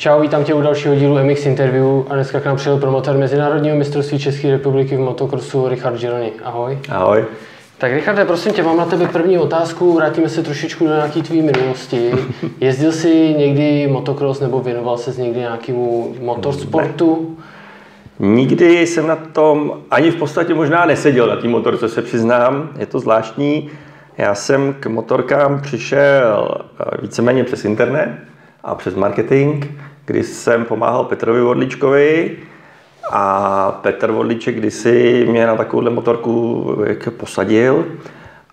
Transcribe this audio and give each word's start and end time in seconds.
Čau, 0.00 0.20
vítám 0.20 0.44
tě 0.44 0.54
u 0.54 0.62
dalšího 0.62 0.94
dílu 0.94 1.24
MX 1.24 1.46
Interview 1.46 1.86
a 2.08 2.14
dneska 2.14 2.40
k 2.40 2.44
nám 2.44 2.56
přijel 2.56 2.78
promotor 2.78 3.16
Mezinárodního 3.16 3.76
mistrovství 3.76 4.18
České 4.18 4.50
republiky 4.50 4.96
v 4.96 5.00
motokrosu 5.00 5.68
Richard 5.68 6.00
Gironi. 6.00 6.32
Ahoj. 6.44 6.78
Ahoj. 6.88 7.24
Tak 7.78 7.92
Richarde, 7.92 8.24
prosím 8.24 8.52
tě, 8.52 8.62
mám 8.62 8.76
na 8.76 8.84
tebe 8.84 9.08
první 9.08 9.38
otázku, 9.38 9.94
vrátíme 9.94 10.28
se 10.28 10.42
trošičku 10.42 10.86
do 10.86 10.94
nějaké 10.94 11.22
tvý 11.22 11.42
minulosti. 11.42 12.12
Jezdil 12.60 12.92
jsi 12.92 13.34
někdy 13.38 13.88
motocross 13.88 14.40
nebo 14.40 14.60
věnoval 14.60 14.98
se 14.98 15.22
někdy 15.22 15.40
nějakému 15.40 16.14
motorsportu? 16.20 17.36
Ne. 18.18 18.28
Nikdy 18.28 18.86
jsem 18.86 19.06
na 19.06 19.16
tom 19.16 19.72
ani 19.90 20.10
v 20.10 20.16
podstatě 20.16 20.54
možná 20.54 20.84
neseděl 20.84 21.26
na 21.26 21.36
té 21.36 21.48
motorce, 21.48 21.88
se 21.88 22.02
přiznám, 22.02 22.70
je 22.78 22.86
to 22.86 23.00
zvláštní. 23.00 23.70
Já 24.18 24.34
jsem 24.34 24.74
k 24.80 24.86
motorkám 24.86 25.60
přišel 25.60 26.48
eh, 26.80 27.02
víceméně 27.02 27.44
přes 27.44 27.64
internet 27.64 28.10
a 28.64 28.74
přes 28.74 28.94
marketing, 28.94 29.64
kdy 30.10 30.22
jsem 30.22 30.64
pomáhal 30.64 31.04
Petrovi 31.04 31.40
Vodličkovi 31.40 32.38
a 33.10 33.72
Petr 33.82 34.10
Vodliček 34.10 34.54
kdysi 34.54 35.26
mě 35.30 35.46
na 35.46 35.56
takovouhle 35.56 35.90
motorku 35.90 36.64
posadil 37.16 37.86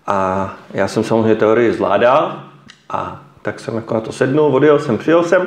a 0.06 0.50
já 0.74 0.88
jsem 0.88 1.04
samozřejmě 1.04 1.34
teorii 1.34 1.72
zvládal 1.72 2.42
a 2.90 3.22
tak 3.42 3.60
jsem 3.60 3.76
jako 3.76 3.94
na 3.94 4.00
to 4.00 4.12
sednul, 4.12 4.56
odjel 4.56 4.78
jsem, 4.78 4.98
přijel 4.98 5.22
jsem. 5.22 5.46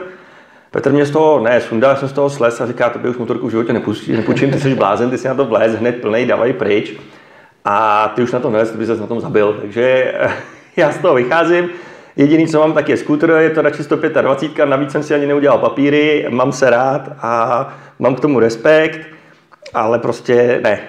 Petr 0.71 0.91
mě 0.91 1.05
z 1.05 1.11
toho, 1.11 1.39
ne, 1.39 1.61
sundal 1.61 1.95
jsem 1.95 2.09
z 2.09 2.13
toho 2.13 2.29
sles 2.29 2.61
a 2.61 2.67
říká, 2.67 2.89
to 2.89 2.99
by 2.99 3.09
už 3.09 3.17
motorku 3.17 3.47
v 3.47 3.51
životě 3.51 3.73
nepůjčím, 3.73 4.51
ty 4.51 4.59
jsi 4.59 4.75
blázen, 4.75 5.09
ty 5.09 5.17
si 5.17 5.27
na 5.27 5.33
to 5.33 5.45
vlez, 5.45 5.75
hned 5.75 6.01
plnej, 6.01 6.25
dávaj 6.25 6.53
pryč. 6.53 6.93
A 7.65 8.07
ty 8.15 8.23
už 8.23 8.31
na 8.31 8.39
to 8.39 8.49
nevez, 8.49 8.71
ty 8.71 8.77
bys 8.77 8.87
se 8.87 8.97
na 8.97 9.07
tom 9.07 9.21
zabil. 9.21 9.57
Takže 9.61 10.13
já 10.75 10.91
z 10.91 10.97
toho 10.97 11.13
vycházím. 11.13 11.69
Jediný, 12.15 12.47
co 12.47 12.59
mám, 12.59 12.73
tak 12.73 12.89
je 12.89 12.97
skuter, 12.97 13.29
je 13.29 13.49
to 13.49 13.61
radši 13.61 13.83
125, 13.83 14.65
navíc 14.65 14.91
jsem 14.91 15.03
si 15.03 15.13
ani 15.13 15.25
neudělal 15.25 15.57
papíry, 15.57 16.27
mám 16.29 16.51
se 16.51 16.69
rád 16.69 17.09
a 17.21 17.67
mám 17.99 18.15
k 18.15 18.19
tomu 18.19 18.39
respekt, 18.39 18.99
ale 19.73 19.99
prostě 19.99 20.59
ne. 20.63 20.79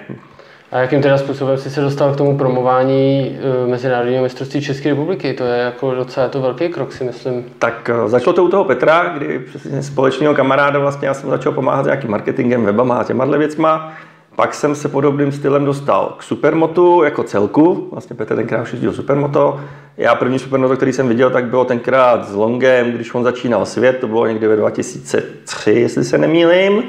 A 0.71 0.79
jakým 0.79 1.01
teda 1.01 1.17
způsobem 1.17 1.57
jsi 1.57 1.69
se 1.69 1.81
dostal 1.81 2.13
k 2.13 2.17
tomu 2.17 2.37
promování 2.37 3.37
eh, 3.39 3.67
Mezinárodního 3.67 4.23
mistrovství 4.23 4.61
České 4.61 4.89
republiky? 4.89 5.33
To 5.33 5.43
je 5.43 5.59
jako 5.59 5.95
docela 5.95 6.27
to 6.27 6.41
velký 6.41 6.69
krok, 6.69 6.93
si 6.93 7.03
myslím. 7.03 7.45
Tak 7.59 7.89
eh, 7.89 8.09
začalo 8.09 8.33
to 8.33 8.43
u 8.43 8.49
toho 8.49 8.63
Petra, 8.63 9.13
kdy 9.17 9.39
přesně 9.39 9.83
společného 9.83 10.35
kamaráda 10.35 10.79
vlastně 10.79 11.07
já 11.07 11.13
jsem 11.13 11.29
začal 11.29 11.51
pomáhat 11.51 11.83
s 11.83 11.85
nějakým 11.85 12.11
marketingem, 12.11 12.65
webama 12.65 12.97
a 12.97 13.03
těma 13.03 13.25
věcma. 13.25 13.93
Pak 14.35 14.53
jsem 14.53 14.75
se 14.75 14.89
podobným 14.89 15.31
stylem 15.31 15.65
dostal 15.65 16.15
k 16.17 16.23
Supermotu 16.23 17.03
jako 17.03 17.23
celku. 17.23 17.87
Vlastně 17.91 18.15
Petr 18.15 18.35
tenkrát 18.35 18.61
už 18.61 18.71
jezdil 18.71 18.93
Supermoto. 18.93 19.59
Já 19.97 20.15
první 20.15 20.39
Supermoto, 20.39 20.75
který 20.75 20.93
jsem 20.93 21.07
viděl, 21.07 21.29
tak 21.29 21.45
bylo 21.45 21.65
tenkrát 21.65 22.27
s 22.27 22.35
Longem, 22.35 22.91
když 22.91 23.13
on 23.13 23.23
začínal 23.23 23.65
svět. 23.65 23.97
To 23.99 24.07
bylo 24.07 24.27
někdy 24.27 24.47
ve 24.47 24.55
2003, 24.55 25.71
jestli 25.71 26.03
se 26.03 26.17
nemýlím. 26.17 26.83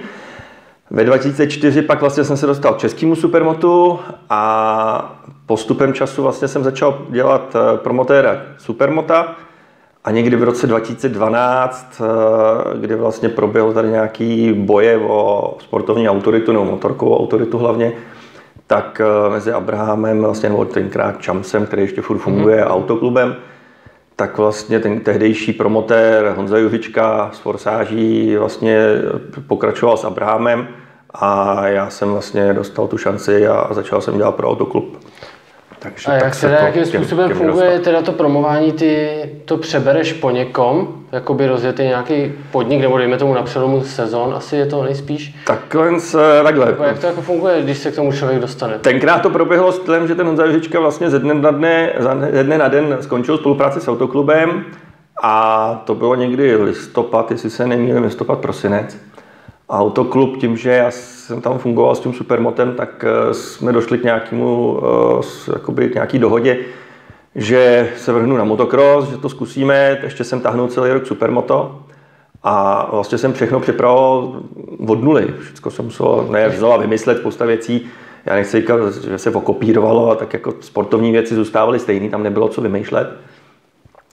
Ve 0.90 1.04
2004 1.04 1.82
pak 1.82 2.00
vlastně 2.00 2.24
jsem 2.24 2.36
se 2.36 2.46
dostal 2.46 2.74
k 2.74 2.78
českému 2.78 3.16
Supermotu 3.16 3.98
a 4.30 5.20
postupem 5.46 5.92
času 5.92 6.22
vlastně 6.22 6.48
jsem 6.48 6.64
začal 6.64 7.06
dělat 7.10 7.56
eh, 7.56 7.78
promotéra 7.78 8.42
Supermota. 8.58 9.36
A 10.04 10.10
někdy 10.10 10.36
v 10.36 10.42
roce 10.42 10.66
2012, 10.66 12.00
eh, 12.00 12.78
kdy 12.78 12.94
vlastně 12.94 13.28
proběhl 13.28 13.72
tady 13.72 13.88
nějaký 13.88 14.52
boje 14.52 14.98
o 14.98 15.56
sportovní 15.60 16.08
autoritu 16.08 16.52
nebo 16.52 16.64
motorkovou 16.64 17.18
autoritu 17.18 17.58
hlavně, 17.58 17.92
tak 18.66 19.00
eh, 19.00 19.30
mezi 19.30 19.52
Abrahamem, 19.52 20.20
vlastně 20.20 20.48
nebo 20.48 20.64
tenkrát 20.64 21.22
Čamsem, 21.22 21.66
který 21.66 21.82
ještě 21.82 22.02
furt 22.02 22.18
funguje, 22.18 22.64
mm-hmm. 22.64 22.70
autoklubem, 22.70 23.36
tak 24.16 24.38
vlastně 24.38 24.80
ten 24.80 25.00
tehdejší 25.00 25.52
promotér 25.52 26.34
Honza 26.36 26.58
Juhička 26.58 27.30
z 27.32 27.38
Forsáží 27.38 28.36
vlastně 28.36 28.88
pokračoval 29.46 29.96
s 29.96 30.04
Abrahamem 30.04 30.68
a 31.14 31.60
já 31.66 31.90
jsem 31.90 32.10
vlastně 32.10 32.52
dostal 32.52 32.86
tu 32.86 32.98
šanci 32.98 33.48
a 33.48 33.74
začal 33.74 34.00
jsem 34.00 34.16
dělat 34.16 34.34
pro 34.34 34.50
autoklub. 34.50 34.98
Takže 35.84 36.10
a 36.10 36.14
jak 36.14 36.40
teda, 36.40 36.58
jakým 36.58 36.84
způsobem 36.84 37.28
těm, 37.28 37.36
funguje 37.36 37.66
dostat. 37.66 37.84
teda 37.84 38.02
to 38.02 38.12
promování, 38.12 38.72
ty 38.72 39.18
to 39.44 39.56
přebereš 39.56 40.12
po 40.12 40.30
někom, 40.30 40.88
jakoby 41.12 41.46
rozjetý 41.46 41.82
nějaký 41.82 42.32
podnik, 42.50 42.80
nebo 42.80 42.98
dejme 42.98 43.16
tomu 43.16 43.34
na 43.34 43.42
přelomu 43.42 43.82
sezon, 43.82 44.34
asi 44.34 44.56
je 44.56 44.66
to 44.66 44.82
nejspíš? 44.82 45.34
Takhle, 45.46 46.00
se, 46.00 46.40
takhle. 46.42 46.66
Nebo 46.66 46.82
jak 46.82 46.98
to 46.98 47.06
jako 47.06 47.20
funguje, 47.20 47.62
když 47.62 47.78
se 47.78 47.90
k 47.90 47.94
tomu 47.94 48.12
člověk 48.12 48.40
dostane? 48.40 48.78
Tenkrát 48.78 49.18
to 49.18 49.30
proběhlo 49.30 49.72
s 49.72 49.78
tím, 49.78 50.08
že 50.08 50.14
ten 50.14 50.26
Honza 50.26 50.44
Ježička 50.44 50.80
vlastně 50.80 51.10
ze 51.10 51.18
dne 51.18 51.34
na, 51.34 51.50
dne, 51.50 51.92
ze 52.32 52.44
dne 52.44 52.58
na 52.58 52.68
den 52.68 52.96
skončil 53.00 53.38
spolupráci 53.38 53.80
s 53.80 53.88
autoklubem 53.88 54.64
a 55.22 55.82
to 55.86 55.94
bylo 55.94 56.14
někdy 56.14 56.56
listopad, 56.56 57.30
jestli 57.30 57.50
se 57.50 57.66
nemýlím, 57.66 58.02
listopad, 58.02 58.38
prosinec. 58.38 58.96
Autoklub 59.80 60.36
tím, 60.36 60.56
že 60.56 60.70
já 60.70 60.90
jsem 60.90 61.40
tam 61.40 61.58
fungoval 61.58 61.94
s 61.94 62.00
tím 62.00 62.12
supermotem, 62.12 62.74
tak 62.74 63.04
eh, 63.04 63.34
jsme 63.34 63.72
došli 63.72 63.98
k 63.98 64.04
nějakému, 64.04 64.80
eh, 65.18 65.52
jakoby 65.52 65.88
k 65.88 65.94
nějaký 65.94 66.18
dohodě, 66.18 66.58
že 67.34 67.90
se 67.96 68.12
vrhnu 68.12 68.36
na 68.36 68.44
motocross, 68.44 69.08
že 69.10 69.16
to 69.16 69.28
zkusíme, 69.28 69.98
ještě 70.02 70.24
jsem 70.24 70.40
tahnul 70.40 70.68
celý 70.68 70.90
rok 70.90 71.06
supermoto 71.06 71.82
a 72.42 72.88
vlastně 72.92 73.18
jsem 73.18 73.32
všechno 73.32 73.60
připravoval 73.60 74.42
od 74.86 75.02
nuly. 75.02 75.34
Všechno 75.38 75.70
jsem 75.70 75.84
musel 75.84 76.26
ne 76.30 76.50
znova 76.50 76.76
vymyslet 76.76 77.18
spousta 77.18 77.44
věcí. 77.44 77.86
Já 78.26 78.34
nechci 78.34 78.60
říkat, 78.60 78.92
že 78.92 79.18
se 79.18 79.30
okopírovalo, 79.30 80.14
tak 80.14 80.32
jako 80.32 80.54
sportovní 80.60 81.12
věci 81.12 81.34
zůstávaly 81.34 81.78
stejné, 81.78 82.08
tam 82.08 82.22
nebylo 82.22 82.48
co 82.48 82.60
vymýšlet. 82.60 83.08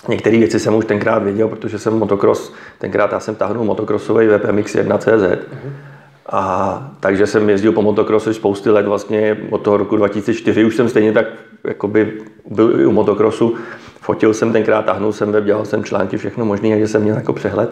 Některé 0.08 0.38
věci 0.38 0.60
jsem 0.60 0.76
už 0.76 0.86
tenkrát 0.86 1.24
věděl, 1.24 1.48
protože 1.48 1.80
jsem 1.80 1.94
motocross, 1.94 2.54
tenkrát 2.78 3.12
já 3.12 3.20
jsem 3.20 3.36
tahnul 3.36 3.64
motocrossový 3.66 4.28
web 4.28 4.46
MX1.cz. 4.46 5.08
Uh-huh. 5.08 5.72
A 6.30 6.92
takže 7.00 7.28
jsem 7.28 7.50
jezdil 7.50 7.72
po 7.72 7.82
motocrossu 7.82 8.34
spousty 8.34 8.70
let, 8.70 8.86
vlastně 8.86 9.38
od 9.50 9.62
toho 9.62 9.78
roku 9.78 9.96
2004 9.96 10.66
už 10.66 10.76
jsem 10.76 10.90
stejně 10.90 11.12
tak 11.12 11.26
jakoby 11.64 12.14
byl 12.46 12.80
i 12.80 12.86
u 12.86 12.92
motocrossu. 12.92 13.56
Fotil 14.02 14.34
jsem 14.34 14.52
tenkrát, 14.52 14.86
tahnul 14.86 15.14
jsem 15.14 15.32
web, 15.32 15.44
dělal 15.44 15.66
jsem 15.66 15.84
články, 15.84 16.18
všechno 16.18 16.46
možné, 16.46 16.70
takže 16.70 16.88
jsem 16.88 17.02
měl 17.02 17.16
jako 17.16 17.34
přehled. 17.34 17.72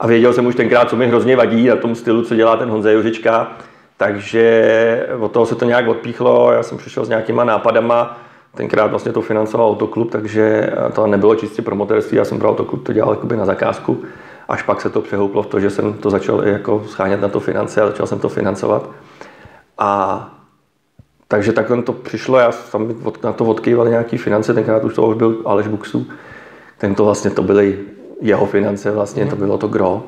A 0.00 0.06
věděl 0.06 0.32
jsem 0.32 0.46
už 0.46 0.54
tenkrát, 0.54 0.90
co 0.90 0.96
mi 0.96 1.06
hrozně 1.06 1.36
vadí 1.36 1.66
na 1.66 1.76
tom 1.76 1.94
stylu, 1.94 2.22
co 2.22 2.34
dělá 2.34 2.56
ten 2.56 2.68
Honza 2.68 2.90
Jožička. 2.90 3.52
Takže 3.96 5.06
od 5.18 5.32
toho 5.32 5.46
se 5.46 5.54
to 5.54 5.64
nějak 5.64 5.88
odpíchlo, 5.88 6.52
já 6.52 6.62
jsem 6.62 6.78
přišel 6.78 7.04
s 7.04 7.08
nějakýma 7.08 7.44
nápadama, 7.44 8.20
Tenkrát 8.54 8.86
vlastně 8.86 9.12
to 9.12 9.20
financoval 9.20 9.68
autoklub, 9.68 10.10
takže 10.10 10.72
to 10.94 11.06
nebylo 11.06 11.34
čistě 11.34 11.62
promotérství, 11.62 12.16
já 12.16 12.24
jsem 12.24 12.38
pro 12.38 12.50
autoklub 12.50 12.86
to 12.86 12.92
dělal 12.92 13.12
jakoby 13.12 13.36
na 13.36 13.44
zakázku. 13.44 14.02
Až 14.48 14.62
pak 14.62 14.80
se 14.80 14.90
to 14.90 15.00
přehouplo 15.00 15.42
v 15.42 15.46
to, 15.46 15.60
že 15.60 15.70
jsem 15.70 15.92
to 15.92 16.10
začal 16.10 16.46
i 16.46 16.50
jako 16.50 16.82
schánět 16.86 17.20
na 17.20 17.28
to 17.28 17.40
finance 17.40 17.82
a 17.82 17.86
začal 17.86 18.06
jsem 18.06 18.18
to 18.18 18.28
financovat. 18.28 18.90
A 19.78 20.30
takže 21.28 21.52
takhle 21.52 21.82
to 21.82 21.92
přišlo, 21.92 22.38
já 22.38 22.52
jsem 22.52 22.94
na 23.24 23.32
to 23.32 23.44
odkýval 23.44 23.88
nějaký 23.88 24.18
finance, 24.18 24.54
tenkrát 24.54 24.84
už 24.84 24.94
to 24.94 25.02
už 25.02 25.16
byl 25.16 25.36
Aleš 25.44 25.66
Buxu. 25.66 26.06
Ten 26.78 26.94
to 26.94 27.04
vlastně, 27.04 27.30
to 27.30 27.42
byly 27.42 27.78
jeho 28.20 28.46
finance, 28.46 28.90
vlastně 28.90 29.26
to 29.26 29.36
bylo 29.36 29.58
to 29.58 29.68
gro. 29.68 30.02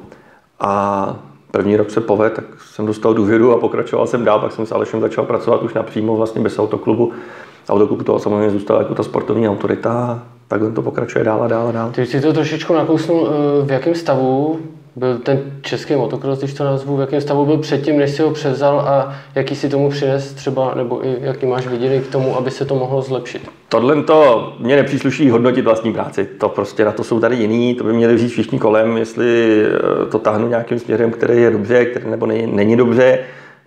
A 0.60 1.16
první 1.50 1.76
rok 1.76 1.90
se 1.90 2.00
povedl, 2.00 2.36
tak 2.36 2.44
jsem 2.58 2.86
dostal 2.86 3.14
důvěru 3.14 3.52
a 3.52 3.60
pokračoval 3.60 4.06
jsem 4.06 4.24
dál, 4.24 4.40
pak 4.40 4.52
jsem 4.52 4.66
s 4.66 4.72
Alešem 4.72 5.00
začal 5.00 5.24
pracovat 5.24 5.62
už 5.62 5.74
napřímo 5.74 6.16
vlastně 6.16 6.42
bez 6.42 6.58
autoklubu 6.58 7.12
autoklub 7.68 8.02
toho 8.02 8.18
samozřejmě 8.18 8.50
zůstal 8.50 8.78
jako 8.78 8.94
ta 8.94 9.02
sportovní 9.02 9.48
autorita 9.48 9.92
a 9.92 10.22
takhle 10.48 10.70
to 10.70 10.82
pokračuje 10.82 11.24
dál 11.24 11.42
a 11.42 11.48
dál 11.48 11.68
a 11.68 11.72
dál. 11.72 11.90
Ty 11.90 12.06
si 12.06 12.20
to 12.20 12.32
trošičku 12.32 12.74
nakousnul, 12.74 13.28
eh, 13.28 13.66
v 13.66 13.70
jakém 13.70 13.94
stavu 13.94 14.58
byl 14.96 15.18
ten 15.18 15.40
český 15.62 15.94
motocross, 15.94 16.38
když 16.38 16.54
to 16.54 16.64
nazvu, 16.64 16.96
v 16.96 17.00
jakém 17.00 17.20
stavu 17.20 17.46
byl 17.46 17.58
předtím, 17.58 17.98
než 17.98 18.10
si 18.10 18.22
ho 18.22 18.30
převzal 18.30 18.80
a 18.80 19.14
jaký 19.34 19.56
si 19.56 19.68
tomu 19.68 19.90
přines 19.90 20.32
třeba, 20.32 20.74
nebo 20.74 21.06
i 21.06 21.16
jaký 21.20 21.46
máš 21.46 21.66
vidění 21.66 22.00
k 22.00 22.12
tomu, 22.12 22.36
aby 22.36 22.50
se 22.50 22.64
to 22.64 22.74
mohlo 22.74 23.02
zlepšit? 23.02 23.50
Tohle 23.68 24.02
to 24.02 24.52
mě 24.60 24.76
nepřísluší 24.76 25.30
hodnotit 25.30 25.64
vlastní 25.64 25.92
práci. 25.92 26.28
To 26.38 26.48
prostě 26.48 26.84
na 26.84 26.92
to 26.92 27.04
jsou 27.04 27.20
tady 27.20 27.36
jiný, 27.36 27.74
to 27.74 27.84
by 27.84 27.92
měli 27.92 28.14
vzít 28.14 28.28
všichni 28.28 28.58
kolem, 28.58 28.96
jestli 28.96 29.62
eh, 29.64 30.10
to 30.10 30.18
táhnu 30.18 30.48
nějakým 30.48 30.78
směrem, 30.78 31.10
který 31.10 31.42
je 31.42 31.50
dobře, 31.50 31.84
který 31.84 32.10
nebo 32.10 32.26
není 32.26 32.76
dobře, 32.76 33.18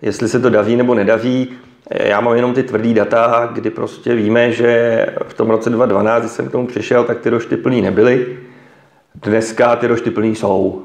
jestli 0.02 0.28
se 0.28 0.40
to 0.40 0.50
daví 0.50 0.76
nebo 0.76 0.94
nedaví. 0.94 1.48
Já 1.90 2.20
mám 2.20 2.36
jenom 2.36 2.54
ty 2.54 2.62
tvrdý 2.62 2.94
data, 2.94 3.50
kdy 3.52 3.70
prostě 3.70 4.14
víme, 4.14 4.52
že 4.52 5.06
v 5.28 5.34
tom 5.34 5.50
roce 5.50 5.70
2012, 5.70 6.22
když 6.22 6.32
jsem 6.32 6.48
k 6.48 6.52
tomu 6.52 6.66
přišel, 6.66 7.04
tak 7.04 7.18
ty 7.18 7.30
rošty 7.30 7.56
plný 7.56 7.82
nebyly. 7.82 8.38
Dneska 9.14 9.76
ty 9.76 9.86
rošty 9.86 10.10
plný 10.10 10.34
jsou. 10.34 10.84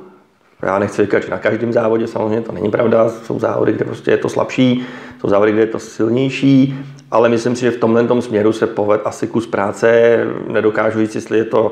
Já 0.61 0.79
nechci 0.79 1.01
říkat, 1.01 1.23
že 1.23 1.31
na 1.31 1.38
každém 1.38 1.73
závodě 1.73 2.07
samozřejmě 2.07 2.41
to 2.41 2.51
není 2.51 2.71
pravda, 2.71 3.09
jsou 3.09 3.39
závody, 3.39 3.73
kde 3.73 3.85
prostě 3.85 4.11
je 4.11 4.17
to 4.17 4.29
slabší, 4.29 4.85
jsou 5.21 5.29
závody, 5.29 5.51
kde 5.51 5.61
je 5.61 5.67
to 5.67 5.79
silnější, 5.79 6.79
ale 7.11 7.29
myslím 7.29 7.55
si, 7.55 7.61
že 7.61 7.71
v 7.71 7.77
tomhle 7.77 8.07
tom 8.07 8.21
směru 8.21 8.51
se 8.51 8.67
poved 8.67 9.01
asi 9.05 9.27
kus 9.27 9.47
práce, 9.47 10.17
nedokážu 10.47 11.00
říct, 11.00 11.15
jestli 11.15 11.38
je 11.38 11.45
to 11.45 11.71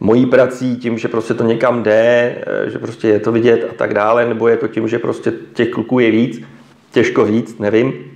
mojí 0.00 0.26
prací, 0.26 0.76
tím, 0.76 0.98
že 0.98 1.08
prostě 1.08 1.34
to 1.34 1.44
někam 1.44 1.82
jde, 1.82 2.36
že 2.66 2.78
prostě 2.78 3.08
je 3.08 3.20
to 3.20 3.32
vidět 3.32 3.66
a 3.70 3.74
tak 3.74 3.94
dále, 3.94 4.28
nebo 4.28 4.48
je 4.48 4.56
to 4.56 4.68
tím, 4.68 4.88
že 4.88 4.98
prostě 4.98 5.32
těch 5.52 5.70
kluků 5.70 5.98
je 5.98 6.10
víc, 6.10 6.42
těžko 6.90 7.26
říct, 7.26 7.58
nevím. 7.58 8.15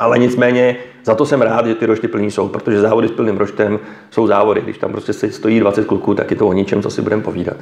Ale 0.00 0.18
nicméně 0.18 0.76
za 1.04 1.14
to 1.14 1.26
jsem 1.26 1.42
rád, 1.42 1.66
že 1.66 1.74
ty 1.74 1.86
rošty 1.86 2.08
plný 2.08 2.30
jsou, 2.30 2.48
protože 2.48 2.80
závody 2.80 3.08
s 3.08 3.10
plným 3.10 3.36
roštem 3.36 3.78
jsou 4.10 4.26
závody. 4.26 4.60
Když 4.60 4.78
tam 4.78 4.92
prostě 4.92 5.12
stojí 5.12 5.60
20 5.60 5.86
kluků, 5.86 6.14
tak 6.14 6.30
je 6.30 6.36
to 6.36 6.48
o 6.48 6.52
ničem, 6.52 6.82
co 6.82 6.90
si 6.90 7.02
budeme 7.02 7.22
povídat. 7.22 7.56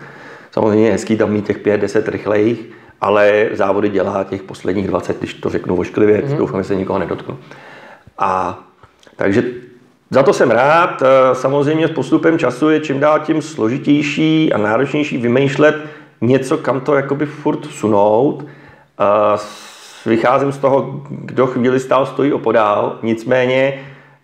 Samozřejmě 0.50 0.86
je 0.86 0.92
hezký 0.92 1.16
tam 1.16 1.32
mít 1.32 1.46
těch 1.46 1.58
5-10 1.58 2.02
rychlejch, 2.06 2.58
ale 3.00 3.48
závody 3.52 3.88
dělá 3.88 4.24
těch 4.24 4.42
posledních 4.42 4.86
20, 4.86 5.18
když 5.18 5.34
to 5.34 5.50
řeknu 5.50 5.76
ošklivě, 5.76 6.18
mm-hmm. 6.18 6.36
doufám, 6.36 6.60
že 6.60 6.68
se 6.68 6.76
nikoho 6.76 6.98
nedotknu. 6.98 7.38
A 8.18 8.58
takže 9.16 9.42
za 10.10 10.22
to 10.22 10.32
jsem 10.32 10.50
rád. 10.50 11.02
Samozřejmě 11.32 11.88
s 11.88 11.90
postupem 11.90 12.38
času 12.38 12.70
je 12.70 12.80
čím 12.80 13.00
dál 13.00 13.18
tím 13.18 13.42
složitější 13.42 14.52
a 14.52 14.58
náročnější 14.58 15.18
vymýšlet 15.18 15.76
něco, 16.20 16.58
kam 16.58 16.80
to 16.80 16.94
jakoby 16.94 17.26
furt 17.26 17.66
sunout. 17.66 18.44
Vycházím 20.08 20.52
z 20.52 20.58
toho, 20.58 21.02
kdo 21.10 21.46
chvíli 21.46 21.80
stál, 21.80 22.06
stojí 22.06 22.32
opodál. 22.32 22.98
Nicméně 23.02 23.80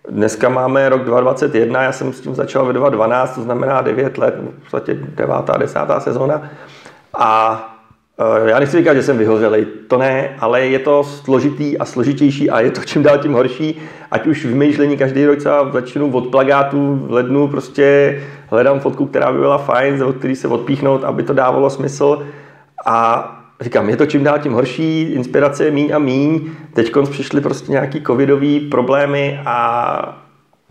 dneska 0.09 0.49
máme 0.49 0.89
rok 0.89 1.05
2021, 1.05 1.83
já 1.83 1.91
jsem 1.91 2.13
s 2.13 2.21
tím 2.21 2.35
začal 2.35 2.65
ve 2.65 2.73
2012, 2.73 3.35
to 3.35 3.41
znamená 3.41 3.81
9 3.81 4.17
let, 4.17 4.35
v 4.57 4.61
podstatě 4.61 4.93
9. 4.93 5.35
10. 5.57 5.79
sezóna. 5.99 6.49
A 7.13 7.75
Eh, 8.19 8.49
já 8.49 8.59
nechci 8.59 8.77
říkat, 8.77 8.93
že 8.93 9.03
jsem 9.03 9.17
vyhořelý, 9.17 9.65
to 9.87 9.97
ne, 9.97 10.35
ale 10.39 10.61
je 10.61 10.79
to 10.79 11.03
složitý 11.03 11.77
a 11.77 11.85
složitější 11.85 12.49
a 12.49 12.59
je 12.59 12.71
to 12.71 12.81
čím 12.85 13.03
dál 13.03 13.17
tím 13.17 13.33
horší. 13.33 13.81
Ať 14.11 14.27
už 14.27 14.45
vymýšlení 14.45 14.97
každý 14.97 15.25
rok 15.25 15.39
třeba 15.39 15.71
začnu 15.71 16.11
od 16.11 16.27
plagátu 16.27 16.95
v 16.95 17.11
lednu, 17.11 17.47
prostě 17.47 18.19
hledám 18.49 18.79
fotku, 18.79 19.05
která 19.05 19.31
by 19.31 19.39
byla 19.39 19.57
fajn, 19.57 20.03
od 20.03 20.15
který 20.15 20.35
se 20.35 20.47
odpíchnout, 20.47 21.03
aby 21.03 21.23
to 21.23 21.33
dávalo 21.33 21.69
smysl. 21.69 22.27
A 22.85 23.31
říkám, 23.61 23.89
je 23.89 23.97
to 23.97 24.05
čím 24.05 24.23
dál 24.23 24.39
tím 24.39 24.53
horší, 24.53 25.01
inspirace 25.01 25.65
je 25.65 25.71
míň 25.71 25.91
a 25.95 25.99
míň. 25.99 26.41
Teď 26.73 26.91
přišly 27.09 27.41
prostě 27.41 27.71
nějaký 27.71 28.01
covidové 28.01 28.59
problémy 28.71 29.39
a 29.45 30.23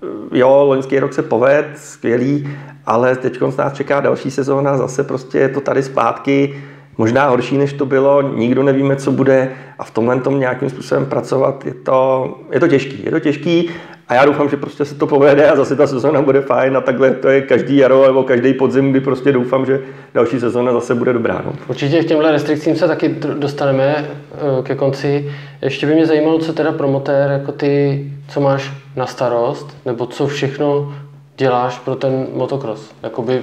eh, 0.02 0.38
jo, 0.38 0.64
loňský 0.68 0.98
rok 0.98 1.12
se 1.12 1.22
poved, 1.22 1.66
skvělý, 1.74 2.48
ale 2.86 3.16
teď 3.16 3.40
nás 3.58 3.72
čeká 3.72 4.00
další 4.00 4.30
sezóna, 4.30 4.76
zase 4.76 5.04
prostě 5.04 5.38
je 5.38 5.48
to 5.48 5.60
tady 5.60 5.82
zpátky 5.82 6.62
možná 6.98 7.28
horší, 7.28 7.58
než 7.58 7.72
to 7.72 7.86
bylo, 7.86 8.22
nikdo 8.22 8.62
nevíme, 8.62 8.96
co 8.96 9.12
bude 9.12 9.52
a 9.78 9.84
v 9.84 9.90
tomhle 9.90 10.20
tom 10.20 10.40
nějakým 10.40 10.70
způsobem 10.70 11.06
pracovat, 11.06 11.66
je 11.66 11.74
to, 11.74 12.28
je 12.50 12.60
to 12.60 12.68
těžký. 12.68 13.04
Je 13.04 13.10
to 13.10 13.20
těžký 13.20 13.70
a 14.08 14.14
já 14.14 14.24
doufám, 14.24 14.48
že 14.48 14.56
prostě 14.56 14.84
se 14.84 14.94
to 14.94 15.06
povede 15.06 15.50
a 15.50 15.56
zase 15.56 15.76
ta 15.76 15.86
sezóna 15.86 16.22
bude 16.22 16.40
fajn 16.40 16.76
a 16.76 16.80
takhle 16.80 17.10
to 17.10 17.28
je 17.28 17.42
každý 17.42 17.76
jaro 17.76 18.06
nebo 18.06 18.22
každý 18.22 18.54
podzim, 18.54 18.90
kdy 18.90 19.00
prostě 19.00 19.32
doufám, 19.32 19.66
že 19.66 19.80
další 20.14 20.40
sezóna 20.40 20.72
zase 20.72 20.94
bude 20.94 21.12
dobrá. 21.12 21.42
No. 21.46 21.52
Určitě 21.68 22.02
k 22.02 22.08
těmhle 22.08 22.32
restrikcím 22.32 22.76
se 22.76 22.88
taky 22.88 23.08
dostaneme 23.38 23.94
eh, 23.98 24.62
ke 24.62 24.74
konci. 24.74 25.32
Ještě 25.62 25.86
by 25.86 25.94
mě 25.94 26.06
zajímalo, 26.06 26.38
co 26.38 26.52
teda 26.52 26.72
promotér, 26.72 27.30
jako 27.30 27.52
ty, 27.52 28.04
co 28.28 28.40
máš 28.40 28.72
na 28.96 29.06
starost, 29.06 29.76
nebo 29.86 30.06
co 30.06 30.26
všechno 30.26 30.94
děláš 31.36 31.78
pro 31.78 31.94
ten 31.94 32.26
motocross. 32.34 32.90
Jakoby 33.02 33.42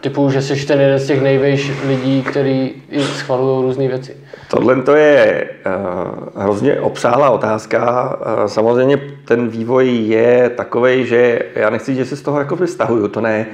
typu, 0.00 0.30
že 0.30 0.42
jsi 0.42 0.66
ten 0.66 0.80
jeden 0.80 0.98
z 0.98 1.06
těch 1.06 1.22
největších 1.22 1.86
lidí, 1.86 2.22
který 2.22 2.72
schvalují 3.02 3.62
různé 3.62 3.88
věci? 3.88 4.16
Tohle 4.50 4.82
to 4.82 4.94
je 4.94 5.48
uh, 5.66 6.42
hrozně 6.42 6.80
obsáhlá 6.80 7.30
otázka. 7.30 8.08
Uh, 8.16 8.46
samozřejmě 8.46 8.96
ten 9.24 9.48
vývoj 9.48 9.88
je 9.88 10.50
takový, 10.50 11.06
že 11.06 11.38
já 11.54 11.70
nechci, 11.70 11.94
že 11.94 12.04
se 12.04 12.16
z 12.16 12.22
toho 12.22 12.38
jako 12.38 12.56
vystahuju, 12.56 13.08
to 13.08 13.20
ne. 13.20 13.46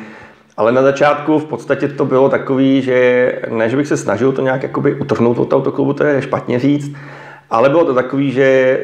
Ale 0.57 0.73
na 0.73 0.83
začátku 0.83 1.39
v 1.39 1.45
podstatě 1.45 1.89
to 1.89 2.05
bylo 2.05 2.29
takový, 2.29 2.83
že 2.83 3.33
ne, 3.51 3.69
že 3.69 3.77
bych 3.77 3.87
se 3.87 3.97
snažil 3.97 4.33
to 4.33 4.43
nějak 4.43 4.63
jakoby 4.63 4.95
utrhnout 4.95 5.39
od 5.39 5.53
autoklubu, 5.53 5.93
to 5.93 6.05
je 6.05 6.23
špatně 6.23 6.59
říct, 6.59 6.97
ale 7.51 7.69
bylo 7.69 7.85
to 7.85 7.95
takový, 7.95 8.33
že 8.33 8.79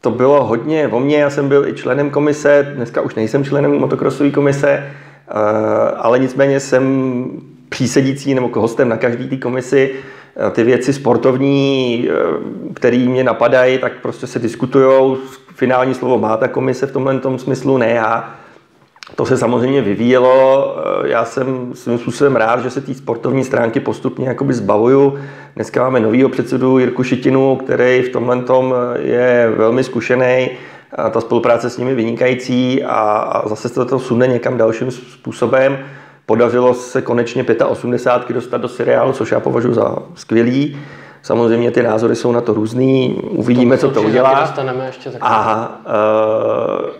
to 0.00 0.10
bylo 0.10 0.44
hodně 0.44 0.88
o 0.88 1.00
mně, 1.00 1.16
já 1.16 1.30
jsem 1.30 1.48
byl 1.48 1.68
i 1.68 1.72
členem 1.72 2.10
komise, 2.10 2.72
dneska 2.74 3.00
už 3.00 3.14
nejsem 3.14 3.44
členem 3.44 3.78
motokrosové 3.78 4.30
komise, 4.30 4.90
ale 5.96 6.18
nicméně 6.18 6.60
jsem 6.60 7.24
přísedící 7.68 8.34
nebo 8.34 8.60
hostem 8.60 8.88
na 8.88 8.96
každý 8.96 9.28
té 9.28 9.36
komisi. 9.36 9.94
Eh, 10.36 10.50
ty 10.50 10.64
věci 10.64 10.92
sportovní, 10.92 12.08
eh, 12.08 12.14
které 12.74 12.98
mě 12.98 13.24
napadají, 13.24 13.78
tak 13.78 13.92
prostě 14.02 14.26
se 14.26 14.38
diskutují. 14.38 15.16
Finální 15.54 15.94
slovo 15.94 16.18
má 16.18 16.36
ta 16.36 16.48
komise 16.48 16.86
v 16.86 16.92
tomhle 16.92 17.18
tom 17.18 17.38
smyslu, 17.38 17.78
ne 17.78 17.90
já. 17.90 18.34
To 19.16 19.26
se 19.26 19.38
samozřejmě 19.38 19.82
vyvíjelo. 19.82 20.76
Já 21.04 21.24
jsem 21.24 21.70
svým 21.74 21.98
způsobem 21.98 22.36
rád, 22.36 22.62
že 22.62 22.70
se 22.70 22.80
té 22.80 22.94
sportovní 22.94 23.44
stránky 23.44 23.80
postupně 23.80 24.28
jakoby 24.28 24.54
zbavuju. 24.54 25.18
Dneska 25.54 25.82
máme 25.82 26.00
novýho 26.00 26.28
předsedu 26.28 26.78
Jirku 26.78 27.02
Šitinu, 27.02 27.56
který 27.56 28.02
v 28.02 28.08
tomhle 28.08 28.42
tom 28.42 28.74
je 28.98 29.52
velmi 29.56 29.84
zkušený 29.84 30.50
ta 31.10 31.20
spolupráce 31.20 31.70
s 31.70 31.78
nimi 31.78 31.94
vynikající 31.94 32.84
a, 32.84 33.42
zase 33.46 33.68
se 33.68 33.84
to 33.84 33.98
sune 33.98 34.26
někam 34.26 34.56
dalším 34.56 34.90
způsobem. 34.90 35.78
Podařilo 36.26 36.74
se 36.74 37.02
konečně 37.02 37.44
85 37.66 38.34
dostat 38.34 38.60
do 38.60 38.68
seriálu, 38.68 39.12
což 39.12 39.30
já 39.32 39.40
považuji 39.40 39.74
za 39.74 39.96
skvělý. 40.14 40.78
Samozřejmě 41.22 41.70
ty 41.70 41.82
názory 41.82 42.16
jsou 42.16 42.32
na 42.32 42.40
to 42.40 42.54
různý, 42.54 43.20
uvidíme, 43.30 43.76
to 43.76 43.88
co 43.88 43.94
to 43.94 44.02
udělá. 44.02 44.40
Dostaneme 44.40 44.86
ještě 44.86 45.10
Aha, 45.20 45.80
uh, 45.86 46.90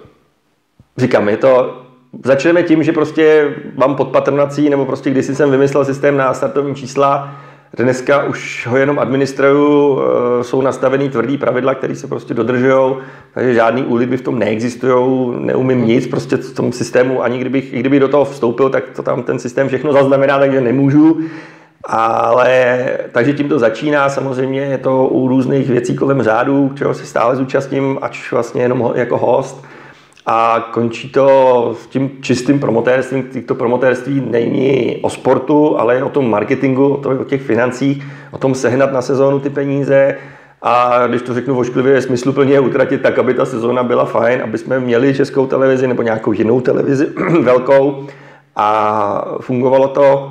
říkám, 0.97 1.29
je 1.29 1.37
to, 1.37 1.83
začneme 2.25 2.63
tím, 2.63 2.83
že 2.83 2.93
prostě 2.93 3.55
mám 3.77 3.95
pod 3.95 4.09
patronací, 4.09 4.71
nebo 4.71 4.87
prostě 4.87 5.11
když 5.11 5.27
jsem 5.27 5.51
vymyslel 5.51 5.85
systém 5.85 6.17
na 6.17 6.35
startovní 6.35 6.75
čísla, 6.75 7.35
Dneska 7.77 8.25
už 8.25 8.67
ho 8.67 8.77
jenom 8.77 8.99
administrují, 8.99 9.99
eh, 9.99 10.45
jsou 10.45 10.63
nastavený 10.63 11.09
tvrdý 11.09 11.39
pravidla, 11.39 11.75
které 11.75 11.97
se 11.97 12.07
prostě 12.07 12.35
dodržují, 12.35 12.95
takže 13.35 13.55
žádný 13.55 13.83
úlitby 13.83 14.17
v 14.17 14.23
tom 14.23 14.39
neexistují, 14.39 15.35
neumím 15.39 15.87
nic 15.87 16.07
prostě 16.07 16.37
v 16.37 16.55
tom 16.55 16.73
systému, 16.73 17.23
ani 17.23 17.39
kdybych, 17.39 17.73
i 17.73 17.81
kdybych 17.81 18.01
do 18.01 18.09
toho 18.09 18.25
vstoupil, 18.25 18.71
tak 18.71 18.91
to 18.97 19.03
tam 19.03 19.23
ten 19.23 19.39
systém 19.39 19.69
všechno 19.69 19.93
zaznamená, 19.93 20.39
takže 20.39 20.61
nemůžu. 20.61 21.19
Ale 21.87 22.79
takže 23.13 23.33
tím 23.33 23.49
to 23.49 23.59
začíná, 23.59 24.09
samozřejmě 24.09 24.61
je 24.61 24.79
to 24.79 25.07
u 25.07 25.29
různých 25.29 25.69
věcí 25.69 25.97
kolem 25.97 26.23
řádu, 26.23 26.73
čeho 26.75 26.95
se 26.95 27.07
stále 27.07 27.37
zúčastním, 27.37 27.99
ač 28.03 28.33
vlastně 28.33 28.63
jenom 28.63 28.93
jako 28.95 29.19
host 29.19 29.65
a 30.27 30.69
končí 30.73 31.09
to 31.09 31.77
s 31.83 31.87
tím 31.87 32.11
čistým 32.21 32.61
promotérstvím. 32.61 33.31
To 33.47 33.55
promotérství 33.55 34.23
není 34.31 34.97
o 35.03 35.11
sportu, 35.11 35.79
ale 35.79 35.95
je 35.95 36.05
o 36.05 36.09
tom 36.09 36.31
marketingu, 36.31 37.03
o 37.21 37.25
těch 37.25 37.43
financích, 37.43 38.05
o 38.31 38.39
tom 38.39 38.55
sehnat 38.55 38.93
na 38.93 39.03
sezónu 39.03 39.41
ty 39.41 39.51
peníze 39.51 40.17
a 40.67 41.07
když 41.07 41.23
to 41.23 41.35
řeknu 41.35 41.59
ošklivě, 41.59 42.03
smysluplně 42.03 42.61
utratit 42.61 43.03
tak, 43.03 43.19
aby 43.19 43.35
ta 43.35 43.45
sezóna 43.45 43.83
byla 43.83 44.05
fajn, 44.05 44.43
aby 44.43 44.59
jsme 44.59 44.81
měli 44.81 45.15
českou 45.15 45.47
televizi 45.47 45.89
nebo 45.89 46.03
nějakou 46.03 46.33
jinou 46.33 46.61
televizi 46.61 47.07
velkou 47.43 48.07
a 48.57 49.37
fungovalo 49.41 49.89
to. 49.89 50.31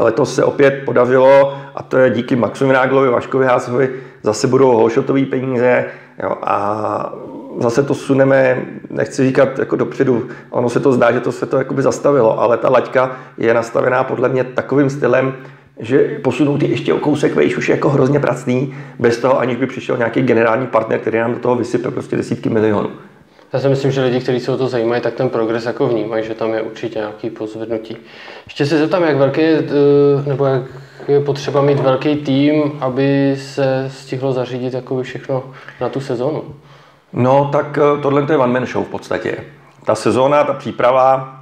Letos 0.00 0.34
se 0.34 0.44
opět 0.44 0.82
podařilo 0.84 1.54
a 1.74 1.82
to 1.82 1.96
je 1.96 2.10
díky 2.10 2.36
Maxu 2.36 2.66
Vináglovi, 2.66 3.08
Vaškovi 3.08 3.46
Hásovi, 3.46 3.90
zase 4.22 4.46
budou 4.46 4.76
holšotové 4.76 5.26
peníze 5.26 5.84
jo, 6.22 6.36
a 6.42 7.12
zase 7.58 7.82
to 7.82 7.94
suneme, 7.94 8.62
nechci 8.90 9.24
říkat 9.26 9.58
jako 9.58 9.76
dopředu, 9.76 10.28
ono 10.50 10.68
se 10.68 10.80
to 10.80 10.92
zdá, 10.92 11.12
že 11.12 11.20
to 11.20 11.32
se 11.32 11.46
to 11.46 11.58
jakoby 11.58 11.82
zastavilo, 11.82 12.40
ale 12.40 12.56
ta 12.56 12.70
laťka 12.70 13.16
je 13.38 13.54
nastavená 13.54 14.04
podle 14.04 14.28
mě 14.28 14.44
takovým 14.44 14.90
stylem, 14.90 15.34
že 15.78 16.18
posunou 16.22 16.58
ty 16.58 16.70
ještě 16.70 16.94
o 16.94 16.98
kousek 16.98 17.34
vejš 17.34 17.56
už 17.56 17.68
je 17.68 17.74
jako 17.74 17.88
hrozně 17.88 18.20
pracný, 18.20 18.74
bez 18.98 19.18
toho, 19.18 19.38
aniž 19.38 19.56
by 19.56 19.66
přišel 19.66 19.96
nějaký 19.96 20.22
generální 20.22 20.66
partner, 20.66 21.00
který 21.00 21.18
nám 21.18 21.34
do 21.34 21.40
toho 21.40 21.56
vysype 21.56 21.90
prostě 21.90 22.16
desítky 22.16 22.48
milionů. 22.48 22.90
Já 23.52 23.60
si 23.60 23.68
myslím, 23.68 23.90
že 23.90 24.02
lidi, 24.02 24.20
kteří 24.20 24.40
se 24.40 24.52
o 24.52 24.56
to 24.56 24.68
zajímají, 24.68 25.02
tak 25.02 25.14
ten 25.14 25.28
progres 25.28 25.66
jako 25.66 25.88
vnímají, 25.88 26.24
že 26.24 26.34
tam 26.34 26.54
je 26.54 26.62
určitě 26.62 26.98
nějaký 26.98 27.30
pozvednutí. 27.30 27.96
Ještě 28.46 28.66
se 28.66 28.78
zeptám, 28.78 29.02
jak 29.02 29.16
velký, 29.16 29.42
eh, 29.42 29.62
nebo 30.26 30.44
jak 30.44 30.62
je 31.08 31.20
potřeba 31.20 31.62
mít 31.62 31.80
velký 31.80 32.16
tým, 32.16 32.72
aby 32.80 33.34
se 33.38 33.88
stihlo 33.92 34.32
zařídit 34.32 34.74
jako 34.74 35.02
všechno 35.02 35.44
na 35.80 35.88
tu 35.88 36.00
sezonu? 36.00 36.42
No, 37.12 37.48
tak 37.52 37.78
eh, 37.78 38.02
tohle 38.02 38.26
je 38.30 38.36
one 38.36 38.52
man 38.52 38.66
show 38.66 38.84
v 38.84 38.88
podstatě. 38.88 39.44
Ta 39.84 39.94
sezóna, 39.94 40.44
ta 40.44 40.52
příprava 40.52 41.38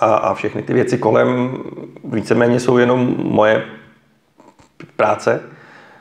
a, 0.00 0.14
a 0.14 0.34
všechny 0.34 0.62
ty 0.62 0.72
věci 0.74 0.98
kolem 0.98 1.58
víceméně 2.04 2.60
jsou 2.60 2.78
jenom 2.78 3.14
moje 3.18 3.64
práce. 4.96 5.42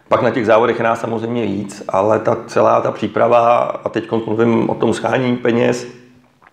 Pak 0.08 0.22
na 0.22 0.30
těch 0.30 0.46
závodech 0.46 0.78
je 0.78 0.84
nás 0.84 1.01
samozřejmě 1.01 1.46
víc, 1.46 1.84
ale 1.89 2.20
ta 2.20 2.38
celá 2.48 2.82
ta 2.82 2.92
příprava, 2.92 3.58
a 3.58 3.89
teď 3.89 4.12
mluvím 4.25 4.70
o 4.70 4.75
tom 4.75 4.94
schání 4.94 5.38
peněz, 5.38 5.88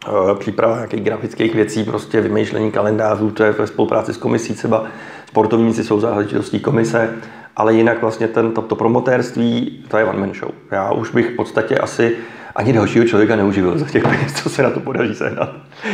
eh, 0.08 0.34
příprava 0.34 0.76
nějakých 0.76 1.02
grafických 1.02 1.54
věcí, 1.54 1.84
prostě 1.84 2.20
vymýšlení 2.20 2.72
kalendářů, 2.72 3.30
to 3.30 3.44
je 3.44 3.52
ve 3.52 3.66
spolupráci 3.66 4.14
s 4.14 4.16
komisí, 4.16 4.54
třeba 4.54 4.84
sportovníci 5.28 5.84
jsou 5.84 6.00
záležitostí 6.00 6.60
komise, 6.60 7.14
ale 7.56 7.74
jinak 7.74 8.00
vlastně 8.00 8.28
ten, 8.28 8.52
to, 8.52 8.62
to 8.62 8.76
promotérství, 8.76 9.84
to 9.88 9.98
je 9.98 10.04
one 10.04 10.18
man 10.18 10.34
show. 10.34 10.50
Já 10.70 10.92
už 10.92 11.10
bych 11.10 11.30
v 11.30 11.36
podstatě 11.36 11.78
asi 11.78 12.16
ani 12.56 12.72
dalšího 12.72 13.04
člověka 13.04 13.36
neuživil 13.36 13.78
za 13.78 13.86
těch 13.86 14.02
peněz, 14.02 14.32
co 14.42 14.50
se 14.50 14.62
na 14.62 14.70
to 14.70 14.80
podaří 14.80 15.14
sehnat. 15.14 15.48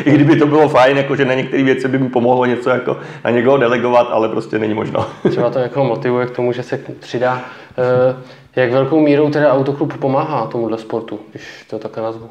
I 0.04 0.10
kdyby 0.10 0.36
to 0.36 0.46
bylo 0.46 0.68
fajn, 0.68 0.96
jako 0.96 1.16
že 1.16 1.24
na 1.24 1.34
některé 1.34 1.62
věci 1.62 1.88
by 1.88 1.98
mi 1.98 2.08
pomohlo 2.08 2.46
něco 2.46 2.70
jako 2.70 2.96
na 3.24 3.30
někoho 3.30 3.56
delegovat, 3.56 4.08
ale 4.10 4.28
prostě 4.28 4.58
není 4.58 4.74
možno. 4.74 5.06
Třeba 5.30 5.50
to 5.50 5.58
jako 5.58 5.84
motivuje 5.84 6.26
k 6.26 6.30
tomu, 6.30 6.52
že 6.52 6.62
se 6.62 6.80
přidá. 7.00 7.40
Eh, 7.78 8.16
jak 8.56 8.72
velkou 8.72 9.00
mírou 9.00 9.30
teda 9.30 9.52
autoklub 9.52 9.96
pomáhá 9.96 10.46
tomuhle 10.46 10.78
sportu, 10.78 11.20
když 11.30 11.66
to 11.70 11.78
takhle 11.78 12.02
nazvu? 12.02 12.30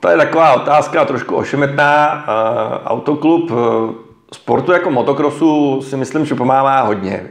To 0.00 0.08
je 0.08 0.16
taková 0.16 0.52
otázka 0.52 1.04
trošku 1.04 1.36
ošemetná. 1.36 2.24
Eh, 2.28 2.88
autoklub 2.88 3.50
eh, 3.50 4.04
Sportu 4.32 4.72
jako 4.72 4.90
motokrosu 4.90 5.82
si 5.82 5.96
myslím, 5.96 6.26
že 6.26 6.34
pomáhá 6.34 6.82
hodně, 6.82 7.26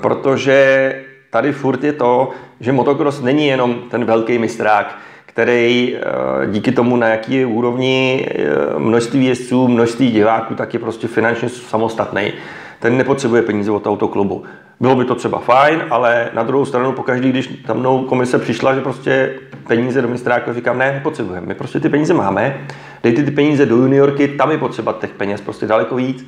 protože 0.00 0.94
tady 1.30 1.52
furt 1.52 1.84
je 1.84 1.92
to, 1.92 2.30
že 2.60 2.72
motokros 2.72 3.20
není 3.20 3.46
jenom 3.46 3.74
ten 3.90 4.04
velký 4.04 4.38
mistrák, 4.38 4.98
který 5.26 5.96
eh, 5.96 6.00
díky 6.46 6.72
tomu, 6.72 6.96
na 6.96 7.08
jaký 7.08 7.34
je 7.34 7.46
úrovni 7.46 8.28
eh, 8.30 8.78
množství 8.78 9.26
jezdců, 9.26 9.68
množství 9.68 10.10
diváků, 10.10 10.54
tak 10.54 10.74
je 10.74 10.80
prostě 10.80 11.08
finančně 11.08 11.48
samostatný. 11.48 12.32
Ten 12.80 12.96
nepotřebuje 12.96 13.42
peníze 13.42 13.70
od 13.70 13.86
autoklubu. 13.86 14.44
Bylo 14.80 14.96
by 14.96 15.04
to 15.04 15.14
třeba 15.14 15.38
fajn, 15.38 15.84
ale 15.90 16.30
na 16.34 16.42
druhou 16.42 16.64
stranu 16.64 16.92
pokaždý, 16.92 17.30
když 17.30 17.46
tam 17.66 17.78
mnou 17.78 18.04
komise 18.04 18.38
přišla, 18.38 18.74
že 18.74 18.80
prostě 18.80 19.34
peníze 19.66 20.02
do 20.02 20.08
mistráku, 20.08 20.52
říkám, 20.52 20.78
ne, 20.78 20.92
nepotřebujeme. 20.92 21.46
My 21.46 21.54
prostě 21.54 21.80
ty 21.80 21.88
peníze 21.88 22.14
máme, 22.14 22.60
dejte 23.02 23.22
ty 23.22 23.30
peníze 23.30 23.66
do 23.66 23.76
juniorky, 23.76 24.28
tam 24.28 24.50
je 24.50 24.58
potřeba 24.58 24.92
těch 24.92 25.10
peněz 25.10 25.40
prostě 25.40 25.66
daleko 25.66 25.96
víc. 25.96 26.26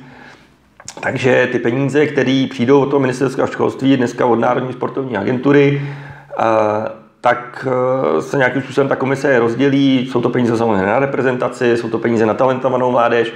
Takže 0.99 1.49
ty 1.51 1.59
peníze, 1.59 2.05
které 2.05 2.47
přijdou 2.49 2.81
od 2.81 2.85
toho 2.85 2.99
ministerského 2.99 3.47
školství, 3.47 3.97
dneska 3.97 4.25
od 4.25 4.39
Národní 4.39 4.73
sportovní 4.73 5.17
agentury, 5.17 5.81
tak 7.21 7.67
e, 8.17 8.21
se 8.21 8.37
nějakým 8.37 8.61
způsobem 8.61 8.87
ta 8.87 8.95
komise 8.95 9.39
rozdělí. 9.39 10.07
Jsou 10.11 10.21
to 10.21 10.29
peníze 10.29 10.57
samozřejmě 10.57 10.85
na 10.85 10.99
reprezentaci, 10.99 11.77
jsou 11.77 11.89
to 11.89 11.99
peníze 11.99 12.25
na 12.25 12.33
talentovanou 12.33 12.91
mládež, 12.91 13.33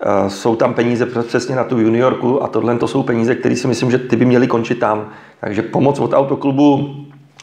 e, 0.00 0.30
jsou 0.30 0.56
tam 0.56 0.74
peníze 0.74 1.06
přesně 1.06 1.56
na 1.56 1.64
tu 1.64 1.78
juniorku 1.78 2.42
a 2.42 2.48
tohle 2.48 2.78
to 2.78 2.88
jsou 2.88 3.02
peníze, 3.02 3.34
které 3.34 3.56
si 3.56 3.68
myslím, 3.68 3.90
že 3.90 3.98
ty 3.98 4.16
by 4.16 4.24
měly 4.24 4.46
končit 4.46 4.78
tam. 4.78 5.08
Takže 5.40 5.62
pomoc 5.62 6.00
od 6.00 6.14
autoklubu 6.14 6.96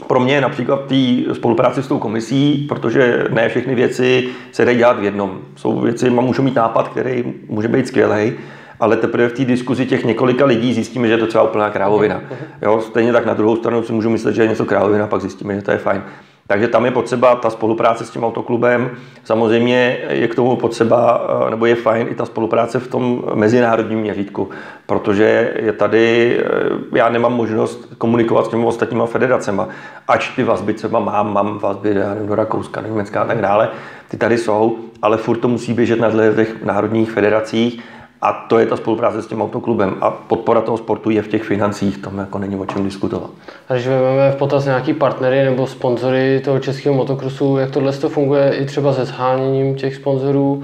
pro 0.08 0.20
mě 0.20 0.34
je 0.34 0.42
například 0.42 0.86
té 0.86 1.34
spolupráci 1.34 1.84
s 1.84 1.88
tou 1.88 2.00
komisí, 2.00 2.66
protože 2.70 3.26
ne 3.30 3.50
všechny 3.50 3.76
věci 3.76 4.30
se 4.52 4.66
dají 4.66 4.78
dělat 4.78 5.00
v 5.00 5.04
jednom. 5.04 5.40
Jsou 5.56 5.80
věci, 5.80 6.10
můžu 6.10 6.42
mít 6.42 6.56
nápad, 6.56 6.88
který 6.88 7.34
může 7.50 7.68
být 7.68 7.88
skvělý, 7.88 8.34
ale 8.80 8.98
teprve 8.98 9.30
v 9.30 9.34
té 9.34 9.46
diskuzi 9.46 9.86
těch 9.86 10.06
několika 10.06 10.46
lidí 10.46 10.74
zjistíme, 10.74 11.08
že 11.08 11.14
je 11.14 11.18
to 11.18 11.28
třeba 11.28 11.44
úplná 11.44 11.70
krávovina. 11.70 12.22
Jo, 12.62 12.82
stejně 12.82 13.14
tak 13.14 13.26
na 13.26 13.34
druhou 13.34 13.56
stranu 13.56 13.84
si 13.84 13.94
můžu 13.94 14.10
myslet, 14.10 14.36
že 14.36 14.42
je 14.42 14.48
něco 14.48 14.66
krávovina, 14.66 15.08
pak 15.08 15.22
zjistíme, 15.22 15.56
že 15.56 15.62
to 15.62 15.72
je 15.72 15.78
fajn. 15.78 16.04
Takže 16.48 16.68
tam 16.68 16.86
je 16.86 16.92
potřeba 16.92 17.36
ta 17.36 17.50
spolupráce 17.50 18.06
s 18.06 18.10
tím 18.10 18.24
autoklubem. 18.24 18.92
Samozřejmě 19.24 19.98
je 20.10 20.28
k 20.28 20.36
tomu 20.36 20.56
potřeba, 20.56 21.28
eh, 21.48 21.50
nebo 21.50 21.66
je 21.66 21.76
fajn 21.76 22.08
i 22.12 22.16
ta 22.16 22.26
spolupráce 22.26 22.80
v 22.80 22.88
tom 22.88 23.24
mezinárodním 23.34 24.00
měřítku, 24.00 24.50
protože 24.86 25.54
je 25.56 25.74
tady, 25.74 26.38
eh, 26.40 26.98
já 26.98 27.10
nemám 27.10 27.34
možnost 27.34 27.94
komunikovat 27.98 28.46
s 28.46 28.50
těmi 28.50 28.66
ostatníma 28.66 29.06
federacemi. 29.06 29.62
Ač 30.08 30.30
ty 30.30 30.44
vazby 30.44 30.74
třeba 30.74 31.00
mám, 31.00 31.34
mám 31.34 31.60
vazby 31.60 31.94
nevím, 31.94 32.28
do 32.28 32.36
Rakouska, 32.36 32.82
do 32.82 32.88
Německa 32.88 33.22
a 33.22 33.26
tak 33.26 33.42
dále, 33.42 33.70
ty 34.08 34.18
tady 34.18 34.38
jsou, 34.38 34.78
ale 35.02 35.18
furt 35.18 35.38
to 35.38 35.48
musí 35.48 35.74
běžet 35.74 36.00
na 36.00 36.12
těch 36.36 36.64
národních 36.64 37.12
federacích 37.12 37.84
a 38.26 38.34
to 38.34 38.60
je 38.60 38.66
ta 38.66 38.78
spolupráce 38.78 39.22
s 39.22 39.28
tím 39.28 39.42
autoklubem. 39.42 39.96
A 40.02 40.12
podpora 40.12 40.62
toho 40.62 40.78
sportu 40.78 41.10
je 41.10 41.22
v 41.22 41.28
těch 41.28 41.44
financích, 41.44 41.98
tam 41.98 42.18
jako 42.18 42.40
není 42.40 42.56
o 42.56 42.66
čem 42.66 42.84
diskutovat. 42.84 43.30
A 43.70 43.74
když 43.74 43.88
vezmeme 43.88 44.32
v 44.32 44.36
potaz 44.36 44.66
nějaký 44.66 44.94
partnery 44.94 45.46
nebo 45.46 45.68
sponzory 45.68 46.42
toho 46.46 46.60
českého 46.60 46.96
motokrosu, 46.96 47.58
jak 47.58 47.72
tohle 47.72 47.94
to 47.94 48.10
funguje 48.10 48.56
i 48.56 48.66
třeba 48.66 48.94
se 48.94 49.06
zháněním 49.06 49.76
těch 49.76 49.96
sponzorů 49.96 50.64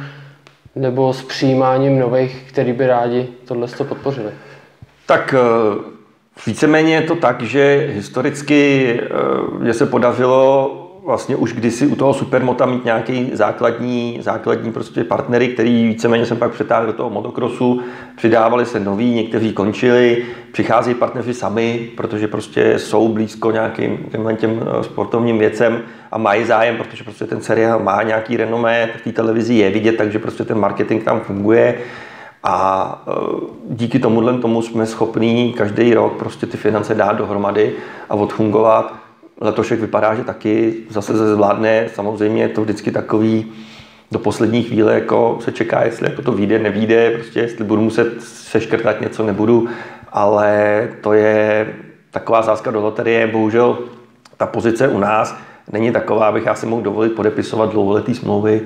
nebo 0.75 1.13
s 1.13 1.23
přijímáním 1.23 1.99
nových, 1.99 2.43
který 2.47 2.73
by 2.73 2.87
rádi 2.87 3.27
tohle 3.45 3.67
to 3.67 3.83
podpořili? 3.83 4.31
Tak 5.05 5.35
eh, 5.37 5.81
víceméně 6.47 6.95
je 6.95 7.01
to 7.01 7.15
tak, 7.15 7.41
že 7.41 7.89
historicky 7.93 8.99
mě 9.59 9.69
eh, 9.69 9.73
se 9.73 9.85
podařilo 9.85 10.77
vlastně 11.05 11.35
už 11.35 11.53
kdysi 11.53 11.87
u 11.87 11.95
toho 11.95 12.13
supermota 12.13 12.65
mít 12.65 12.85
nějaký 12.85 13.29
základní, 13.33 14.19
základní 14.21 14.71
prostě 14.71 15.03
partnery, 15.03 15.47
který 15.47 15.87
víceméně 15.87 16.25
jsem 16.25 16.37
pak 16.37 16.51
přetáhl 16.51 16.85
do 16.85 16.93
toho 16.93 17.09
motokrosu, 17.09 17.81
přidávali 18.15 18.65
se 18.65 18.79
noví, 18.79 19.13
někteří 19.13 19.53
končili, 19.53 20.25
přicházejí 20.51 20.95
partneři 20.95 21.33
sami, 21.33 21.89
protože 21.97 22.27
prostě 22.27 22.79
jsou 22.79 23.07
blízko 23.07 23.51
nějakým 23.51 23.97
těm, 23.97 24.37
těm 24.37 24.61
eh, 24.61 24.83
sportovním 24.83 25.37
věcem 25.37 25.81
a 26.11 26.17
mají 26.17 26.45
zájem, 26.45 26.77
protože 26.77 27.03
prostě 27.03 27.25
ten 27.25 27.41
seriál 27.41 27.79
má 27.79 28.03
nějaký 28.03 28.37
renomé, 28.37 28.89
v 28.97 29.01
té 29.01 29.11
televizi 29.11 29.53
je 29.53 29.69
vidět, 29.69 29.97
takže 29.97 30.19
prostě 30.19 30.43
ten 30.43 30.59
marketing 30.59 31.03
tam 31.03 31.19
funguje. 31.19 31.77
A 32.43 33.03
eh, 33.07 33.11
díky 33.69 33.99
tomuhle 33.99 34.37
tomu 34.37 34.61
jsme 34.61 34.85
schopní 34.85 35.53
každý 35.53 35.93
rok 35.93 36.13
prostě 36.13 36.45
ty 36.45 36.57
finance 36.57 36.95
dát 36.95 37.17
dohromady 37.17 37.73
a 38.09 38.15
odfungovat 38.15 39.00
Letošek 39.41 39.79
vypadá, 39.79 40.15
že 40.15 40.23
taky 40.23 40.73
zase 40.89 41.17
se 41.17 41.33
zvládne. 41.35 41.89
Samozřejmě 41.93 42.43
je 42.43 42.49
to 42.49 42.61
vždycky 42.61 42.91
takový 42.91 43.51
do 44.11 44.19
poslední 44.19 44.63
chvíle 44.63 44.93
jako 44.93 45.37
se 45.41 45.51
čeká, 45.51 45.85
jestli 45.85 46.09
jako 46.09 46.21
to 46.21 46.31
vyjde, 46.31 46.59
nevíde, 46.59 47.11
prostě 47.11 47.39
jestli 47.39 47.63
budu 47.63 47.81
muset 47.81 48.21
seškrtat 48.23 49.01
něco, 49.01 49.25
nebudu, 49.25 49.67
ale 50.11 50.87
to 51.01 51.13
je 51.13 51.73
taková 52.11 52.41
záska 52.41 52.71
do 52.71 52.81
loterie. 52.81 53.27
Bohužel 53.27 53.77
ta 54.37 54.45
pozice 54.45 54.87
u 54.87 54.99
nás 54.99 55.37
není 55.71 55.91
taková, 55.91 56.27
abych 56.27 56.45
já 56.45 56.55
si 56.55 56.65
mohl 56.65 56.81
dovolit 56.81 57.09
podepisovat 57.09 57.71
dlouholetý 57.71 58.15
smlouvy. 58.15 58.61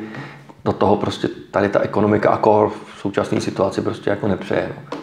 Do 0.65 0.71
toho 0.71 0.97
prostě 0.97 1.27
tady 1.51 1.69
ta 1.69 1.79
ekonomika 1.79 2.31
jako 2.31 2.73
v 2.95 2.99
současné 2.99 3.41
situaci 3.41 3.81
prostě 3.81 4.09
jako 4.09 4.27
nepřeje. 4.27 4.69
No. 4.75 4.97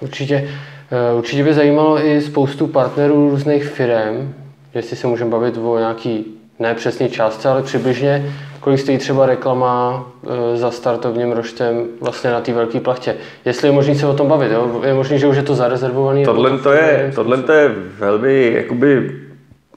Určitě, 0.00 0.50
eh, 0.90 1.14
určitě 1.14 1.44
by 1.44 1.54
zajímalo 1.54 2.06
i 2.06 2.20
spoustu 2.20 2.66
partnerů 2.66 3.30
různých 3.30 3.64
firm, 3.64 4.34
jestli 4.78 4.96
se 4.96 5.06
můžeme 5.06 5.30
bavit 5.30 5.56
o 5.56 5.78
nějaký 5.78 6.38
ne 6.58 6.74
přesně 6.74 7.08
částce, 7.08 7.48
ale 7.48 7.62
přibližně, 7.62 8.32
kolik 8.60 8.80
stojí 8.80 8.98
třeba 8.98 9.26
reklama 9.26 10.06
e, 10.54 10.56
za 10.56 10.70
startovním 10.70 11.32
roštem 11.32 11.84
vlastně 12.00 12.30
na 12.30 12.40
té 12.40 12.52
velké 12.52 12.80
plachtě. 12.80 13.16
Jestli 13.44 13.68
je 13.68 13.72
možné 13.72 13.94
se 13.94 14.06
o 14.06 14.14
tom 14.14 14.28
bavit, 14.28 14.52
jo? 14.52 14.82
je 14.84 14.94
možné, 14.94 15.18
že 15.18 15.26
už 15.26 15.36
je 15.36 15.42
to 15.42 15.54
zarezervované. 15.54 16.24
Tohle 16.24 16.58
to 16.58 16.72
je, 16.72 17.12
tohle 17.14 17.42
to 17.42 17.52
je 17.52 17.74
velmi, 17.98 18.52
jakoby, 18.54 19.12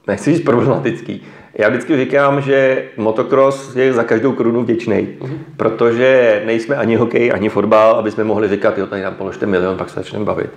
nechci 0.06 0.34
říct 0.34 0.44
problematický. 0.44 1.22
Já 1.58 1.68
vždycky 1.68 1.96
říkám, 1.96 2.40
že 2.40 2.84
motocross 2.96 3.76
je 3.76 3.92
za 3.92 4.04
každou 4.04 4.32
korunu 4.32 4.62
vděčný, 4.62 5.08
mm-hmm. 5.20 5.38
protože 5.56 6.42
nejsme 6.46 6.76
ani 6.76 6.96
hokej, 6.96 7.32
ani 7.34 7.48
fotbal, 7.48 7.94
aby 7.94 8.10
jsme 8.10 8.24
mohli 8.24 8.48
říkat, 8.48 8.78
jo, 8.78 8.86
tady 8.86 9.02
nám 9.02 9.14
položte 9.14 9.46
milion, 9.46 9.76
pak 9.76 9.90
se 9.90 9.94
začneme 9.94 10.24
bavit 10.24 10.50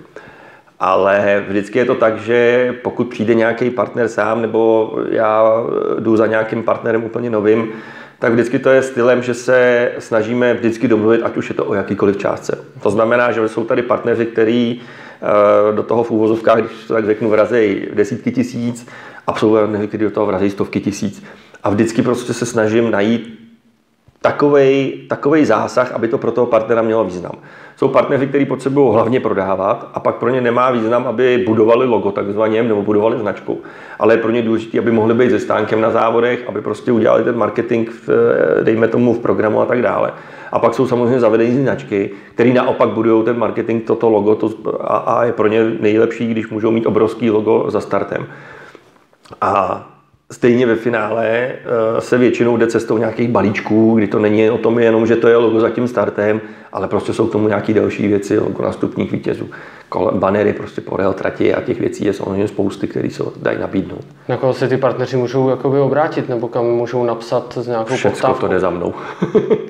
ale 0.80 1.46
vždycky 1.48 1.80
je 1.80 1.86
to 1.86 1.96
tak, 1.96 2.20
že 2.20 2.74
pokud 2.84 3.10
přijde 3.10 3.34
nějaký 3.34 3.70
partner 3.70 4.08
sám, 4.08 4.42
nebo 4.42 4.94
já 5.10 5.64
jdu 6.00 6.18
za 6.18 6.28
nějakým 6.28 6.64
partnerem 6.64 7.04
úplně 7.04 7.30
novým, 7.30 7.68
tak 8.20 8.34
vždycky 8.34 8.60
to 8.60 8.70
je 8.70 8.82
stylem, 8.82 9.24
že 9.24 9.34
se 9.34 9.92
snažíme 10.00 10.54
vždycky 10.54 10.88
domluvit, 10.88 11.24
ať 11.24 11.38
už 11.38 11.50
je 11.50 11.56
to 11.56 11.66
o 11.66 11.74
jakýkoliv 11.74 12.18
částce. 12.18 12.58
To 12.84 12.90
znamená, 12.90 13.32
že 13.32 13.48
jsou 13.50 13.64
tady 13.64 13.82
partneři, 13.82 14.26
kteří 14.26 14.82
eh, 14.82 15.76
do 15.76 15.84
toho 15.84 16.04
v 16.04 16.12
úvozovkách, 16.12 16.60
když 16.60 16.72
to 16.88 16.94
tak 16.94 17.06
řeknu, 17.06 17.30
vrazejí 17.30 17.88
desítky 17.94 18.32
tisíc 18.32 18.88
a 19.28 19.36
jsou 19.36 19.58
kteří 19.88 20.04
do 20.04 20.12
toho 20.12 20.26
vrazejí 20.26 20.52
stovky 20.52 20.80
tisíc. 20.80 21.24
A 21.64 21.70
vždycky 21.70 22.02
prostě 22.02 22.34
se 22.34 22.46
snažím 22.46 22.92
najít 22.92 23.45
takový 25.08 25.46
zásah, 25.46 25.92
aby 25.92 26.08
to 26.08 26.18
pro 26.18 26.32
toho 26.32 26.48
partnera 26.48 26.82
mělo 26.82 27.04
význam. 27.04 27.32
Jsou 27.76 27.88
partneři, 27.88 28.28
kteří 28.28 28.46
potřebují 28.46 28.94
hlavně 28.94 29.20
prodávat 29.20 29.90
a 29.94 30.00
pak 30.00 30.16
pro 30.16 30.30
ně 30.30 30.42
nemá 30.42 30.72
význam, 30.72 31.08
aby 31.08 31.44
budovali 31.48 31.86
logo 31.86 32.12
takzvaně 32.12 32.64
nebo 32.64 32.82
budovali 32.82 33.20
značku. 33.20 33.62
Ale 34.00 34.14
je 34.14 34.18
pro 34.18 34.32
ně 34.32 34.42
důležité, 34.42 34.80
aby 34.80 34.92
mohli 34.92 35.14
být 35.14 35.30
se 35.30 35.40
stánkem 35.40 35.82
na 35.82 35.92
závodech, 35.92 36.44
aby 36.48 36.62
prostě 36.62 36.92
udělali 36.92 37.24
ten 37.24 37.38
marketing, 37.38 37.90
v, 37.90 38.10
dejme 38.64 38.88
tomu, 38.88 39.14
v 39.14 39.20
programu 39.20 39.62
a 39.62 39.66
tak 39.66 39.82
dále. 39.82 40.12
A 40.52 40.60
pak 40.60 40.74
jsou 40.74 40.88
samozřejmě 40.88 41.20
zavedení 41.20 41.64
značky, 41.64 42.10
které 42.34 42.54
naopak 42.54 42.90
budují 42.90 43.26
ten 43.26 43.38
marketing, 43.38 43.84
toto 43.84 44.10
logo 44.10 44.36
to, 44.36 44.50
a, 44.82 44.98
a 44.98 45.24
je 45.24 45.34
pro 45.34 45.48
ně 45.48 45.64
nejlepší, 45.80 46.28
když 46.28 46.50
můžou 46.50 46.72
mít 46.72 46.86
obrovský 46.86 47.32
logo 47.32 47.66
za 47.68 47.82
startem. 47.82 48.28
A 49.42 49.86
Stejně 50.32 50.66
ve 50.66 50.76
finále 50.76 51.28
eh, 51.28 51.56
se 52.02 52.18
většinou 52.18 52.58
jde 52.58 52.68
cestou 52.68 52.98
nějakých 52.98 53.30
balíčků, 53.30 53.96
kdy 53.96 54.08
to 54.08 54.20
není 54.20 54.50
o 54.50 54.58
tom 54.58 54.80
jenom, 54.80 55.08
že 55.08 55.16
to 55.16 55.28
je 55.28 55.38
logo 55.38 55.60
za 55.60 55.70
tím 55.70 55.88
startem, 55.88 56.42
ale 56.72 56.88
prostě 56.88 57.14
jsou 57.14 57.28
k 57.28 57.32
tomu 57.32 57.48
nějaké 57.48 57.74
další 57.74 58.08
věci, 58.08 58.40
logo 58.40 58.64
nastupních 58.64 59.12
vítězů, 59.12 59.50
banery 60.12 60.54
prostě 60.54 60.82
po 60.82 60.98
real 60.98 61.14
trati 61.14 61.54
a 61.54 61.62
těch 61.62 61.80
věcí 61.80 62.06
je 62.06 62.14
samozřejmě 62.14 62.48
spousty, 62.48 62.88
které 62.88 63.10
se 63.10 63.24
dají 63.42 63.58
nabídnout. 63.60 64.06
Na 64.28 64.38
koho 64.38 64.54
se 64.54 64.68
ty 64.68 64.78
partneři 64.78 65.18
můžou 65.18 65.50
jakoby 65.50 65.80
obrátit, 65.80 66.30
nebo 66.30 66.48
kam 66.48 66.66
můžou 66.66 67.04
napsat 67.04 67.58
s 67.62 67.68
nějakou 67.68 67.94
Všecko 67.96 68.10
poptávkou? 68.10 68.42
to 68.42 68.48
jde 68.48 68.60
za 68.60 68.70
mnou. 68.70 68.94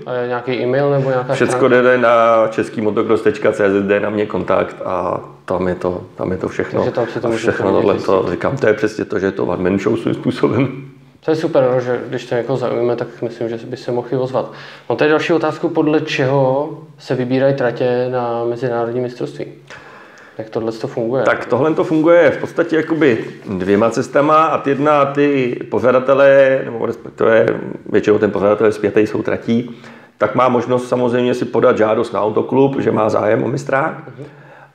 a 0.06 0.14
je 0.14 0.28
nějaký 0.28 0.52
e-mail 0.52 0.90
nebo 0.90 1.10
nějaká 1.10 1.34
Všecko 1.34 1.68
jde 1.68 1.98
na 1.98 2.48
českýmotocross.cz, 2.48 3.60
jde 3.82 4.00
na 4.00 4.10
mě 4.10 4.26
kontakt 4.26 4.76
a 4.86 5.22
tam 5.46 5.68
je 5.68 5.76
to, 5.76 6.02
tam 6.16 6.32
je 6.32 6.38
to 6.38 6.48
všechno. 6.48 6.80
Takže 6.80 6.92
tam 6.92 7.08
si 7.08 7.20
to 7.20 7.32
všechno 7.32 7.72
tohle 7.72 7.96
to, 7.96 8.26
říkám, 8.32 8.58
to 8.58 8.68
je 8.68 8.74
přesně 8.74 9.06
to, 9.06 9.20
že 9.20 9.26
je 9.26 9.32
to 9.32 9.46
one 9.46 9.78
show 9.78 9.98
svým 9.98 10.14
způsobem. 10.14 10.86
To 11.26 11.32
je 11.32 11.36
super, 11.36 11.70
no, 11.74 11.80
že 11.82 12.02
když 12.10 12.26
to 12.26 12.36
jako 12.36 12.58
zaujíme, 12.58 12.96
tak 12.96 13.08
myslím, 13.22 13.50
že 13.50 13.58
by 13.66 13.78
se 13.78 13.92
mohli 13.92 14.18
ozvat. 14.18 14.52
No 14.90 14.96
tady 14.96 15.10
další 15.10 15.34
otázku, 15.34 15.70
podle 15.70 16.02
čeho 16.02 16.70
se 16.98 17.16
vybírají 17.16 17.56
tratě 17.56 18.08
na 18.12 18.44
mezinárodní 18.44 19.00
mistrovství? 19.00 19.46
Jak 20.38 20.50
tohle 20.50 20.72
to 20.72 20.88
funguje? 20.88 21.24
Tak 21.24 21.46
tohle 21.46 21.74
to 21.74 21.84
funguje 21.84 22.32
v 22.32 22.38
podstatě 22.38 22.76
jakoby 22.76 23.26
dvěma 23.50 23.90
cestama 23.90 24.46
a 24.46 24.58
ty 24.58 24.70
jedna 24.70 25.06
ty 25.06 25.60
pořadatelé, 25.72 26.62
nebo 26.66 26.86
respektive 26.86 27.46
většinou 27.90 28.18
ten 28.18 28.32
pořadatel 28.32 28.72
zpětej 28.72 29.08
jsou 29.08 29.24
tratí, 29.24 29.76
tak 30.18 30.36
má 30.36 30.50
možnost 30.50 30.88
samozřejmě 30.88 31.34
si 31.34 31.46
podat 31.46 31.78
žádost 31.78 32.12
na 32.12 32.22
autoklub, 32.22 32.80
že 32.80 32.92
má 32.92 33.10
zájem 33.10 33.44
o 33.44 33.48
mistrák. 33.48 34.04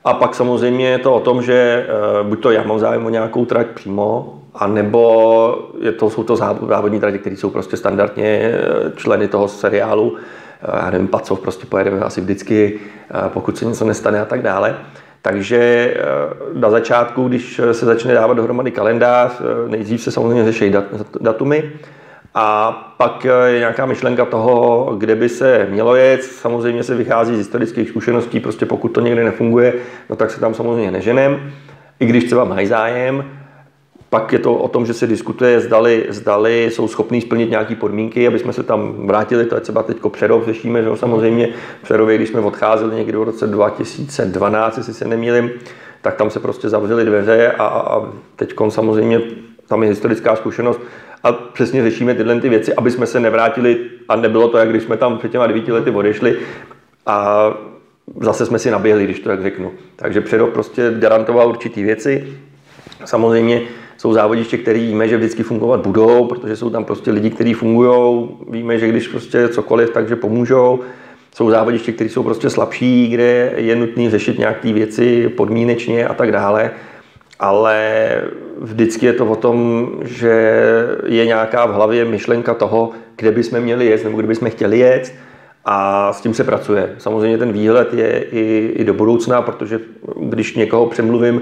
A 0.03 0.13
pak 0.13 0.35
samozřejmě 0.35 0.89
je 0.89 0.97
to 0.97 1.15
o 1.15 1.19
tom, 1.19 1.41
že 1.41 1.85
eh, 1.87 2.23
buď 2.23 2.41
to 2.41 2.51
já 2.51 2.63
mám 2.63 2.79
zájem 2.79 3.05
o 3.05 3.09
nějakou 3.09 3.45
trať 3.45 3.67
přímo, 3.67 4.37
a 4.53 4.67
nebo 4.67 5.71
je 5.81 5.91
to, 5.91 6.09
jsou 6.09 6.23
to 6.23 6.35
závodní 6.35 6.99
tratě, 6.99 7.17
které 7.17 7.37
jsou 7.37 7.49
prostě 7.49 7.77
standardně 7.77 8.25
eh, 8.25 8.91
členy 8.95 9.27
toho 9.27 9.47
seriálu. 9.47 10.15
Eh, 10.61 10.79
já 10.83 10.89
nevím, 10.89 11.07
Pacov 11.07 11.39
prostě 11.39 11.65
pojedeme 11.65 11.99
asi 11.99 12.21
vždycky, 12.21 12.79
pokud 13.27 13.57
se 13.57 13.65
něco 13.65 13.85
nestane 13.85 14.21
a 14.21 14.25
tak 14.25 14.41
dále. 14.41 14.75
Takže 15.21 15.93
na 16.53 16.69
začátku, 16.69 17.27
když 17.27 17.61
se 17.71 17.85
začne 17.85 18.13
dávat 18.13 18.33
dohromady 18.33 18.71
kalendář, 18.71 19.31
nejdřív 19.67 20.01
se 20.01 20.11
samozřejmě 20.11 20.45
řeší 20.45 20.73
datumy, 21.19 21.71
a 22.35 22.71
pak 22.97 23.25
je 23.45 23.59
nějaká 23.59 23.85
myšlenka 23.85 24.25
toho, 24.25 24.85
kde 24.97 25.15
by 25.15 25.29
se 25.29 25.67
mělo 25.69 25.95
jet. 25.95 26.23
Samozřejmě 26.23 26.83
se 26.83 26.95
vychází 26.95 27.35
z 27.35 27.37
historických 27.37 27.89
zkušeností, 27.89 28.39
prostě 28.39 28.65
pokud 28.65 28.87
to 28.87 29.01
někde 29.01 29.23
nefunguje, 29.23 29.73
no 30.09 30.15
tak 30.15 30.31
se 30.31 30.39
tam 30.39 30.53
samozřejmě 30.53 30.91
neženem. 30.91 31.51
I 31.99 32.05
když 32.05 32.23
třeba 32.23 32.43
mají 32.43 32.67
zájem, 32.67 33.25
pak 34.11 34.33
je 34.33 34.39
to 34.39 34.53
o 34.53 34.67
tom, 34.67 34.85
že 34.85 34.93
se 34.93 35.07
diskutuje, 35.07 35.59
zdali, 35.59 36.05
zdali 36.09 36.69
jsou 36.71 36.87
schopní 36.87 37.21
splnit 37.21 37.49
nějaké 37.49 37.75
podmínky, 37.75 38.27
aby 38.27 38.39
jsme 38.39 38.53
se 38.53 38.63
tam 38.63 39.07
vrátili. 39.07 39.45
To 39.45 39.55
je 39.55 39.61
třeba 39.61 39.83
teď 39.83 39.97
Přerov 40.11 40.45
řešíme, 40.45 40.81
že 40.81 40.87
jo, 40.87 40.95
samozřejmě 40.95 41.49
Přerově, 41.83 42.17
když 42.17 42.29
jsme 42.29 42.39
odcházeli 42.39 42.95
někdy 42.95 43.17
v 43.17 43.23
roce 43.23 43.47
2012, 43.47 44.77
jestli 44.77 44.93
se 44.93 45.07
nemýlim, 45.07 45.51
tak 46.01 46.15
tam 46.15 46.29
se 46.29 46.39
prostě 46.39 46.69
zavřely 46.69 47.05
dveře 47.05 47.51
a, 47.51 47.65
a 47.65 48.09
teď 48.35 48.53
samozřejmě 48.69 49.21
tam 49.67 49.83
je 49.83 49.89
historická 49.89 50.35
zkušenost 50.35 50.81
a 51.23 51.31
přesně 51.31 51.83
řešíme 51.83 52.15
tyhle 52.15 52.41
ty 52.41 52.49
věci, 52.49 52.73
aby 52.73 52.91
jsme 52.91 53.05
se 53.07 53.19
nevrátili 53.19 53.77
a 54.09 54.15
nebylo 54.15 54.47
to, 54.47 54.57
jak 54.57 54.69
když 54.69 54.83
jsme 54.83 54.97
tam 54.97 55.17
před 55.17 55.31
těma 55.31 55.47
devíti 55.47 55.71
lety 55.71 55.91
odešli 55.91 56.37
a 57.05 57.47
zase 58.21 58.45
jsme 58.45 58.59
si 58.59 58.71
naběhli, 58.71 59.03
když 59.03 59.19
to 59.19 59.29
tak 59.29 59.41
řeknu. 59.41 59.71
Takže 59.95 60.21
Přerov 60.21 60.49
prostě 60.49 60.93
garantoval 60.99 61.49
určitý 61.49 61.83
věci. 61.83 62.37
Samozřejmě 63.05 63.61
jsou 64.01 64.13
závodiště, 64.13 64.57
které 64.57 64.79
víme, 64.79 65.07
že 65.07 65.17
vždycky 65.17 65.43
fungovat 65.43 65.87
budou, 65.87 66.25
protože 66.25 66.55
jsou 66.55 66.69
tam 66.69 66.85
prostě 66.85 67.11
lidi, 67.11 67.29
kteří 67.29 67.53
fungují. 67.53 68.29
Víme, 68.49 68.79
že 68.79 68.87
když 68.87 69.07
prostě 69.07 69.49
cokoliv, 69.49 69.89
takže 69.89 70.15
pomůžou. 70.15 70.79
Jsou 71.35 71.49
závodiště, 71.49 71.91
které 71.91 72.09
jsou 72.09 72.23
prostě 72.23 72.49
slabší, 72.49 73.07
kde 73.07 73.53
je 73.55 73.75
nutné 73.75 74.09
řešit 74.09 74.39
nějaké 74.39 74.73
věci 74.73 75.29
podmínečně 75.29 76.07
a 76.07 76.13
tak 76.13 76.31
dále 76.31 76.71
ale 77.39 78.07
vždycky 78.59 79.05
je 79.05 79.13
to 79.13 79.25
o 79.25 79.35
tom, 79.35 79.89
že 80.03 80.63
je 81.05 81.25
nějaká 81.25 81.65
v 81.65 81.73
hlavě 81.73 82.05
myšlenka 82.05 82.53
toho, 82.53 82.91
kde 83.15 83.31
bychom 83.31 83.59
měli 83.59 83.85
jet 83.85 84.03
nebo 84.03 84.17
kde 84.17 84.27
bychom 84.27 84.49
chtěli 84.49 84.79
jet 84.79 85.13
a 85.65 86.13
s 86.13 86.21
tím 86.21 86.33
se 86.33 86.43
pracuje. 86.43 86.95
Samozřejmě 86.97 87.37
ten 87.37 87.53
výhled 87.53 87.93
je 87.93 88.23
i, 88.31 88.71
i 88.75 88.83
do 88.83 88.93
budoucna, 88.93 89.41
protože 89.41 89.79
když 90.19 90.55
někoho 90.55 90.85
přemluvím, 90.85 91.41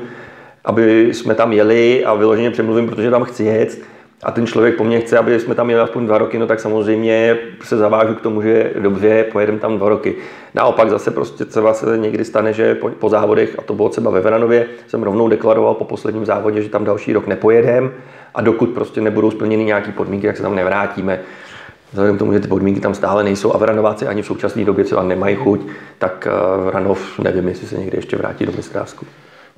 aby 0.66 1.14
jsme 1.14 1.36
tam 1.36 1.54
jeli 1.54 2.06
a 2.06 2.14
vyloženě 2.14 2.52
přemluvím, 2.52 2.88
protože 2.88 3.12
tam 3.12 3.24
chci 3.24 3.44
jet, 3.44 3.80
a 4.24 4.32
ten 4.32 4.48
člověk 4.48 4.76
po 4.76 4.84
mně 4.84 5.00
chce, 5.00 5.18
aby 5.18 5.40
jsme 5.40 5.56
tam 5.56 5.70
jeli 5.70 5.82
aspoň 5.82 6.06
dva 6.06 6.18
roky, 6.18 6.40
no 6.40 6.48
tak 6.48 6.60
samozřejmě 6.60 7.38
se 7.64 7.78
zavážu 7.78 8.16
k 8.16 8.22
tomu, 8.22 8.42
že 8.42 8.72
dobře, 8.80 9.26
pojedeme 9.32 9.60
tam 9.60 9.78
dva 9.78 9.90
roky. 9.90 10.16
Naopak 10.54 10.90
zase 10.90 11.12
prostě 11.12 11.46
třeba 11.46 11.74
se 11.74 11.98
někdy 11.98 12.26
stane, 12.26 12.54
že 12.54 12.76
po, 12.76 12.90
po 12.90 13.10
závodech, 13.10 13.56
a 13.60 13.62
to 13.62 13.74
bylo 13.74 13.90
třeba 13.90 14.12
ve 14.12 14.22
Veranově, 14.22 14.68
jsem 14.88 15.04
rovnou 15.04 15.28
deklaroval 15.28 15.74
po 15.74 15.86
posledním 15.86 16.26
závodě, 16.26 16.62
že 16.62 16.70
tam 16.70 16.86
další 16.86 17.14
rok 17.14 17.28
nepojedem 17.28 17.92
a 18.36 18.42
dokud 18.42 18.70
prostě 18.70 19.02
nebudou 19.02 19.32
splněny 19.32 19.64
nějaké 19.64 19.92
podmínky, 19.92 20.28
tak 20.28 20.38
se 20.38 20.44
tam 20.44 20.56
nevrátíme. 20.56 21.20
Vzhledem 21.92 22.16
k 22.16 22.20
tomu, 22.20 22.34
že 22.34 22.40
ty 22.40 22.48
podmínky 22.48 22.82
tam 22.82 22.94
stále 22.94 23.24
nejsou 23.24 23.56
a 23.56 23.58
Veranováci 23.58 24.08
ani 24.08 24.22
v 24.22 24.26
současné 24.26 24.66
době 24.66 24.86
třeba 24.86 25.04
nemají 25.04 25.36
chuť, 25.36 25.62
tak 25.98 26.28
eh, 26.28 26.64
Veranov 26.66 27.20
nevím, 27.20 27.48
jestli 27.48 27.68
se 27.68 27.78
někdy 27.78 27.98
ještě 27.98 28.18
vrátí 28.18 28.46
do 28.46 28.52
mistrávsku. 28.52 29.06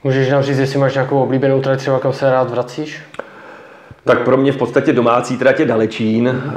Můžeš 0.04 0.30
nám 0.30 0.44
říct, 0.44 0.60
jestli 0.60 0.80
máš 0.80 0.94
nějakou 0.94 1.24
oblíbenou 1.24 1.62
trať, 1.62 1.80
třeba 1.80 2.00
kam 2.00 2.14
se 2.14 2.32
rád 2.32 2.52
vracíš? 2.52 3.02
Tak 4.04 4.24
pro 4.24 4.38
mě 4.38 4.52
v 4.52 4.58
podstatě 4.58 4.94
domácí 4.94 5.38
trať 5.38 5.60
je 5.60 5.66
Dalečín, 5.66 6.28
eh, 6.28 6.52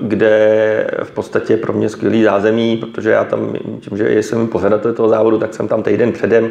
kde 0.00 0.90
v 1.02 1.10
podstatě 1.10 1.56
pro 1.56 1.72
mě 1.72 1.88
skvělý 1.88 2.22
zázemí, 2.22 2.76
protože 2.76 3.10
já 3.10 3.24
tam, 3.24 3.52
tím, 3.80 3.98
že 3.98 4.22
jsem 4.22 4.48
pořadatel 4.48 4.92
toho 4.92 5.08
závodu, 5.08 5.38
tak 5.38 5.54
jsem 5.54 5.68
tam 5.68 5.82
týden 5.82 6.12
předem 6.12 6.50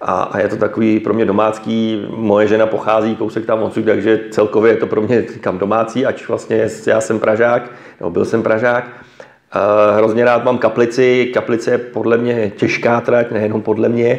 a, 0.00 0.22
a 0.22 0.38
je 0.38 0.48
to 0.48 0.56
takový 0.56 1.00
pro 1.00 1.14
mě 1.14 1.24
domácký. 1.24 2.06
Moje 2.16 2.46
žena 2.46 2.66
pochází 2.66 3.16
kousek 3.16 3.46
tam 3.46 3.62
odsud, 3.62 3.84
takže 3.84 4.20
celkově 4.30 4.72
je 4.72 4.76
to 4.76 4.86
pro 4.86 5.00
mě 5.00 5.22
kam 5.22 5.58
domácí, 5.58 6.06
ať 6.06 6.28
vlastně 6.28 6.68
já 6.86 7.00
jsem 7.00 7.18
Pražák, 7.18 7.70
nebo 8.00 8.10
byl 8.10 8.24
jsem 8.24 8.42
Pražák. 8.42 8.84
Uh, 9.54 9.96
hrozně 9.96 10.24
rád 10.24 10.44
mám 10.44 10.58
kaplici. 10.58 11.30
Kaplice 11.34 11.70
je 11.70 11.78
podle 11.78 12.18
mě 12.18 12.52
těžká 12.56 13.00
trať, 13.00 13.30
nejenom 13.30 13.62
podle 13.62 13.88
mě, 13.88 14.18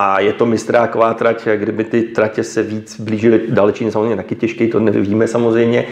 a 0.00 0.20
je 0.20 0.32
to 0.32 0.46
mistráková 0.46 1.14
trať, 1.14 1.48
kdyby 1.56 1.84
ty 1.84 2.02
tratě 2.02 2.44
se 2.44 2.62
víc 2.62 3.00
blížily 3.00 3.40
dalečín, 3.48 3.90
samozřejmě 3.90 4.16
taky 4.16 4.34
těžký, 4.34 4.68
to 4.68 4.80
nevíme 4.80 5.26
samozřejmě, 5.26 5.84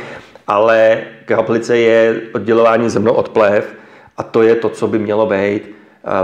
ale 0.47 0.99
kaplice 1.25 1.79
je 1.79 2.21
oddělování 2.35 2.91
zemno 2.91 3.15
od 3.15 3.29
plev 3.29 3.75
a 4.17 4.23
to 4.23 4.43
je 4.43 4.55
to, 4.55 4.69
co 4.69 4.87
by 4.87 4.99
mělo 4.99 5.27
být. 5.27 5.77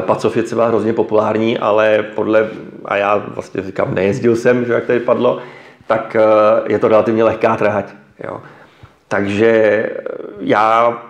Pacov 0.07 0.37
je 0.37 0.43
třeba 0.43 0.67
hrozně 0.67 0.93
populární, 0.93 1.59
ale 1.59 2.03
podle, 2.15 2.49
a 2.85 2.97
já 2.97 3.17
vlastně 3.17 3.63
říkám, 3.63 3.95
nejezdil 3.95 4.37
jsem, 4.37 4.65
že 4.65 4.73
jak 4.73 4.87
tady 4.87 5.01
padlo, 5.01 5.39
tak 5.87 6.17
eh, 6.17 6.73
je 6.73 6.79
to 6.79 6.89
relativně 6.89 7.25
lehká 7.25 7.57
trať. 7.57 7.87
Jo. 8.25 8.41
Takže 9.09 9.87
já 10.41 11.03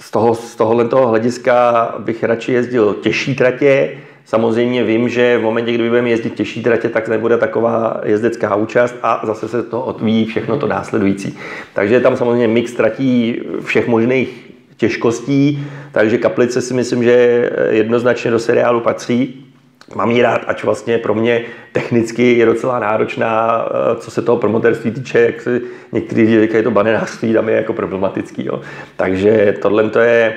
z, 0.00 0.10
toho, 0.10 0.34
z 0.34 0.56
tohohle 0.56 0.88
hlediska 0.92 1.88
bych 1.98 2.24
radši 2.24 2.52
jezdil 2.52 2.94
těžší 2.94 3.34
tratě, 3.34 3.98
Samozřejmě 4.28 4.84
vím, 4.84 5.08
že 5.08 5.38
v 5.38 5.42
momentě, 5.42 5.72
kdy 5.72 5.88
budeme 5.88 6.10
jezdit 6.10 6.34
těžší 6.34 6.62
tratě, 6.62 6.88
tak 6.88 7.08
nebude 7.08 7.36
taková 7.36 8.00
jezdecká 8.04 8.54
účast 8.54 8.94
a 9.02 9.22
zase 9.24 9.48
se 9.48 9.62
to 9.62 9.80
odvíjí 9.80 10.26
všechno 10.26 10.58
to 10.58 10.66
následující. 10.66 11.38
Takže 11.74 11.94
je 11.94 12.00
tam 12.00 12.16
samozřejmě 12.16 12.48
mix 12.48 12.72
tratí 12.72 13.40
všech 13.64 13.88
možných 13.88 14.50
těžkostí, 14.76 15.64
takže 15.92 16.18
Kaplice 16.18 16.60
si 16.60 16.74
myslím, 16.74 17.04
že 17.04 17.50
jednoznačně 17.70 18.30
do 18.30 18.38
seriálu 18.38 18.80
patří. 18.80 19.46
Mám 19.94 20.10
ji 20.10 20.22
rád, 20.22 20.44
ač 20.46 20.64
vlastně 20.64 20.98
pro 20.98 21.14
mě 21.14 21.42
technicky 21.72 22.38
je 22.38 22.46
docela 22.46 22.78
náročná, 22.78 23.68
co 23.96 24.10
se 24.10 24.22
toho 24.22 24.38
promoterství 24.38 24.90
týče, 24.90 25.20
jak 25.20 25.40
si 25.40 25.60
někteří 25.92 26.40
říkají, 26.40 26.64
to 26.64 26.70
banenářství 26.70 27.32
tam 27.32 27.48
je 27.48 27.56
jako 27.56 27.72
problematický. 27.72 28.46
Jo. 28.46 28.60
Takže 28.96 29.54
tohle 29.62 29.90
to 29.90 29.98
je, 29.98 30.34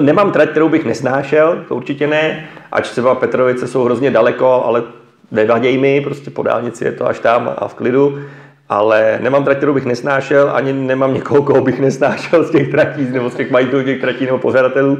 nemám 0.00 0.32
trať, 0.32 0.50
kterou 0.50 0.68
bych 0.68 0.84
nesnášel, 0.84 1.64
to 1.68 1.74
určitě 1.74 2.06
ne, 2.06 2.48
ač 2.72 2.90
třeba 2.90 3.14
Petrovice 3.14 3.66
jsou 3.66 3.84
hrozně 3.84 4.10
daleko, 4.10 4.62
ale 4.64 4.82
nevaděj 5.30 5.78
mi, 5.78 6.00
prostě 6.00 6.30
po 6.30 6.42
dálnici 6.42 6.84
je 6.84 6.92
to 6.92 7.06
až 7.06 7.18
tam 7.18 7.54
a 7.58 7.68
v 7.68 7.74
klidu, 7.74 8.18
ale 8.68 9.18
nemám 9.22 9.44
trať, 9.44 9.56
kterou 9.56 9.74
bych 9.74 9.86
nesnášel, 9.86 10.50
ani 10.54 10.72
nemám 10.72 11.14
někoho, 11.14 11.42
koho 11.42 11.60
bych 11.60 11.80
nesnášel 11.80 12.44
z 12.44 12.50
těch 12.50 12.70
tratí, 12.70 13.06
nebo 13.10 13.30
z 13.30 13.34
těch 13.34 13.50
majitelů 13.50 13.82
těch 13.82 14.00
tratí 14.00 14.26
nebo 14.26 14.38
pořadatelů. 14.38 14.98